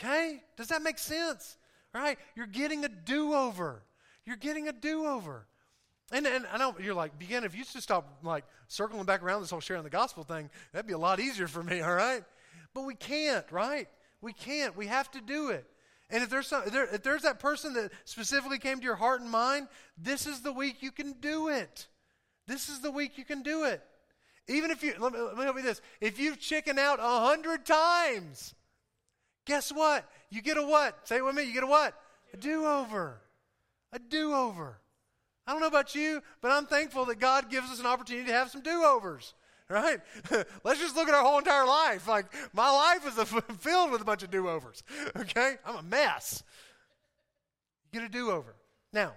Okay? 0.00 0.42
Does 0.56 0.68
that 0.68 0.82
make 0.82 0.98
sense? 0.98 1.56
All 1.94 2.00
right? 2.00 2.18
You're 2.34 2.46
getting 2.46 2.84
a 2.84 2.88
do 2.88 3.32
over. 3.32 3.84
You're 4.24 4.36
getting 4.36 4.66
a 4.66 4.72
do 4.72 5.06
over. 5.06 5.46
And, 6.10 6.26
and 6.26 6.46
I 6.52 6.58
know 6.58 6.74
you're 6.80 6.94
like, 6.94 7.16
begin, 7.16 7.44
if 7.44 7.56
you 7.56 7.62
just 7.62 7.80
stop 7.80 8.18
like 8.24 8.44
circling 8.66 9.04
back 9.04 9.22
around 9.22 9.40
this 9.42 9.50
whole 9.50 9.60
sharing 9.60 9.84
the 9.84 9.90
gospel 9.90 10.24
thing, 10.24 10.50
that'd 10.72 10.86
be 10.86 10.94
a 10.94 10.98
lot 10.98 11.20
easier 11.20 11.46
for 11.46 11.62
me, 11.62 11.80
all 11.80 11.94
right? 11.94 12.24
But 12.76 12.84
we 12.84 12.94
can't, 12.94 13.50
right? 13.50 13.88
We 14.20 14.34
can't. 14.34 14.76
We 14.76 14.88
have 14.88 15.10
to 15.12 15.22
do 15.22 15.48
it. 15.48 15.64
And 16.10 16.22
if 16.22 16.28
there's, 16.28 16.46
some, 16.46 16.64
if, 16.66 16.72
there, 16.72 16.84
if 16.94 17.02
there's 17.02 17.22
that 17.22 17.40
person 17.40 17.72
that 17.72 17.90
specifically 18.04 18.58
came 18.58 18.80
to 18.80 18.84
your 18.84 18.96
heart 18.96 19.22
and 19.22 19.30
mind, 19.30 19.68
this 19.96 20.26
is 20.26 20.42
the 20.42 20.52
week 20.52 20.82
you 20.82 20.92
can 20.92 21.14
do 21.14 21.48
it. 21.48 21.86
This 22.46 22.68
is 22.68 22.80
the 22.80 22.90
week 22.90 23.16
you 23.16 23.24
can 23.24 23.42
do 23.42 23.64
it. 23.64 23.82
Even 24.46 24.70
if 24.70 24.82
you, 24.82 24.92
let 24.98 25.14
me, 25.14 25.18
let 25.18 25.38
me 25.38 25.44
help 25.44 25.56
you 25.56 25.62
this. 25.62 25.80
If 26.02 26.18
you've 26.18 26.38
chickened 26.38 26.78
out 26.78 26.98
a 27.00 27.26
hundred 27.26 27.64
times, 27.64 28.54
guess 29.46 29.72
what? 29.72 30.04
You 30.28 30.42
get 30.42 30.58
a 30.58 30.62
what? 30.62 31.08
Say 31.08 31.16
it 31.16 31.24
with 31.24 31.34
me. 31.34 31.44
You 31.44 31.54
get 31.54 31.64
a 31.64 31.66
what? 31.66 31.94
A 32.34 32.36
do 32.36 32.66
over. 32.66 33.22
A 33.94 33.98
do 33.98 34.34
over. 34.34 34.82
I 35.46 35.52
don't 35.52 35.62
know 35.62 35.66
about 35.66 35.94
you, 35.94 36.22
but 36.42 36.50
I'm 36.50 36.66
thankful 36.66 37.06
that 37.06 37.20
God 37.20 37.50
gives 37.50 37.70
us 37.70 37.80
an 37.80 37.86
opportunity 37.86 38.26
to 38.26 38.34
have 38.34 38.50
some 38.50 38.60
do 38.60 38.84
overs. 38.84 39.32
Right? 39.68 39.98
Let's 40.64 40.80
just 40.80 40.94
look 40.94 41.08
at 41.08 41.14
our 41.14 41.24
whole 41.24 41.38
entire 41.38 41.66
life. 41.66 42.06
Like, 42.06 42.26
my 42.52 42.70
life 42.70 43.06
is 43.06 43.42
filled 43.58 43.90
with 43.90 44.00
a 44.00 44.04
bunch 44.04 44.22
of 44.22 44.30
do 44.30 44.48
overs. 44.48 44.82
Okay? 45.16 45.56
I'm 45.64 45.76
a 45.76 45.82
mess. 45.82 46.42
You 47.84 48.00
get 48.00 48.08
a 48.08 48.12
do 48.12 48.30
over. 48.30 48.54
Now, 48.92 49.14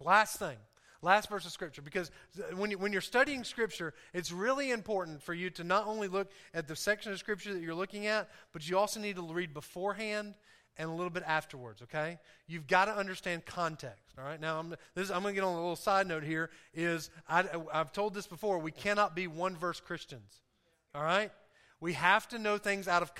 last 0.00 0.38
thing, 0.38 0.56
last 1.02 1.28
verse 1.28 1.44
of 1.46 1.52
Scripture, 1.52 1.82
because 1.82 2.10
when, 2.56 2.70
you, 2.70 2.78
when 2.78 2.92
you're 2.92 3.00
studying 3.00 3.44
Scripture, 3.44 3.94
it's 4.12 4.32
really 4.32 4.70
important 4.70 5.22
for 5.22 5.34
you 5.34 5.50
to 5.50 5.64
not 5.64 5.86
only 5.86 6.08
look 6.08 6.30
at 6.52 6.66
the 6.66 6.74
section 6.74 7.12
of 7.12 7.18
Scripture 7.18 7.54
that 7.54 7.62
you're 7.62 7.74
looking 7.74 8.06
at, 8.06 8.28
but 8.52 8.68
you 8.68 8.76
also 8.76 8.98
need 8.98 9.16
to 9.16 9.22
read 9.22 9.54
beforehand 9.54 10.34
and 10.76 10.88
a 10.88 10.92
little 10.92 11.10
bit 11.10 11.22
afterwards, 11.26 11.82
okay? 11.82 12.18
You've 12.46 12.66
got 12.66 12.86
to 12.86 12.96
understand 12.96 13.44
context, 13.44 14.14
all 14.18 14.24
right? 14.24 14.40
Now, 14.40 14.58
I'm, 14.58 14.74
I'm 14.96 15.22
going 15.22 15.24
to 15.24 15.32
get 15.32 15.44
on 15.44 15.52
a 15.52 15.60
little 15.60 15.76
side 15.76 16.06
note 16.06 16.22
here 16.22 16.50
is 16.74 17.10
I, 17.28 17.44
I've 17.72 17.92
told 17.92 18.14
this 18.14 18.26
before, 18.26 18.58
we 18.58 18.72
cannot 18.72 19.14
be 19.14 19.26
one-verse 19.26 19.80
Christians, 19.80 20.40
all 20.94 21.02
right? 21.02 21.30
We 21.80 21.94
have 21.94 22.28
to 22.28 22.38
know 22.38 22.58
things 22.58 22.88
out 22.88 23.02
of, 23.02 23.12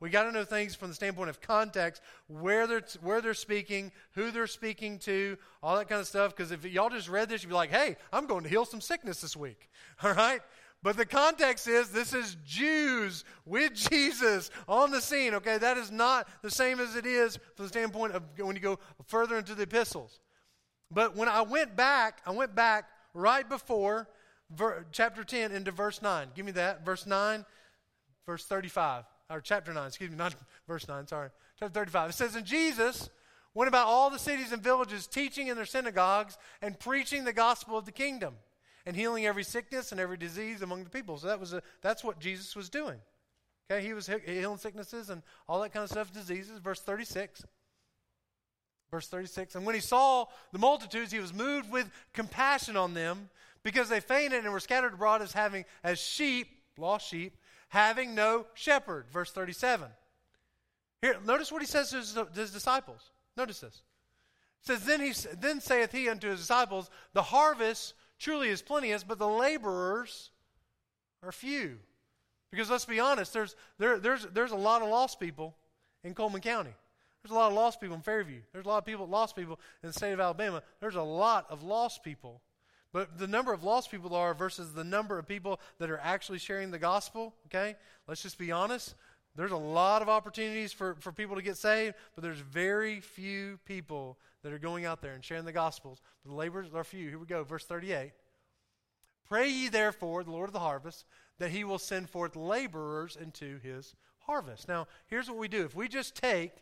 we 0.00 0.10
got 0.10 0.24
to 0.24 0.32
know 0.32 0.44
things 0.44 0.74
from 0.74 0.88
the 0.88 0.94
standpoint 0.94 1.30
of 1.30 1.40
context, 1.40 2.02
where 2.26 2.66
they're, 2.66 2.84
where 3.00 3.20
they're 3.20 3.32
speaking, 3.32 3.92
who 4.12 4.32
they're 4.32 4.48
speaking 4.48 4.98
to, 5.00 5.38
all 5.62 5.76
that 5.76 5.88
kind 5.88 6.00
of 6.00 6.06
stuff. 6.06 6.36
Because 6.36 6.50
if 6.50 6.64
y'all 6.64 6.90
just 6.90 7.08
read 7.08 7.28
this, 7.28 7.42
you'd 7.42 7.48
be 7.48 7.54
like, 7.54 7.70
hey, 7.70 7.96
I'm 8.12 8.26
going 8.26 8.42
to 8.42 8.48
heal 8.48 8.64
some 8.64 8.80
sickness 8.80 9.20
this 9.20 9.36
week, 9.36 9.70
all 10.02 10.14
right? 10.14 10.40
But 10.82 10.96
the 10.96 11.06
context 11.06 11.66
is 11.66 11.90
this 11.90 12.14
is 12.14 12.36
Jews 12.44 13.24
with 13.44 13.74
Jesus 13.74 14.50
on 14.68 14.90
the 14.90 15.00
scene. 15.00 15.34
Okay, 15.34 15.58
that 15.58 15.76
is 15.76 15.90
not 15.90 16.28
the 16.42 16.50
same 16.50 16.78
as 16.78 16.94
it 16.94 17.04
is 17.04 17.36
from 17.56 17.64
the 17.64 17.68
standpoint 17.68 18.12
of 18.12 18.22
when 18.36 18.54
you 18.54 18.62
go 18.62 18.78
further 19.06 19.36
into 19.36 19.54
the 19.54 19.64
epistles. 19.64 20.20
But 20.90 21.16
when 21.16 21.28
I 21.28 21.42
went 21.42 21.74
back, 21.74 22.20
I 22.24 22.30
went 22.30 22.54
back 22.54 22.86
right 23.12 23.48
before 23.48 24.08
ver, 24.50 24.86
chapter 24.92 25.24
10 25.24 25.50
into 25.50 25.72
verse 25.72 26.00
9. 26.00 26.28
Give 26.34 26.46
me 26.46 26.52
that. 26.52 26.84
Verse 26.84 27.06
9, 27.06 27.44
verse 28.24 28.44
35. 28.44 29.04
Or 29.30 29.40
chapter 29.40 29.74
9, 29.74 29.86
excuse 29.88 30.10
me, 30.10 30.16
not 30.16 30.34
verse 30.68 30.86
9, 30.86 31.08
sorry. 31.08 31.30
Chapter 31.58 31.74
35. 31.74 32.10
It 32.10 32.12
says, 32.14 32.36
And 32.36 32.46
Jesus 32.46 33.10
went 33.52 33.68
about 33.68 33.88
all 33.88 34.10
the 34.10 34.18
cities 34.18 34.52
and 34.52 34.62
villages, 34.62 35.08
teaching 35.08 35.48
in 35.48 35.56
their 35.56 35.66
synagogues 35.66 36.38
and 36.62 36.78
preaching 36.78 37.24
the 37.24 37.32
gospel 37.32 37.76
of 37.76 37.84
the 37.84 37.92
kingdom 37.92 38.36
and 38.88 38.96
healing 38.96 39.26
every 39.26 39.44
sickness 39.44 39.92
and 39.92 40.00
every 40.00 40.16
disease 40.16 40.62
among 40.62 40.82
the 40.82 40.88
people. 40.88 41.18
So 41.18 41.26
that 41.26 41.38
was 41.38 41.52
a, 41.52 41.62
that's 41.82 42.02
what 42.02 42.18
Jesus 42.18 42.56
was 42.56 42.70
doing. 42.70 42.96
Okay, 43.70 43.84
he 43.84 43.92
was 43.92 44.08
healing 44.24 44.56
sicknesses 44.56 45.10
and 45.10 45.20
all 45.46 45.60
that 45.60 45.74
kind 45.74 45.84
of 45.84 45.90
stuff, 45.90 46.10
diseases. 46.10 46.58
Verse 46.58 46.80
36. 46.80 47.44
Verse 48.90 49.06
36. 49.06 49.56
And 49.56 49.66
when 49.66 49.74
he 49.74 49.82
saw 49.82 50.24
the 50.52 50.58
multitudes, 50.58 51.12
he 51.12 51.18
was 51.18 51.34
moved 51.34 51.70
with 51.70 51.90
compassion 52.14 52.78
on 52.78 52.94
them 52.94 53.28
because 53.62 53.90
they 53.90 54.00
fainted 54.00 54.44
and 54.44 54.54
were 54.54 54.58
scattered 54.58 54.94
abroad 54.94 55.20
as 55.20 55.34
having 55.34 55.66
as 55.84 55.98
sheep, 55.98 56.48
lost 56.78 57.10
sheep, 57.10 57.36
having 57.68 58.14
no 58.14 58.46
shepherd. 58.54 59.04
Verse 59.12 59.30
37. 59.32 59.86
Here, 61.02 61.18
notice 61.26 61.52
what 61.52 61.60
he 61.60 61.68
says 61.68 61.90
to 61.90 61.96
his, 61.98 62.14
to 62.14 62.26
his 62.34 62.52
disciples. 62.52 63.10
Notice 63.36 63.60
this. 63.60 63.82
It 64.62 64.66
says, 64.66 64.86
then, 64.86 65.02
he, 65.02 65.12
then 65.38 65.60
saith 65.60 65.92
he 65.92 66.08
unto 66.08 66.30
his 66.30 66.40
disciples, 66.40 66.88
The 67.12 67.22
harvest 67.22 67.92
truly 68.18 68.48
is 68.48 68.62
plenteous, 68.62 69.04
but 69.04 69.18
the 69.18 69.28
laborers 69.28 70.30
are 71.22 71.32
few. 71.32 71.78
Because 72.50 72.70
let's 72.70 72.84
be 72.84 73.00
honest, 73.00 73.32
there's, 73.32 73.56
there, 73.78 73.98
there's, 73.98 74.26
there's 74.32 74.52
a 74.52 74.56
lot 74.56 74.82
of 74.82 74.88
lost 74.88 75.20
people 75.20 75.54
in 76.02 76.14
Cullman 76.14 76.40
County. 76.40 76.74
There's 77.22 77.32
a 77.32 77.34
lot 77.34 77.48
of 77.48 77.54
lost 77.54 77.80
people 77.80 77.96
in 77.96 78.02
Fairview. 78.02 78.40
There's 78.52 78.64
a 78.64 78.68
lot 78.68 78.78
of 78.78 78.86
people, 78.86 79.06
lost 79.06 79.36
people 79.36 79.60
in 79.82 79.88
the 79.88 79.92
state 79.92 80.12
of 80.12 80.20
Alabama. 80.20 80.62
There's 80.80 80.94
a 80.94 81.02
lot 81.02 81.46
of 81.50 81.62
lost 81.62 82.02
people. 82.02 82.40
But 82.92 83.18
the 83.18 83.26
number 83.26 83.52
of 83.52 83.64
lost 83.64 83.90
people 83.90 84.14
are 84.14 84.32
versus 84.32 84.72
the 84.72 84.84
number 84.84 85.18
of 85.18 85.26
people 85.26 85.60
that 85.78 85.90
are 85.90 86.00
actually 86.02 86.38
sharing 86.38 86.70
the 86.70 86.78
gospel, 86.78 87.34
okay? 87.46 87.76
Let's 88.06 88.22
just 88.22 88.38
be 88.38 88.50
honest. 88.50 88.94
There's 89.34 89.52
a 89.52 89.56
lot 89.56 90.00
of 90.00 90.08
opportunities 90.08 90.72
for, 90.72 90.94
for 91.00 91.12
people 91.12 91.36
to 91.36 91.42
get 91.42 91.56
saved, 91.56 91.96
but 92.14 92.24
there's 92.24 92.38
very 92.38 93.00
few 93.00 93.58
people 93.66 94.18
that 94.42 94.52
are 94.52 94.58
going 94.58 94.84
out 94.84 95.02
there 95.02 95.14
and 95.14 95.24
sharing 95.24 95.44
the 95.44 95.52
gospels. 95.52 96.00
The 96.24 96.34
laborers 96.34 96.68
are 96.74 96.84
few. 96.84 97.08
Here 97.08 97.18
we 97.18 97.26
go, 97.26 97.44
verse 97.44 97.64
38. 97.64 98.12
Pray 99.28 99.48
ye 99.48 99.68
therefore, 99.68 100.24
the 100.24 100.30
Lord 100.30 100.48
of 100.48 100.52
the 100.52 100.60
harvest, 100.60 101.04
that 101.38 101.50
he 101.50 101.64
will 101.64 101.78
send 101.78 102.08
forth 102.08 102.36
laborers 102.36 103.16
into 103.20 103.58
his 103.58 103.94
harvest. 104.20 104.68
Now, 104.68 104.86
here's 105.06 105.28
what 105.28 105.38
we 105.38 105.48
do. 105.48 105.64
If 105.64 105.74
we 105.74 105.88
just 105.88 106.14
take 106.14 106.52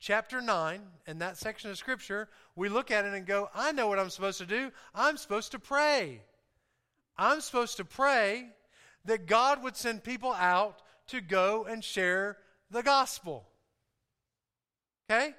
chapter 0.00 0.40
9 0.40 0.80
and 1.06 1.20
that 1.20 1.36
section 1.36 1.70
of 1.70 1.78
Scripture, 1.78 2.28
we 2.54 2.68
look 2.68 2.90
at 2.90 3.04
it 3.04 3.14
and 3.14 3.26
go, 3.26 3.48
I 3.54 3.72
know 3.72 3.86
what 3.86 3.98
I'm 3.98 4.10
supposed 4.10 4.38
to 4.38 4.46
do. 4.46 4.70
I'm 4.94 5.16
supposed 5.16 5.52
to 5.52 5.58
pray. 5.58 6.22
I'm 7.16 7.40
supposed 7.40 7.76
to 7.78 7.84
pray 7.84 8.48
that 9.04 9.26
God 9.26 9.62
would 9.62 9.76
send 9.76 10.02
people 10.02 10.32
out 10.32 10.82
to 11.08 11.20
go 11.20 11.64
and 11.64 11.82
share 11.82 12.38
the 12.70 12.82
gospel. 12.82 13.46
Okay? 15.08 15.34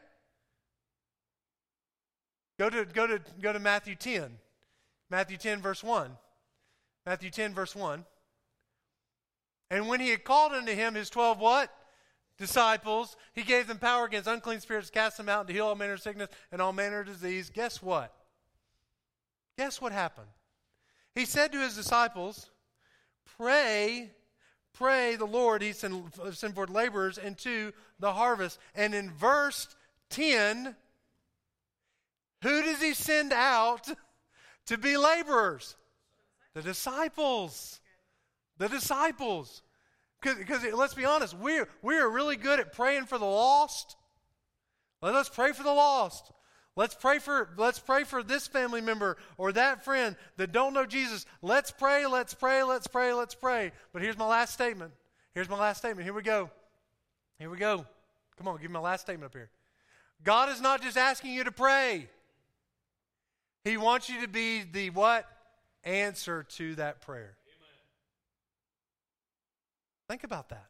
Go 2.58 2.70
to, 2.70 2.86
go 2.86 3.08
to, 3.08 3.22
go 3.41 3.53
to 3.53 3.60
Matthew 3.60 3.95
10. 3.95 4.38
Matthew 5.10 5.38
10, 5.38 5.62
verse 5.62 5.84
1. 5.84 6.12
Matthew 7.05 7.30
10, 7.30 7.53
verse 7.53 7.76
1. 7.76 8.03
And 9.70 9.88
when 9.88 9.99
he 9.99 10.10
had 10.10 10.24
called 10.24 10.53
unto 10.53 10.74
him 10.74 10.95
his 10.95 11.10
twelve 11.10 11.39
what? 11.39 11.74
Disciples, 12.38 13.16
he 13.34 13.41
gave 13.41 13.68
them 13.68 13.80
power 13.80 14.05
against 14.05 14.30
unclean 14.30 14.60
spirits, 14.60 14.89
cast 14.89 15.18
them 15.18 15.28
out, 15.28 15.41
and 15.41 15.47
to 15.47 15.53
heal 15.53 15.68
all 15.68 15.76
manner 15.76 15.93
of 15.93 16.01
sickness 16.01 16.30
and 16.51 16.62
all 16.62 16.72
manner 16.72 16.99
of 16.99 17.08
disease. 17.08 17.49
Guess 17.49 17.82
what? 17.82 18.14
Guess 19.58 19.82
what 19.82 19.91
happened? 19.91 20.28
He 21.16 21.26
said 21.26 21.51
to 21.51 21.60
his 21.60 21.76
disciples, 21.76 22.51
Pray, 23.38 24.12
pray 24.74 25.16
the 25.16 25.26
Lord, 25.26 25.64
he 25.64 25.74
send, 25.74 26.12
send 26.34 26.53
forth 26.53 26.70
laborers 26.70 27.18
into 27.18 27.72
the 27.99 28.14
harvest. 28.14 28.60
And 28.76 28.93
in 28.93 29.10
verse 29.10 29.68
10, 30.12 30.76
who 32.42 32.62
does 32.62 32.82
he 32.82 32.94
send 32.94 33.34
out 33.34 33.90
to 34.68 34.78
be 34.78 34.98
laborers? 34.98 35.76
The 36.54 36.62
disciples. 36.62 37.80
The 38.58 38.70
disciples. 38.70 39.62
Because 40.22 40.64
let's 40.74 40.94
be 40.94 41.06
honest, 41.06 41.38
we're, 41.38 41.68
we're 41.82 42.10
really 42.10 42.36
good 42.36 42.60
at 42.60 42.74
praying 42.74 43.06
for 43.06 43.18
the 43.18 43.26
lost. 43.26 43.96
Let's 45.02 45.30
pray 45.30 45.52
for 45.52 45.64
the 45.64 45.74
lost. 45.74 46.32
Let's 46.76 46.94
pray 46.94 47.18
for 47.18 47.50
let's 47.58 47.80
pray 47.80 48.04
for 48.04 48.22
this 48.22 48.46
family 48.46 48.82
member 48.82 49.18
or 49.38 49.52
that 49.54 49.84
friend 49.84 50.16
that 50.38 50.52
don't 50.52 50.76
know 50.76 50.86
Jesus. 50.86 51.26
Let's 51.42 51.72
pray, 51.72 52.06
let's 52.06 52.36
pray, 52.36 52.62
let's 52.62 52.86
pray, 52.86 53.14
let's 53.14 53.34
pray. 53.34 53.72
But 53.94 54.04
here's 54.04 54.18
my 54.18 54.28
last 54.28 54.54
statement. 54.54 54.92
Here's 55.34 55.50
my 55.50 55.58
last 55.58 55.80
statement. 55.80 56.06
Here 56.06 56.14
we 56.14 56.22
go. 56.22 56.52
Here 57.40 57.50
we 57.50 57.58
go. 57.58 57.84
Come 58.38 58.48
on, 58.48 58.58
give 58.58 58.70
me 58.70 58.76
my 58.76 58.80
last 58.80 59.02
statement 59.02 59.26
up 59.26 59.34
here. 59.34 59.50
God 60.24 60.50
is 60.50 60.62
not 60.62 60.84
just 60.84 60.98
asking 60.98 61.34
you 61.34 61.44
to 61.46 61.52
pray. 61.52 62.10
He 63.68 63.78
wants 63.78 64.09
you 64.09 64.22
to 64.22 64.28
be 64.28 64.63
the 64.63 64.89
what? 64.91 65.26
Answer 65.84 66.43
to 66.43 66.76
that 66.76 67.01
prayer. 67.01 67.38
Amen. 67.47 67.70
Think 70.09 70.24
about 70.24 70.49
that. 70.49 70.68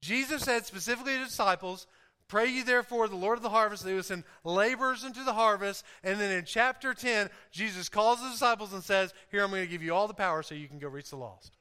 Jesus 0.00 0.42
said 0.42 0.66
specifically 0.66 1.16
to 1.16 1.24
disciples, 1.24 1.86
Pray 2.28 2.48
ye 2.48 2.62
therefore 2.62 3.08
the 3.08 3.16
Lord 3.16 3.36
of 3.36 3.42
the 3.42 3.50
harvest 3.50 3.82
that 3.82 3.90
he 3.90 3.94
will 3.94 4.02
send 4.02 4.24
laborers 4.42 5.04
into 5.04 5.22
the 5.22 5.34
harvest. 5.34 5.84
And 6.02 6.18
then 6.18 6.30
in 6.30 6.44
chapter 6.44 6.94
10, 6.94 7.28
Jesus 7.50 7.88
calls 7.88 8.22
the 8.22 8.30
disciples 8.30 8.72
and 8.72 8.82
says, 8.82 9.12
Here, 9.30 9.44
I'm 9.44 9.50
going 9.50 9.62
to 9.62 9.70
give 9.70 9.82
you 9.82 9.94
all 9.94 10.08
the 10.08 10.14
power 10.14 10.42
so 10.42 10.54
you 10.54 10.66
can 10.66 10.78
go 10.78 10.88
reach 10.88 11.10
the 11.10 11.16
lost. 11.16 11.56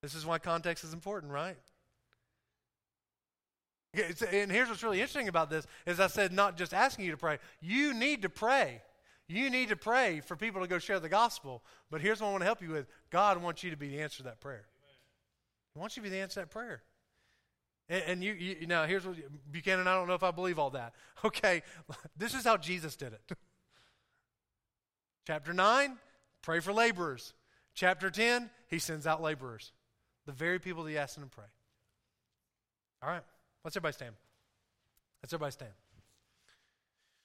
This 0.00 0.14
is 0.14 0.24
why 0.24 0.38
context 0.38 0.84
is 0.84 0.92
important, 0.92 1.32
right? 1.32 1.56
And 4.32 4.50
here's 4.50 4.68
what's 4.68 4.82
really 4.82 5.00
interesting 5.00 5.28
about 5.28 5.50
this 5.50 5.66
is 5.86 6.00
I 6.00 6.06
said 6.06 6.32
not 6.32 6.56
just 6.56 6.74
asking 6.74 7.04
you 7.04 7.12
to 7.12 7.16
pray. 7.16 7.38
You 7.60 7.94
need 7.94 8.22
to 8.22 8.28
pray. 8.28 8.82
You 9.28 9.50
need 9.50 9.70
to 9.70 9.76
pray 9.76 10.20
for 10.20 10.36
people 10.36 10.60
to 10.62 10.68
go 10.68 10.78
share 10.78 11.00
the 11.00 11.08
gospel. 11.08 11.62
But 11.90 12.00
here's 12.00 12.20
what 12.20 12.28
I 12.28 12.30
want 12.30 12.42
to 12.42 12.46
help 12.46 12.62
you 12.62 12.70
with. 12.70 12.86
God 13.10 13.42
wants 13.42 13.62
you 13.64 13.70
to 13.70 13.76
be 13.76 13.88
the 13.88 14.00
answer 14.00 14.18
to 14.18 14.22
that 14.24 14.40
prayer. 14.40 14.66
He 15.74 15.80
wants 15.80 15.96
you 15.96 16.02
to 16.02 16.08
be 16.08 16.14
the 16.14 16.22
answer 16.22 16.34
to 16.34 16.40
that 16.40 16.50
prayer. 16.50 16.82
And, 17.88 18.02
and 18.06 18.24
you, 18.24 18.32
you 18.32 18.66
now 18.66 18.84
here's 18.84 19.06
what 19.06 19.16
Buchanan. 19.50 19.86
I 19.86 19.94
don't 19.94 20.08
know 20.08 20.14
if 20.14 20.22
I 20.22 20.30
believe 20.30 20.58
all 20.58 20.70
that. 20.70 20.94
Okay, 21.24 21.62
this 22.16 22.34
is 22.34 22.44
how 22.44 22.56
Jesus 22.56 22.94
did 22.94 23.14
it. 23.14 23.36
Chapter 25.26 25.52
nine, 25.52 25.96
pray 26.42 26.60
for 26.60 26.72
laborers. 26.72 27.32
Chapter 27.74 28.10
ten, 28.10 28.50
he 28.68 28.78
sends 28.78 29.06
out 29.06 29.22
laborers, 29.22 29.72
the 30.26 30.32
very 30.32 30.60
people 30.60 30.84
that 30.84 30.90
he 30.90 30.98
asked 30.98 31.16
them 31.16 31.24
to 31.24 31.34
pray. 31.34 31.46
All 33.02 33.08
right, 33.08 33.22
let's 33.66 33.76
everybody 33.76 33.94
stand. 33.94 34.14
Let's 35.20 35.32
everybody 35.32 35.50
stand. 35.50 35.72